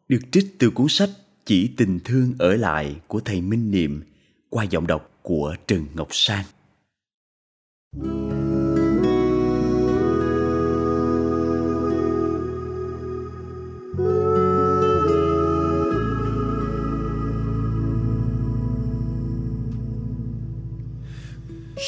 được 0.09 0.19
trích 0.31 0.55
từ 0.59 0.69
cuốn 0.69 0.87
sách 0.89 1.09
chỉ 1.51 1.69
tình 1.77 1.99
thương 2.05 2.33
ở 2.39 2.55
lại 2.55 2.95
của 3.07 3.19
thầy 3.19 3.41
minh 3.41 3.71
niệm 3.71 4.03
qua 4.49 4.63
giọng 4.63 4.87
đọc 4.87 5.09
của 5.21 5.55
trần 5.67 5.85
ngọc 5.93 6.07
sang. 6.11 6.45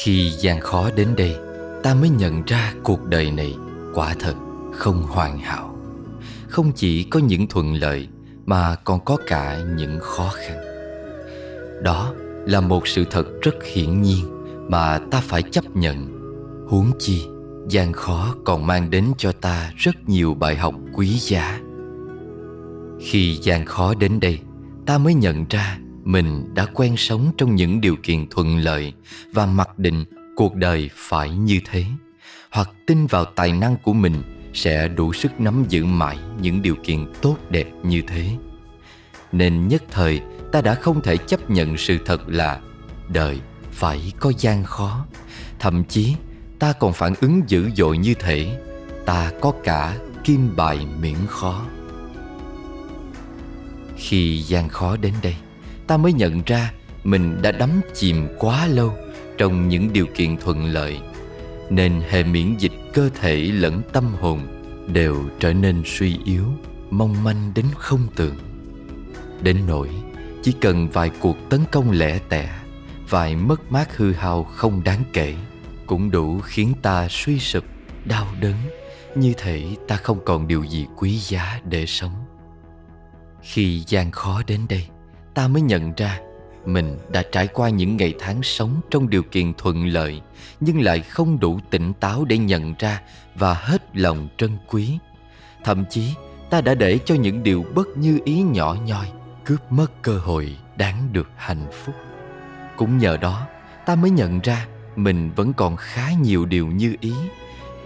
Khi 0.04 0.30
gian 0.40 0.60
khó 0.60 0.90
đến 0.96 1.08
đây, 1.16 1.36
ta 1.82 1.94
mới 1.94 2.08
nhận 2.08 2.42
ra 2.46 2.74
cuộc 2.82 3.04
đời 3.08 3.30
này 3.30 3.54
quả 3.94 4.14
thật 4.20 4.34
không 4.72 5.02
hoàn 5.02 5.38
hảo. 5.38 5.78
Không 6.48 6.72
chỉ 6.76 7.04
có 7.04 7.20
những 7.20 7.46
thuận 7.46 7.74
lợi 7.74 8.08
mà 8.46 8.74
còn 8.74 9.04
có 9.04 9.16
cả 9.26 9.58
những 9.76 9.98
khó 10.00 10.30
khăn. 10.34 10.56
Đó 11.82 12.12
là 12.46 12.60
một 12.60 12.88
sự 12.88 13.04
thật 13.10 13.24
rất 13.42 13.54
hiển 13.64 14.02
nhiên 14.02 14.24
mà 14.68 14.98
ta 15.10 15.20
phải 15.20 15.42
chấp 15.42 15.64
nhận. 15.76 16.20
Huống 16.68 16.90
chi, 16.98 17.26
gian 17.68 17.92
khó 17.92 18.34
còn 18.44 18.66
mang 18.66 18.90
đến 18.90 19.04
cho 19.18 19.32
ta 19.32 19.72
rất 19.76 20.08
nhiều 20.08 20.34
bài 20.34 20.56
học 20.56 20.74
quý 20.94 21.08
giá. 21.08 21.60
Khi 23.00 23.38
gian 23.42 23.64
khó 23.64 23.94
đến 23.94 24.20
đây, 24.20 24.38
ta 24.86 24.98
mới 24.98 25.14
nhận 25.14 25.44
ra 25.50 25.78
mình 26.04 26.54
đã 26.54 26.66
quen 26.74 26.96
sống 26.96 27.32
trong 27.38 27.54
những 27.54 27.80
điều 27.80 27.96
kiện 28.02 28.26
thuận 28.30 28.58
lợi 28.58 28.92
và 29.32 29.46
mặc 29.46 29.78
định 29.78 30.04
cuộc 30.36 30.54
đời 30.54 30.90
phải 30.94 31.30
như 31.30 31.60
thế, 31.64 31.84
hoặc 32.50 32.70
tin 32.86 33.06
vào 33.06 33.24
tài 33.24 33.52
năng 33.52 33.76
của 33.82 33.92
mình 33.92 34.22
sẽ 34.54 34.88
đủ 34.88 35.12
sức 35.12 35.40
nắm 35.40 35.64
giữ 35.68 35.84
mãi 35.84 36.18
những 36.40 36.62
điều 36.62 36.74
kiện 36.84 37.12
tốt 37.22 37.36
đẹp 37.50 37.66
như 37.82 38.02
thế. 38.06 38.30
Nên 39.32 39.68
nhất 39.68 39.82
thời, 39.90 40.20
ta 40.52 40.60
đã 40.60 40.74
không 40.74 41.02
thể 41.02 41.16
chấp 41.16 41.50
nhận 41.50 41.76
sự 41.76 41.98
thật 42.06 42.28
là 42.28 42.60
đời 43.08 43.40
phải 43.72 44.12
có 44.20 44.32
gian 44.38 44.64
khó. 44.64 45.06
Thậm 45.58 45.84
chí, 45.84 46.14
ta 46.58 46.72
còn 46.72 46.92
phản 46.92 47.14
ứng 47.20 47.42
dữ 47.46 47.70
dội 47.76 47.98
như 47.98 48.14
thể 48.14 48.58
ta 49.06 49.30
có 49.40 49.52
cả 49.64 49.96
kim 50.24 50.56
bài 50.56 50.86
miễn 51.00 51.16
khó. 51.28 51.62
Khi 53.96 54.38
gian 54.38 54.68
khó 54.68 54.96
đến 54.96 55.14
đây, 55.22 55.36
ta 55.86 55.96
mới 55.96 56.12
nhận 56.12 56.42
ra 56.46 56.72
mình 57.04 57.42
đã 57.42 57.52
đắm 57.52 57.80
chìm 57.94 58.28
quá 58.38 58.66
lâu 58.66 58.94
trong 59.38 59.68
những 59.68 59.92
điều 59.92 60.06
kiện 60.06 60.36
thuận 60.36 60.64
lợi 60.64 60.98
nên 61.70 62.02
hệ 62.08 62.24
miễn 62.24 62.56
dịch 62.58 62.72
cơ 62.94 63.10
thể 63.20 63.36
lẫn 63.36 63.82
tâm 63.92 64.04
hồn 64.20 64.40
đều 64.92 65.24
trở 65.38 65.52
nên 65.52 65.82
suy 65.84 66.18
yếu, 66.24 66.44
mong 66.90 67.24
manh 67.24 67.52
đến 67.54 67.66
không 67.78 68.06
tưởng 68.16 68.36
đến 69.44 69.56
nỗi, 69.66 69.90
chỉ 70.42 70.52
cần 70.60 70.88
vài 70.88 71.10
cuộc 71.20 71.36
tấn 71.50 71.60
công 71.72 71.90
lẻ 71.90 72.18
tẻ, 72.28 72.60
vài 73.08 73.36
mất 73.36 73.72
mát 73.72 73.96
hư 73.96 74.12
hao 74.12 74.44
không 74.44 74.84
đáng 74.84 75.02
kể, 75.12 75.34
cũng 75.86 76.10
đủ 76.10 76.40
khiến 76.40 76.72
ta 76.82 77.06
suy 77.10 77.38
sụp, 77.38 77.64
đau 78.04 78.26
đớn. 78.40 78.54
Như 79.14 79.32
thể 79.36 79.76
ta 79.88 79.96
không 79.96 80.18
còn 80.24 80.48
điều 80.48 80.62
gì 80.62 80.86
quý 80.96 81.18
giá 81.18 81.60
để 81.64 81.86
sống. 81.86 82.12
Khi 83.42 83.82
gian 83.86 84.10
khó 84.10 84.42
đến 84.46 84.60
đây, 84.68 84.86
ta 85.34 85.48
mới 85.48 85.62
nhận 85.62 85.92
ra 85.96 86.20
mình 86.68 86.98
đã 87.08 87.22
trải 87.32 87.46
qua 87.46 87.68
những 87.68 87.96
ngày 87.96 88.14
tháng 88.18 88.42
sống 88.42 88.80
trong 88.90 89.10
điều 89.10 89.22
kiện 89.22 89.52
thuận 89.54 89.86
lợi, 89.86 90.20
nhưng 90.60 90.80
lại 90.80 91.00
không 91.00 91.40
đủ 91.40 91.60
tỉnh 91.70 91.92
táo 91.92 92.24
để 92.24 92.38
nhận 92.38 92.74
ra 92.78 93.00
và 93.34 93.54
hết 93.54 93.96
lòng 93.96 94.28
trân 94.38 94.50
quý. 94.66 94.98
Thậm 95.64 95.84
chí, 95.90 96.14
ta 96.50 96.60
đã 96.60 96.74
để 96.74 96.98
cho 97.04 97.14
những 97.14 97.42
điều 97.42 97.64
bất 97.74 97.88
như 97.96 98.20
ý 98.24 98.42
nhỏ 98.42 98.76
nhoi 98.86 99.06
cướp 99.44 99.72
mất 99.72 100.02
cơ 100.02 100.18
hội 100.18 100.56
đáng 100.76 101.08
được 101.12 101.28
hạnh 101.36 101.66
phúc. 101.72 101.94
Cũng 102.76 102.98
nhờ 102.98 103.16
đó, 103.16 103.46
ta 103.86 103.94
mới 103.94 104.10
nhận 104.10 104.40
ra 104.40 104.66
mình 104.96 105.30
vẫn 105.36 105.52
còn 105.52 105.76
khá 105.76 106.12
nhiều 106.12 106.46
điều 106.46 106.66
như 106.66 106.96
ý, 107.00 107.12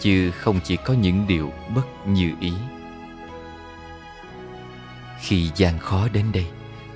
chứ 0.00 0.30
không 0.30 0.60
chỉ 0.64 0.76
có 0.76 0.94
những 0.94 1.26
điều 1.26 1.52
bất 1.74 1.86
như 2.06 2.32
ý. 2.40 2.52
Khi 5.20 5.50
gian 5.56 5.78
khó 5.78 6.08
đến 6.12 6.24
đây, 6.32 6.46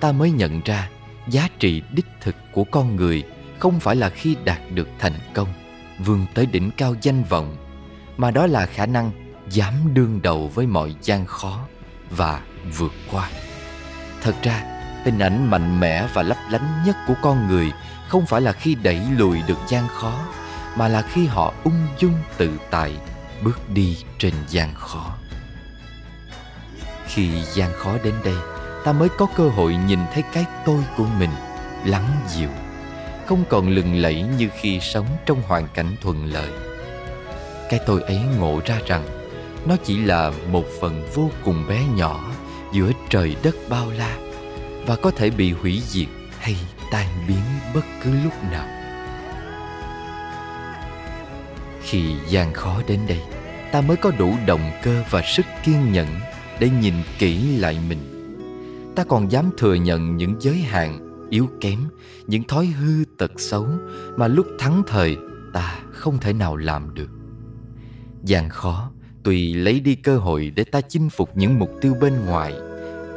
ta 0.00 0.12
mới 0.12 0.30
nhận 0.30 0.60
ra 0.64 0.88
giá 1.28 1.48
trị 1.58 1.82
đích 1.92 2.06
thực 2.20 2.36
của 2.52 2.64
con 2.64 2.96
người 2.96 3.22
không 3.58 3.80
phải 3.80 3.96
là 3.96 4.10
khi 4.10 4.36
đạt 4.44 4.60
được 4.74 4.88
thành 4.98 5.18
công, 5.34 5.48
vươn 5.98 6.26
tới 6.34 6.46
đỉnh 6.46 6.70
cao 6.76 6.94
danh 7.02 7.24
vọng, 7.24 7.56
mà 8.16 8.30
đó 8.30 8.46
là 8.46 8.66
khả 8.66 8.86
năng 8.86 9.10
dám 9.50 9.74
đương 9.94 10.22
đầu 10.22 10.48
với 10.54 10.66
mọi 10.66 10.94
gian 11.02 11.26
khó 11.26 11.60
và 12.10 12.42
vượt 12.78 12.92
qua. 13.10 13.30
Thật 14.22 14.34
ra, 14.42 14.64
hình 15.04 15.18
ảnh 15.18 15.50
mạnh 15.50 15.80
mẽ 15.80 16.06
và 16.14 16.22
lấp 16.22 16.38
lánh 16.50 16.82
nhất 16.86 16.96
của 17.08 17.14
con 17.22 17.46
người 17.48 17.72
không 18.08 18.26
phải 18.26 18.40
là 18.40 18.52
khi 18.52 18.74
đẩy 18.74 19.00
lùi 19.16 19.42
được 19.48 19.58
gian 19.68 19.88
khó, 19.88 20.24
mà 20.76 20.88
là 20.88 21.02
khi 21.02 21.26
họ 21.26 21.54
ung 21.64 21.86
dung 21.98 22.14
tự 22.36 22.58
tại, 22.70 22.96
bước 23.42 23.70
đi 23.70 23.98
trên 24.18 24.34
gian 24.48 24.74
khó. 24.74 25.14
Khi 27.06 27.28
gian 27.44 27.72
khó 27.72 27.96
đến 28.04 28.14
đây 28.24 28.36
ta 28.84 28.92
mới 28.92 29.08
có 29.08 29.26
cơ 29.36 29.48
hội 29.48 29.76
nhìn 29.86 29.98
thấy 30.12 30.22
cái 30.32 30.44
tôi 30.66 30.78
của 30.96 31.06
mình, 31.18 31.30
lắng 31.84 32.08
dịu, 32.28 32.48
không 33.26 33.44
còn 33.48 33.68
lừng 33.68 33.94
lẫy 33.94 34.24
như 34.38 34.48
khi 34.60 34.80
sống 34.80 35.06
trong 35.26 35.42
hoàn 35.42 35.68
cảnh 35.74 35.96
thuận 36.00 36.26
lợi. 36.26 36.50
Cái 37.70 37.80
tôi 37.86 38.02
ấy 38.02 38.20
ngộ 38.38 38.60
ra 38.66 38.78
rằng, 38.86 39.04
nó 39.66 39.76
chỉ 39.84 39.98
là 39.98 40.32
một 40.48 40.64
phần 40.80 41.08
vô 41.14 41.30
cùng 41.44 41.64
bé 41.68 41.80
nhỏ 41.94 42.30
giữa 42.72 42.90
trời 43.08 43.36
đất 43.42 43.56
bao 43.68 43.90
la 43.90 44.16
và 44.86 44.96
có 44.96 45.10
thể 45.10 45.30
bị 45.30 45.52
hủy 45.52 45.82
diệt 45.86 46.08
hay 46.38 46.56
tan 46.90 47.06
biến 47.28 47.42
bất 47.74 47.84
cứ 48.04 48.10
lúc 48.24 48.32
nào. 48.50 48.66
Khi 51.82 52.14
gian 52.28 52.52
khó 52.52 52.82
đến 52.86 53.00
đây, 53.08 53.20
ta 53.72 53.80
mới 53.80 53.96
có 53.96 54.10
đủ 54.18 54.34
động 54.46 54.70
cơ 54.82 55.02
và 55.10 55.22
sức 55.22 55.46
kiên 55.64 55.92
nhẫn 55.92 56.08
để 56.58 56.70
nhìn 56.80 56.94
kỹ 57.18 57.56
lại 57.56 57.78
mình 57.88 58.11
ta 58.96 59.04
còn 59.04 59.32
dám 59.32 59.50
thừa 59.58 59.74
nhận 59.74 60.16
những 60.16 60.34
giới 60.40 60.56
hạn 60.56 61.08
yếu 61.30 61.48
kém, 61.60 61.78
những 62.26 62.42
thói 62.44 62.66
hư 62.66 63.04
tật 63.18 63.32
xấu 63.36 63.66
mà 64.16 64.28
lúc 64.28 64.46
thắng 64.58 64.82
thời 64.86 65.16
ta 65.52 65.78
không 65.90 66.18
thể 66.18 66.32
nào 66.32 66.56
làm 66.56 66.94
được. 66.94 67.10
Gian 68.22 68.48
khó 68.48 68.90
tuy 69.22 69.54
lấy 69.54 69.80
đi 69.80 69.94
cơ 69.94 70.18
hội 70.18 70.52
để 70.56 70.64
ta 70.64 70.80
chinh 70.80 71.10
phục 71.10 71.36
những 71.36 71.58
mục 71.58 71.70
tiêu 71.80 71.94
bên 72.00 72.12
ngoài, 72.26 72.54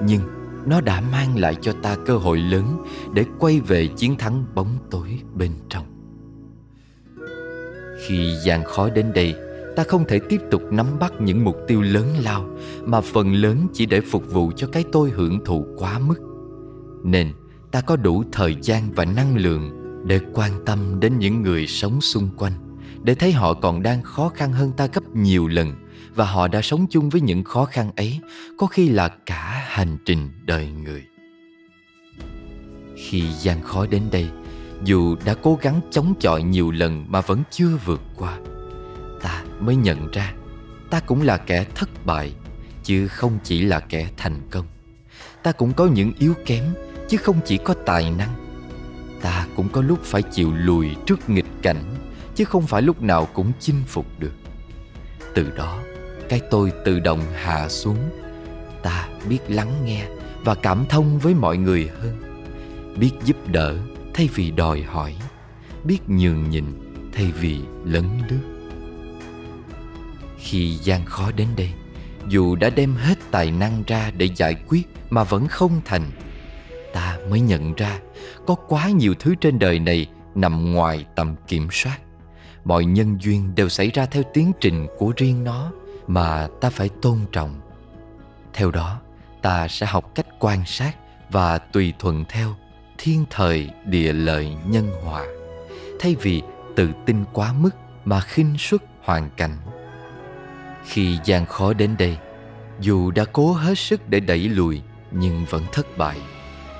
nhưng 0.03 0.21
nó 0.65 0.81
đã 0.81 1.01
mang 1.11 1.37
lại 1.37 1.55
cho 1.61 1.73
ta 1.81 1.97
cơ 2.05 2.17
hội 2.17 2.37
lớn 2.37 2.83
để 3.13 3.25
quay 3.39 3.59
về 3.59 3.87
chiến 3.87 4.15
thắng 4.17 4.45
bóng 4.55 4.77
tối 4.91 5.19
bên 5.33 5.51
trong. 5.69 5.85
Khi 8.07 8.35
gian 8.45 8.63
khó 8.63 8.89
đến 8.89 9.13
đây 9.13 9.35
ta 9.75 9.83
không 9.83 10.05
thể 10.07 10.19
tiếp 10.19 10.41
tục 10.51 10.61
nắm 10.71 10.87
bắt 10.99 11.13
những 11.19 11.43
mục 11.43 11.57
tiêu 11.67 11.81
lớn 11.81 12.13
lao, 12.23 12.49
mà 12.85 13.01
phần 13.01 13.33
lớn 13.33 13.67
chỉ 13.73 13.85
để 13.85 14.01
phục 14.01 14.33
vụ 14.33 14.51
cho 14.55 14.67
cái 14.67 14.83
tôi 14.91 15.09
hưởng 15.09 15.45
thụ 15.45 15.65
quá 15.77 15.99
mức. 15.99 16.19
Nên, 17.03 17.33
ta 17.71 17.81
có 17.81 17.95
đủ 17.95 18.23
thời 18.31 18.55
gian 18.61 18.91
và 18.91 19.05
năng 19.05 19.37
lượng 19.37 19.71
để 20.05 20.19
quan 20.33 20.51
tâm 20.65 20.99
đến 20.99 21.19
những 21.19 21.41
người 21.41 21.67
sống 21.67 22.01
xung 22.01 22.29
quanh, 22.37 22.53
để 23.03 23.15
thấy 23.15 23.31
họ 23.31 23.53
còn 23.53 23.83
đang 23.83 24.03
khó 24.03 24.29
khăn 24.29 24.53
hơn 24.53 24.71
ta 24.77 24.87
gấp 24.93 25.15
nhiều 25.15 25.47
lần, 25.47 25.73
và 26.15 26.25
họ 26.25 26.47
đã 26.47 26.61
sống 26.61 26.85
chung 26.89 27.09
với 27.09 27.21
những 27.21 27.43
khó 27.43 27.65
khăn 27.65 27.91
ấy, 27.95 28.19
có 28.57 28.67
khi 28.67 28.89
là 28.89 29.07
cả 29.07 29.65
hành 29.67 29.97
trình 30.05 30.29
đời 30.45 30.69
người. 30.83 31.05
Khi 32.95 33.23
gian 33.41 33.61
khó 33.61 33.85
đến 33.85 34.01
đây, 34.11 34.29
dù 34.83 35.15
đã 35.25 35.35
cố 35.43 35.59
gắng 35.61 35.81
chống 35.91 36.13
chọi 36.19 36.43
nhiều 36.43 36.71
lần 36.71 37.05
mà 37.07 37.21
vẫn 37.21 37.43
chưa 37.51 37.77
vượt 37.85 38.01
qua 38.15 38.39
ta 39.25 39.43
mới 39.59 39.75
nhận 39.75 40.11
ra, 40.11 40.33
ta 40.89 40.99
cũng 40.99 41.21
là 41.21 41.37
kẻ 41.37 41.65
thất 41.75 42.05
bại, 42.05 42.33
chứ 42.83 43.07
không 43.07 43.37
chỉ 43.43 43.61
là 43.61 43.79
kẻ 43.79 44.09
thành 44.17 44.41
công. 44.51 44.65
Ta 45.43 45.51
cũng 45.51 45.73
có 45.73 45.85
những 45.85 46.13
yếu 46.19 46.33
kém, 46.45 46.63
chứ 47.09 47.17
không 47.17 47.39
chỉ 47.45 47.57
có 47.57 47.73
tài 47.85 48.11
năng. 48.11 48.35
Ta 49.21 49.47
cũng 49.55 49.69
có 49.69 49.81
lúc 49.81 49.99
phải 50.03 50.21
chịu 50.21 50.53
lùi 50.55 50.89
trước 51.05 51.29
nghịch 51.29 51.45
cảnh, 51.61 51.83
chứ 52.35 52.45
không 52.45 52.67
phải 52.67 52.81
lúc 52.81 53.01
nào 53.01 53.27
cũng 53.33 53.51
chinh 53.59 53.83
phục 53.87 54.05
được. 54.19 54.33
Từ 55.33 55.51
đó, 55.57 55.79
cái 56.29 56.41
tôi 56.51 56.71
tự 56.85 56.99
động 56.99 57.21
hạ 57.35 57.69
xuống. 57.69 58.09
Ta 58.83 59.07
biết 59.29 59.39
lắng 59.47 59.85
nghe 59.85 60.07
và 60.43 60.55
cảm 60.55 60.85
thông 60.89 61.19
với 61.19 61.33
mọi 61.33 61.57
người 61.57 61.89
hơn. 61.99 62.43
Biết 62.97 63.11
giúp 63.23 63.37
đỡ 63.47 63.75
thay 64.13 64.29
vì 64.33 64.51
đòi 64.51 64.81
hỏi. 64.81 65.15
Biết 65.83 65.99
nhường 66.07 66.49
nhịn 66.49 66.65
thay 67.13 67.31
vì 67.31 67.61
lấn 67.85 68.05
lướt 68.29 68.54
khi 70.45 70.69
gian 70.69 71.05
khó 71.05 71.31
đến 71.31 71.47
đây, 71.57 71.69
dù 72.27 72.55
đã 72.55 72.69
đem 72.69 72.95
hết 72.95 73.15
tài 73.31 73.51
năng 73.51 73.83
ra 73.87 74.11
để 74.17 74.29
giải 74.35 74.55
quyết 74.67 74.87
mà 75.09 75.23
vẫn 75.23 75.47
không 75.47 75.81
thành, 75.85 76.11
ta 76.93 77.17
mới 77.29 77.39
nhận 77.39 77.73
ra 77.73 77.99
có 78.47 78.55
quá 78.55 78.89
nhiều 78.89 79.13
thứ 79.19 79.35
trên 79.35 79.59
đời 79.59 79.79
này 79.79 80.07
nằm 80.35 80.73
ngoài 80.73 81.05
tầm 81.15 81.35
kiểm 81.47 81.67
soát. 81.71 81.99
Mọi 82.65 82.85
nhân 82.85 83.17
duyên 83.21 83.55
đều 83.55 83.69
xảy 83.69 83.89
ra 83.89 84.05
theo 84.05 84.23
tiến 84.33 84.51
trình 84.61 84.87
của 84.97 85.13
riêng 85.17 85.43
nó 85.43 85.71
mà 86.07 86.47
ta 86.61 86.69
phải 86.69 86.89
tôn 87.01 87.19
trọng. 87.31 87.61
Theo 88.53 88.71
đó, 88.71 88.99
ta 89.41 89.67
sẽ 89.67 89.85
học 89.85 90.11
cách 90.15 90.27
quan 90.39 90.65
sát 90.65 90.95
và 91.29 91.57
tùy 91.57 91.93
thuận 91.99 92.25
theo 92.29 92.55
thiên 92.97 93.25
thời, 93.29 93.69
địa 93.85 94.13
lợi, 94.13 94.55
nhân 94.65 94.91
hòa, 95.03 95.25
thay 95.99 96.15
vì 96.21 96.41
tự 96.75 96.89
tin 97.05 97.23
quá 97.33 97.53
mức 97.53 97.75
mà 98.05 98.19
khinh 98.19 98.55
suất 98.57 98.81
hoàn 99.03 99.29
cảnh 99.37 99.57
khi 100.85 101.17
gian 101.25 101.45
khó 101.45 101.73
đến 101.73 101.95
đây, 101.99 102.17
dù 102.79 103.11
đã 103.11 103.25
cố 103.25 103.53
hết 103.53 103.77
sức 103.77 104.09
để 104.09 104.19
đẩy 104.19 104.39
lùi 104.39 104.81
nhưng 105.11 105.45
vẫn 105.49 105.63
thất 105.71 105.97
bại. 105.97 106.17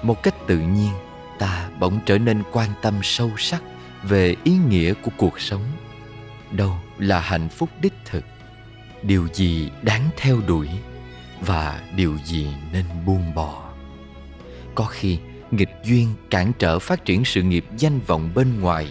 Một 0.04 0.24
cách 0.24 0.36
tự 0.48 0.58
nhiên, 0.58 0.92
ta 1.40 1.70
bỗng 1.80 2.00
trở 2.06 2.18
nên 2.18 2.44
quan 2.52 2.70
tâm 2.82 2.94
sâu 3.04 3.32
sắc 3.38 3.64
về 4.04 4.36
ý 4.44 4.58
nghĩa 4.70 4.94
của 4.94 5.12
cuộc 5.18 5.40
sống. 5.40 5.64
Đâu 6.52 6.76
là 6.98 7.20
hạnh 7.20 7.50
phúc 7.50 7.70
đích 7.82 7.94
thực? 8.06 8.24
Điều 9.04 9.28
gì 9.34 9.70
đáng 9.82 10.10
theo 10.18 10.42
đuổi 10.48 10.70
và 11.42 11.82
điều 11.96 12.18
gì 12.26 12.48
nên 12.74 12.86
buông 13.06 13.36
bỏ? 13.36 13.70
Có 14.76 14.86
khi, 14.86 15.18
nghịch 15.52 15.76
duyên 15.84 16.14
cản 16.30 16.52
trở 16.60 16.80
phát 16.80 17.06
triển 17.06 17.26
sự 17.26 17.42
nghiệp 17.42 17.66
danh 17.78 18.00
vọng 18.00 18.30
bên 18.36 18.62
ngoài, 18.62 18.88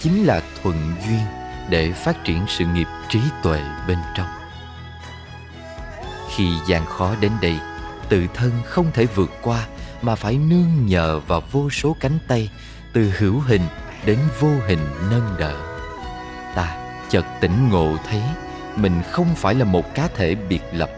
chính 0.00 0.24
là 0.24 0.42
thuận 0.62 0.76
duyên 1.06 1.20
để 1.70 1.92
phát 1.92 2.24
triển 2.24 2.44
sự 2.48 2.64
nghiệp 2.66 2.86
trí 3.08 3.20
tuệ 3.42 3.62
bên 3.88 3.98
trong 4.16 4.37
khi 6.36 6.48
gian 6.66 6.86
khó 6.86 7.14
đến 7.20 7.32
đây, 7.42 7.56
tự 8.08 8.26
thân 8.34 8.50
không 8.64 8.90
thể 8.94 9.06
vượt 9.06 9.30
qua 9.42 9.66
mà 10.02 10.14
phải 10.14 10.38
nương 10.38 10.86
nhờ 10.86 11.20
vào 11.20 11.42
vô 11.52 11.70
số 11.70 11.96
cánh 12.00 12.18
tay 12.28 12.50
từ 12.92 13.12
hữu 13.18 13.40
hình 13.40 13.62
đến 14.04 14.18
vô 14.40 14.50
hình 14.66 14.80
nâng 15.10 15.34
đỡ. 15.38 15.54
Ta 16.54 16.76
chợt 17.10 17.24
tỉnh 17.40 17.68
ngộ 17.70 17.96
thấy 18.08 18.22
mình 18.76 19.02
không 19.10 19.34
phải 19.36 19.54
là 19.54 19.64
một 19.64 19.94
cá 19.94 20.08
thể 20.14 20.34
biệt 20.34 20.62
lập. 20.72 20.90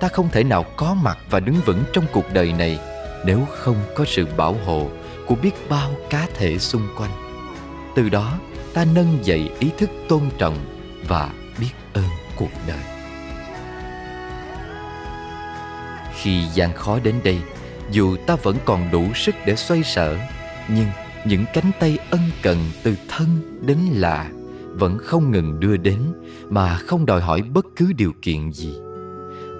Ta 0.00 0.08
không 0.08 0.28
thể 0.28 0.44
nào 0.44 0.64
có 0.76 0.94
mặt 0.94 1.18
và 1.30 1.40
đứng 1.40 1.60
vững 1.66 1.84
trong 1.92 2.04
cuộc 2.12 2.32
đời 2.32 2.52
này 2.52 2.78
nếu 3.24 3.46
không 3.56 3.76
có 3.96 4.04
sự 4.08 4.26
bảo 4.36 4.56
hộ 4.66 4.90
của 5.26 5.34
biết 5.34 5.68
bao 5.68 5.90
cá 6.10 6.26
thể 6.34 6.58
xung 6.58 6.88
quanh. 6.96 7.10
Từ 7.96 8.08
đó, 8.08 8.38
ta 8.74 8.84
nâng 8.94 9.18
dậy 9.22 9.50
ý 9.58 9.70
thức 9.78 9.90
tôn 10.08 10.22
trọng 10.38 10.56
và 11.08 11.30
biết 11.60 11.72
ơn 11.92 12.08
cuộc 12.36 12.50
đời. 12.66 12.89
Khi 16.22 16.44
gian 16.54 16.74
khó 16.74 16.98
đến 17.04 17.14
đây, 17.24 17.38
dù 17.90 18.16
ta 18.26 18.36
vẫn 18.42 18.56
còn 18.64 18.90
đủ 18.92 19.04
sức 19.14 19.34
để 19.46 19.56
xoay 19.56 19.82
sở, 19.82 20.18
nhưng 20.68 20.86
những 21.26 21.44
cánh 21.54 21.70
tay 21.80 21.98
ân 22.10 22.20
cần 22.42 22.58
từ 22.82 22.96
thân 23.08 23.28
đến 23.66 23.78
lạ 23.92 24.30
vẫn 24.74 24.98
không 24.98 25.30
ngừng 25.30 25.60
đưa 25.60 25.76
đến 25.76 25.98
mà 26.48 26.78
không 26.78 27.06
đòi 27.06 27.20
hỏi 27.20 27.42
bất 27.42 27.66
cứ 27.76 27.92
điều 27.92 28.12
kiện 28.22 28.52
gì. 28.52 28.74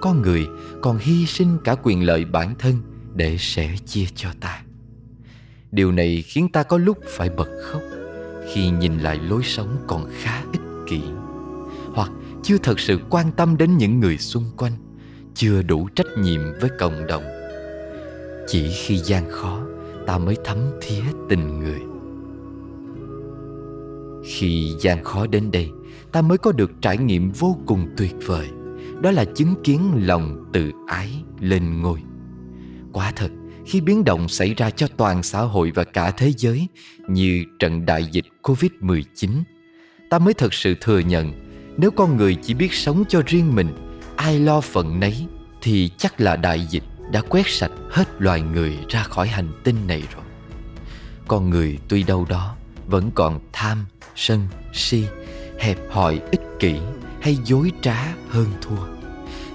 Có 0.01 0.13
người 0.13 0.47
còn 0.81 0.97
hy 0.97 1.25
sinh 1.25 1.57
cả 1.63 1.75
quyền 1.83 2.05
lợi 2.05 2.25
bản 2.25 2.55
thân 2.59 2.75
để 3.13 3.37
sẻ 3.39 3.75
chia 3.85 4.05
cho 4.15 4.29
ta. 4.39 4.61
Điều 5.71 5.91
này 5.91 6.23
khiến 6.27 6.49
ta 6.49 6.63
có 6.63 6.77
lúc 6.77 6.97
phải 7.07 7.29
bật 7.29 7.49
khóc 7.63 7.81
khi 8.53 8.69
nhìn 8.69 8.99
lại 8.99 9.19
lối 9.29 9.43
sống 9.43 9.77
còn 9.87 10.09
khá 10.19 10.43
ích 10.51 10.61
kỷ, 10.87 11.01
hoặc 11.93 12.11
chưa 12.43 12.57
thật 12.57 12.79
sự 12.79 12.99
quan 13.09 13.31
tâm 13.31 13.57
đến 13.57 13.77
những 13.77 13.99
người 13.99 14.17
xung 14.17 14.45
quanh 14.57 14.90
chưa 15.35 15.61
đủ 15.61 15.87
trách 15.95 16.17
nhiệm 16.17 16.41
với 16.61 16.69
cộng 16.79 17.07
đồng. 17.07 17.23
Chỉ 18.47 18.71
khi 18.71 18.97
gian 18.97 19.29
khó 19.29 19.61
ta 20.07 20.17
mới 20.17 20.35
thấm 20.43 20.57
thía 20.81 21.01
tình 21.29 21.59
người. 21.59 21.79
Khi 24.25 24.73
gian 24.79 25.03
khó 25.03 25.27
đến 25.27 25.51
đây 25.51 25.69
ta 26.11 26.21
mới 26.21 26.37
có 26.37 26.51
được 26.51 26.71
trải 26.81 26.97
nghiệm 26.97 27.31
vô 27.31 27.57
cùng 27.65 27.87
tuyệt 27.97 28.15
vời. 28.25 28.47
Đó 29.01 29.11
là 29.11 29.25
chứng 29.25 29.55
kiến 29.63 29.91
lòng 29.95 30.49
tự 30.53 30.71
ái 30.87 31.23
lên 31.39 31.81
ngôi. 31.81 31.99
Quả 32.93 33.11
thật 33.15 33.31
khi 33.65 33.81
biến 33.81 34.03
động 34.03 34.27
xảy 34.27 34.53
ra 34.53 34.69
cho 34.69 34.87
toàn 34.97 35.23
xã 35.23 35.41
hội 35.41 35.71
và 35.75 35.83
cả 35.83 36.11
thế 36.11 36.31
giới 36.37 36.67
như 37.07 37.43
trận 37.59 37.85
đại 37.85 38.05
dịch 38.11 38.25
Covid-19, 38.43 39.29
ta 40.09 40.19
mới 40.19 40.33
thật 40.33 40.53
sự 40.53 40.75
thừa 40.81 40.99
nhận 40.99 41.33
nếu 41.77 41.91
con 41.91 42.17
người 42.17 42.35
chỉ 42.35 42.53
biết 42.53 42.73
sống 42.73 43.03
cho 43.09 43.21
riêng 43.25 43.55
mình, 43.55 43.67
ai 44.15 44.39
lo 44.39 44.61
phận 44.61 44.99
nấy 44.99 45.27
thì 45.61 45.89
chắc 45.97 46.21
là 46.21 46.35
đại 46.35 46.65
dịch 46.65 46.83
đã 47.11 47.21
quét 47.29 47.47
sạch 47.47 47.71
hết 47.89 48.07
loài 48.19 48.41
người 48.41 48.77
ra 48.89 49.03
khỏi 49.03 49.27
hành 49.27 49.51
tinh 49.63 49.87
này 49.87 50.03
rồi. 50.13 50.23
Con 51.27 51.49
người 51.49 51.79
tuy 51.87 52.03
đâu 52.03 52.25
đó 52.29 52.55
vẫn 52.87 53.11
còn 53.15 53.39
tham, 53.53 53.85
sân, 54.15 54.47
si, 54.73 55.05
hẹp 55.59 55.77
hòi, 55.91 56.21
ích 56.31 56.41
kỷ 56.59 56.75
hay 57.21 57.37
dối 57.45 57.71
trá 57.81 58.13
hơn 58.29 58.47
thua. 58.61 58.85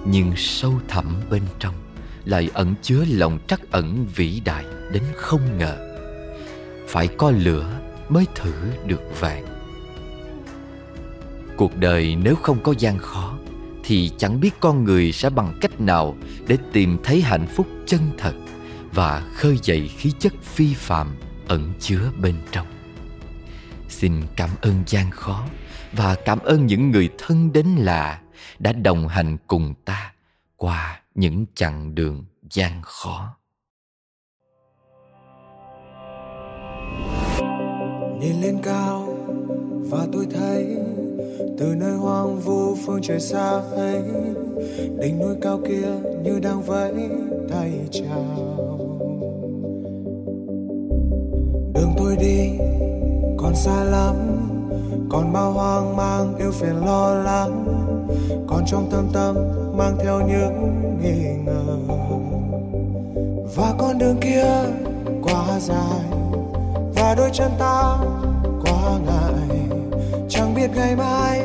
Nhưng 0.05 0.33
sâu 0.37 0.73
thẳm 0.89 1.21
bên 1.31 1.43
trong 1.59 1.75
lại 2.25 2.51
ẩn 2.55 2.75
chứa 2.83 3.05
lòng 3.09 3.39
trắc 3.49 3.71
ẩn 3.71 4.07
vĩ 4.15 4.41
đại 4.45 4.65
đến 4.93 5.03
không 5.15 5.59
ngờ. 5.59 5.77
Phải 6.89 7.09
có 7.09 7.31
lửa 7.31 7.81
mới 8.09 8.27
thử 8.35 8.53
được 8.87 9.21
vàng. 9.21 9.45
Cuộc 11.57 11.77
đời 11.77 12.17
nếu 12.23 12.37
không 12.37 12.63
có 12.63 12.75
gian 12.79 12.99
khó 12.99 13.36
thì 13.87 14.11
chẳng 14.19 14.41
biết 14.41 14.51
con 14.61 14.85
người 14.85 15.13
sẽ 15.13 15.31
bằng 15.31 15.59
cách 15.61 15.81
nào 15.81 16.17
để 16.47 16.59
tìm 16.73 16.99
thấy 17.05 17.21
hạnh 17.21 17.47
phúc 17.47 17.67
chân 17.87 18.01
thật 18.19 18.35
và 18.93 19.21
khơi 19.35 19.59
dậy 19.63 19.91
khí 19.97 20.13
chất 20.19 20.33
phi 20.43 20.75
phạm 20.75 21.17
ẩn 21.49 21.73
chứa 21.81 22.11
bên 22.21 22.35
trong. 22.51 22.67
Xin 23.89 24.13
cảm 24.37 24.51
ơn 24.61 24.83
gian 24.87 25.11
khó 25.11 25.45
và 25.93 26.15
cảm 26.25 26.39
ơn 26.39 26.67
những 26.67 26.91
người 26.91 27.09
thân 27.19 27.53
đến 27.53 27.67
lạ 27.67 28.21
đã 28.59 28.73
đồng 28.73 29.09
hành 29.09 29.37
cùng 29.47 29.75
ta 29.85 30.13
qua 30.57 31.01
những 31.15 31.47
chặng 31.55 31.95
đường 31.95 32.25
gian 32.51 32.83
khó. 32.83 33.37
Nhìn 38.21 38.41
lên 38.43 38.59
cao 38.63 39.19
và 39.91 40.07
tôi 40.13 40.27
thấy 40.35 40.77
từ 41.59 41.75
nơi 41.75 41.93
hoang 41.93 42.41
vu 42.41 42.75
phương 42.87 43.03
trời 43.03 43.21
xa 43.21 43.61
ấy, 43.77 44.03
đỉnh 44.99 45.19
núi 45.19 45.35
cao 45.41 45.59
kia 45.69 45.89
như 46.23 46.39
đang 46.43 46.63
vẫy 46.63 46.93
tay 47.51 47.73
chào. 47.91 48.57
Đường 51.75 51.93
tôi 51.97 52.17
đi, 52.17 52.51
còn 53.39 53.55
xa 53.55 53.85
lắm, 53.85 54.15
còn 55.11 55.33
bao 55.33 55.53
hoang 55.53 55.97
mang 55.97 56.37
yêu 56.39 56.51
phiền 56.53 56.87
lo 56.87 57.15
lắng, 57.15 57.67
còn 58.49 58.65
trong 58.67 58.89
tâm 58.91 59.09
tâm 59.13 59.37
mang 59.77 59.97
theo 59.99 60.21
những 60.21 60.73
nghi 61.03 61.45
ngờ. 61.45 61.77
Và 63.57 63.75
con 63.79 63.99
đường 63.99 64.17
kia 64.21 64.47
quá 65.23 65.61
dài, 65.61 66.05
và 66.95 67.15
đôi 67.19 67.31
chân 67.33 67.51
ta 67.59 67.99
quá 68.63 68.99
ngại 69.07 69.56
biết 70.67 70.73
ngày 70.77 70.97
mai 70.97 71.43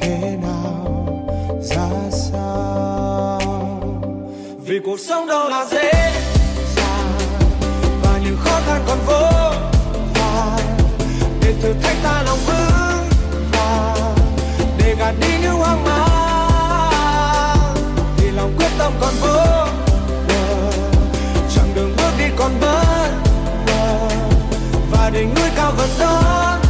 thế 0.00 0.36
nào, 0.42 1.06
ra 1.62 1.88
sao? 2.10 3.40
Vì 4.66 4.78
cuộc 4.84 5.00
sống 5.00 5.26
đâu 5.28 5.48
là 5.48 5.66
dễ 5.70 5.92
dàng, 6.76 7.12
và 8.02 8.20
những 8.24 8.36
khó 8.44 8.60
khăn 8.66 8.82
còn 8.86 8.98
vô 9.06 9.20
vàn. 10.14 10.60
Để 11.40 11.54
thử 11.62 11.72
thách 11.82 11.96
ta 12.02 12.22
lòng 12.22 12.38
vững 12.46 13.08
và 13.52 13.96
để 14.78 14.94
gạt 14.98 15.14
đi 15.20 15.38
những 15.42 15.54
hoang 15.54 15.84
mang. 15.84 17.74
Vì 18.16 18.30
lòng 18.30 18.54
quyết 18.58 18.70
tâm 18.78 18.92
còn 19.00 19.14
vô 19.20 19.66
bờ, 20.28 20.70
chặng 21.54 21.74
đường 21.74 21.94
bước 21.96 22.10
đi 22.18 22.24
còn 22.36 22.50
bất 22.60 23.08
ngờ. 23.66 24.08
Và 24.90 25.10
đỉnh 25.10 25.34
núi 25.34 25.48
cao 25.56 25.72
vẫn 25.76 25.88
đón 25.98 26.63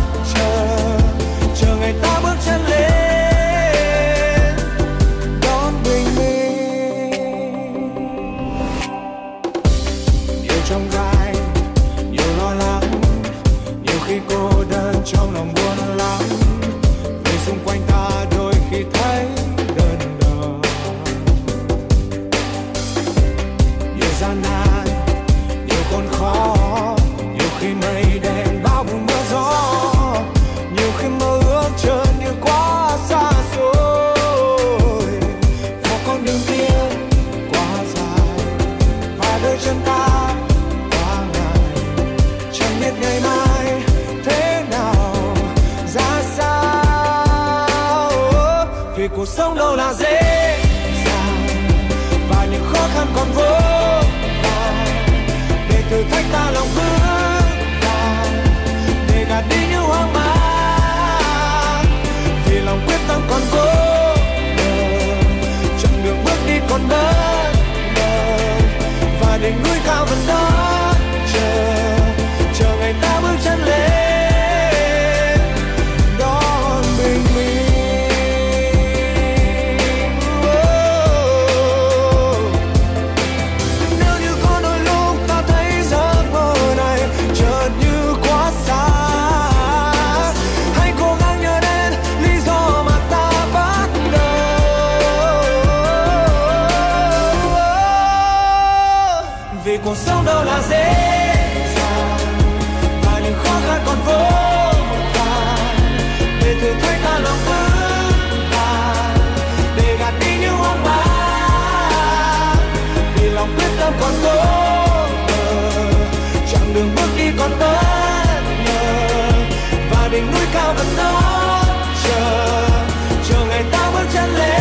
ta 124.32 124.53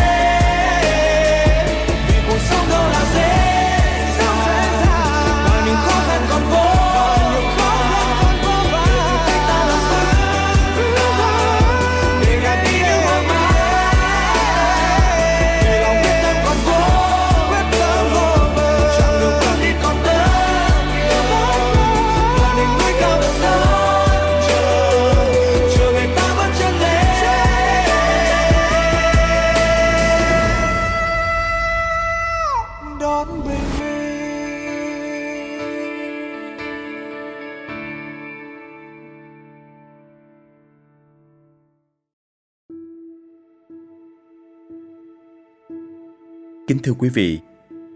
Kính 46.74 46.82
thưa 46.82 46.92
quý 46.92 47.08
vị, 47.08 47.40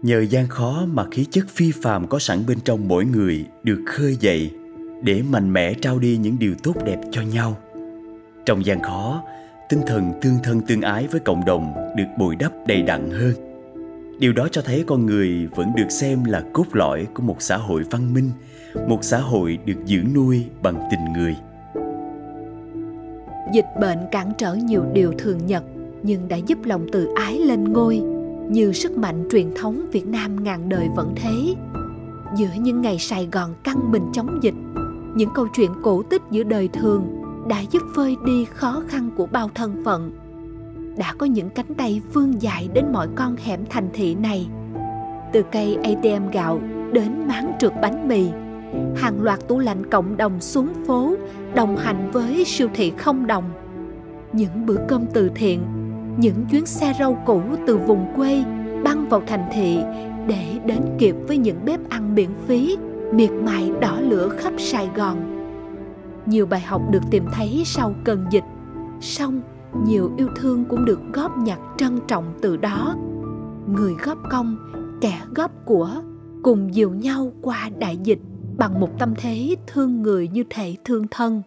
nhờ 0.01 0.19
gian 0.19 0.47
khó 0.47 0.85
mà 0.91 1.05
khí 1.11 1.25
chất 1.31 1.45
phi 1.49 1.71
phàm 1.71 2.07
có 2.07 2.19
sẵn 2.19 2.45
bên 2.47 2.59
trong 2.59 2.87
mỗi 2.87 3.05
người 3.05 3.45
được 3.63 3.83
khơi 3.85 4.17
dậy 4.19 4.51
để 5.03 5.21
mạnh 5.31 5.53
mẽ 5.53 5.73
trao 5.73 5.99
đi 5.99 6.17
những 6.17 6.39
điều 6.39 6.55
tốt 6.63 6.75
đẹp 6.85 6.99
cho 7.11 7.21
nhau. 7.21 7.57
Trong 8.45 8.65
gian 8.65 8.81
khó 8.81 9.23
tinh 9.69 9.79
thần 9.87 10.11
tương 10.21 10.33
thân 10.43 10.61
tương 10.67 10.81
ái 10.81 11.07
với 11.11 11.19
cộng 11.19 11.45
đồng 11.45 11.73
được 11.97 12.05
bồi 12.17 12.35
đắp 12.35 12.51
đầy 12.67 12.81
đặn 12.81 13.09
hơn. 13.09 13.33
Điều 14.19 14.33
đó 14.33 14.47
cho 14.51 14.61
thấy 14.61 14.83
con 14.87 15.05
người 15.05 15.47
vẫn 15.55 15.71
được 15.75 15.89
xem 15.89 16.23
là 16.23 16.43
cốt 16.53 16.65
lõi 16.73 17.07
của 17.13 17.23
một 17.23 17.37
xã 17.39 17.57
hội 17.57 17.83
văn 17.91 18.13
minh 18.13 18.31
một 18.87 19.03
xã 19.03 19.19
hội 19.19 19.57
được 19.65 19.77
dưỡng 19.85 20.13
nuôi 20.13 20.45
bằng 20.61 20.87
tình 20.91 21.13
người. 21.13 21.35
Dịch 23.53 23.67
bệnh 23.81 23.99
cản 24.11 24.31
trở 24.37 24.53
nhiều 24.53 24.85
điều 24.93 25.13
thường 25.17 25.45
nhật 25.45 25.63
nhưng 26.03 26.27
đã 26.27 26.37
giúp 26.37 26.57
lòng 26.63 26.85
từ 26.91 27.07
ái 27.15 27.39
lên 27.39 27.63
ngôi 27.63 28.18
như 28.49 28.71
sức 28.71 28.97
mạnh 28.97 29.27
truyền 29.31 29.53
thống 29.55 29.81
Việt 29.91 30.07
Nam 30.07 30.43
ngàn 30.43 30.69
đời 30.69 30.87
vẫn 30.95 31.13
thế. 31.15 31.55
Giữa 32.37 32.49
những 32.59 32.81
ngày 32.81 32.99
Sài 32.99 33.27
Gòn 33.31 33.53
căng 33.63 33.91
mình 33.91 34.03
chống 34.13 34.39
dịch, 34.41 34.53
những 35.15 35.29
câu 35.35 35.47
chuyện 35.55 35.71
cổ 35.83 36.03
tích 36.03 36.21
giữa 36.31 36.43
đời 36.43 36.67
thường 36.67 37.07
đã 37.47 37.61
giúp 37.71 37.81
phơi 37.95 38.17
đi 38.25 38.45
khó 38.45 38.83
khăn 38.87 39.09
của 39.15 39.25
bao 39.25 39.49
thân 39.55 39.81
phận. 39.85 40.11
Đã 40.97 41.13
có 41.17 41.25
những 41.25 41.49
cánh 41.49 41.73
tay 41.77 42.01
vươn 42.13 42.41
dài 42.41 42.69
đến 42.73 42.85
mọi 42.91 43.07
con 43.15 43.35
hẻm 43.43 43.59
thành 43.69 43.89
thị 43.93 44.15
này. 44.15 44.47
Từ 45.33 45.43
cây 45.51 45.77
ATM 45.83 46.29
gạo 46.31 46.61
đến 46.93 47.27
máng 47.27 47.53
trượt 47.59 47.73
bánh 47.81 48.07
mì, 48.07 48.29
hàng 48.95 49.21
loạt 49.21 49.47
tủ 49.47 49.59
lạnh 49.59 49.89
cộng 49.89 50.17
đồng 50.17 50.41
xuống 50.41 50.69
phố 50.87 51.15
đồng 51.55 51.77
hành 51.77 52.11
với 52.11 52.43
siêu 52.45 52.67
thị 52.73 52.91
không 52.97 53.27
đồng. 53.27 53.43
Những 54.33 54.65
bữa 54.65 54.77
cơm 54.87 55.05
từ 55.13 55.29
thiện 55.35 55.78
những 56.19 56.45
chuyến 56.51 56.65
xe 56.65 56.93
rau 56.99 57.23
cũ 57.25 57.41
từ 57.67 57.77
vùng 57.77 58.05
quê 58.15 58.43
băng 58.83 59.09
vào 59.09 59.21
thành 59.27 59.49
thị 59.53 59.79
để 60.27 60.59
đến 60.65 60.81
kịp 60.99 61.15
với 61.27 61.37
những 61.37 61.65
bếp 61.65 61.89
ăn 61.89 62.15
miễn 62.15 62.29
phí 62.47 62.77
miệt 63.13 63.31
mài 63.31 63.71
đỏ 63.81 63.99
lửa 63.99 64.29
khắp 64.37 64.53
Sài 64.57 64.89
Gòn. 64.95 65.17
Nhiều 66.25 66.45
bài 66.45 66.61
học 66.61 66.81
được 66.91 66.99
tìm 67.11 67.25
thấy 67.33 67.63
sau 67.65 67.93
cơn 68.05 68.25
dịch, 68.31 68.43
song 69.01 69.41
nhiều 69.85 70.11
yêu 70.17 70.27
thương 70.35 70.65
cũng 70.65 70.85
được 70.85 70.99
góp 71.13 71.37
nhặt 71.37 71.59
trân 71.77 71.99
trọng 72.07 72.33
từ 72.41 72.57
đó. 72.57 72.95
Người 73.67 73.93
góp 74.03 74.17
công, 74.31 74.57
kẻ 75.01 75.21
góp 75.35 75.51
của, 75.65 75.89
cùng 76.43 76.75
dìu 76.75 76.89
nhau 76.89 77.31
qua 77.41 77.69
đại 77.79 77.97
dịch 77.97 78.19
bằng 78.57 78.79
một 78.79 78.99
tâm 78.99 79.13
thế 79.17 79.55
thương 79.67 80.01
người 80.01 80.27
như 80.27 80.43
thể 80.49 80.75
thương 80.85 81.07
thân. 81.11 81.41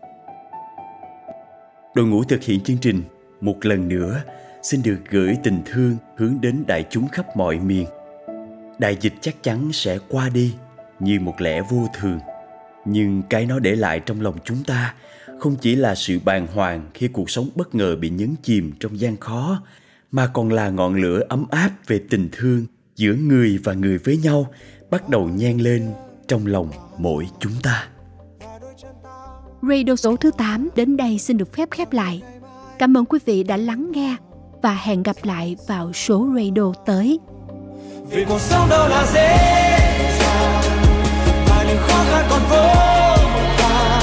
Đội 1.95 2.07
ngũ 2.07 2.23
thực 2.25 2.43
hiện 2.43 2.61
chương 2.61 2.79
trình 2.81 3.03
một 3.41 3.57
lần 3.63 3.89
nữa 3.89 4.23
xin 4.63 4.83
được 4.83 4.99
gửi 5.11 5.37
tình 5.43 5.63
thương 5.67 5.97
hướng 6.17 6.41
đến 6.41 6.65
đại 6.67 6.85
chúng 6.91 7.09
khắp 7.09 7.37
mọi 7.37 7.59
miền. 7.59 7.87
Đại 8.79 8.97
dịch 9.01 9.15
chắc 9.21 9.43
chắn 9.43 9.73
sẽ 9.73 9.99
qua 10.09 10.29
đi 10.29 10.55
như 11.01 11.21
một 11.21 11.41
lẽ 11.41 11.63
vô 11.71 11.89
thường, 12.01 12.19
nhưng 12.85 13.23
cái 13.31 13.47
nó 13.47 13.59
để 13.59 13.77
lại 13.77 14.01
trong 14.01 14.21
lòng 14.21 14.35
chúng 14.45 14.65
ta 14.67 14.95
không 15.39 15.57
chỉ 15.61 15.77
là 15.77 15.95
sự 15.95 16.19
bàng 16.25 16.47
hoàng 16.47 16.91
khi 16.95 17.09
cuộc 17.09 17.31
sống 17.31 17.49
bất 17.55 17.75
ngờ 17.75 17.97
bị 17.97 18.11
nhấn 18.11 18.35
chìm 18.43 18.73
trong 18.81 19.01
gian 19.01 19.17
khó, 19.17 19.63
mà 20.11 20.27
còn 20.27 20.53
là 20.53 20.71
ngọn 20.71 20.95
lửa 20.95 21.23
ấm 21.29 21.47
áp 21.51 21.71
về 21.87 22.01
tình 22.11 22.29
thương 22.33 22.67
giữa 22.97 23.15
người 23.15 23.59
và 23.65 23.73
người 23.73 23.99
với 23.99 24.17
nhau 24.17 24.47
bắt 24.91 25.09
đầu 25.09 25.29
nhen 25.29 25.59
lên 25.59 25.91
trong 26.29 26.47
lòng 26.47 26.71
mỗi 26.99 27.29
chúng 27.41 27.53
ta. 27.63 27.89
Radio 29.63 29.97
số 29.97 30.17
thứ 30.17 30.31
8 30.39 30.69
đến 30.77 30.97
đây 30.97 31.19
xin 31.19 31.37
được 31.37 31.53
phép 31.53 31.71
khép 31.71 31.93
lại. 31.93 32.23
Cảm 32.79 32.97
ơn 32.97 33.05
quý 33.05 33.19
vị 33.25 33.43
đã 33.43 33.57
lắng 33.57 33.93
nghe 33.93 34.17
và 34.63 34.79
hẹn 34.83 35.03
gặp 35.03 35.17
lại 35.23 35.57
vào 35.67 35.93
số 35.93 36.27
radio 36.37 36.73
tới. 36.87 37.19
Vì 38.11 38.25
cuộc 38.29 38.41
sống 38.41 38.69
đâu 38.71 38.89
là 38.89 39.07
dễ 39.15 39.39
dàng, 40.21 40.63
và 41.49 41.65
những 41.69 41.79
khó 41.89 42.05
khăn 42.11 42.27
còn 42.31 42.41
vô 42.51 42.57
vàn. 43.59 44.03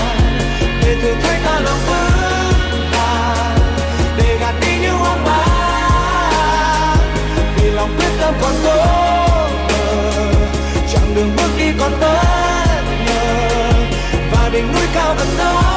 Để 0.82 0.98
thử 1.02 1.14
thách 1.14 1.42
ta 1.46 1.60
lòng 1.60 1.80
vững 1.88 2.92
vàng, 2.92 3.58
để 4.18 4.38
gạt 4.40 4.56
đi 4.62 4.80
những 4.82 4.98
hoang 4.98 5.24
mang. 5.24 6.98
Vì 7.56 7.72
lòng 7.72 7.90
quyết 7.98 8.12
tâm 8.22 8.34
còn 8.42 8.54
cố 8.64 8.76
chẳng 10.94 11.16
đường 11.16 11.30
bước 11.38 11.50
đi 11.58 11.66
còn 11.80 11.92
bất 12.02 12.24
ngờ. 13.06 13.34
Và 14.32 14.50
đỉnh 14.54 14.74
núi 14.74 14.88
cao 14.94 15.14
vẫn 15.14 15.28
đó 15.38 15.69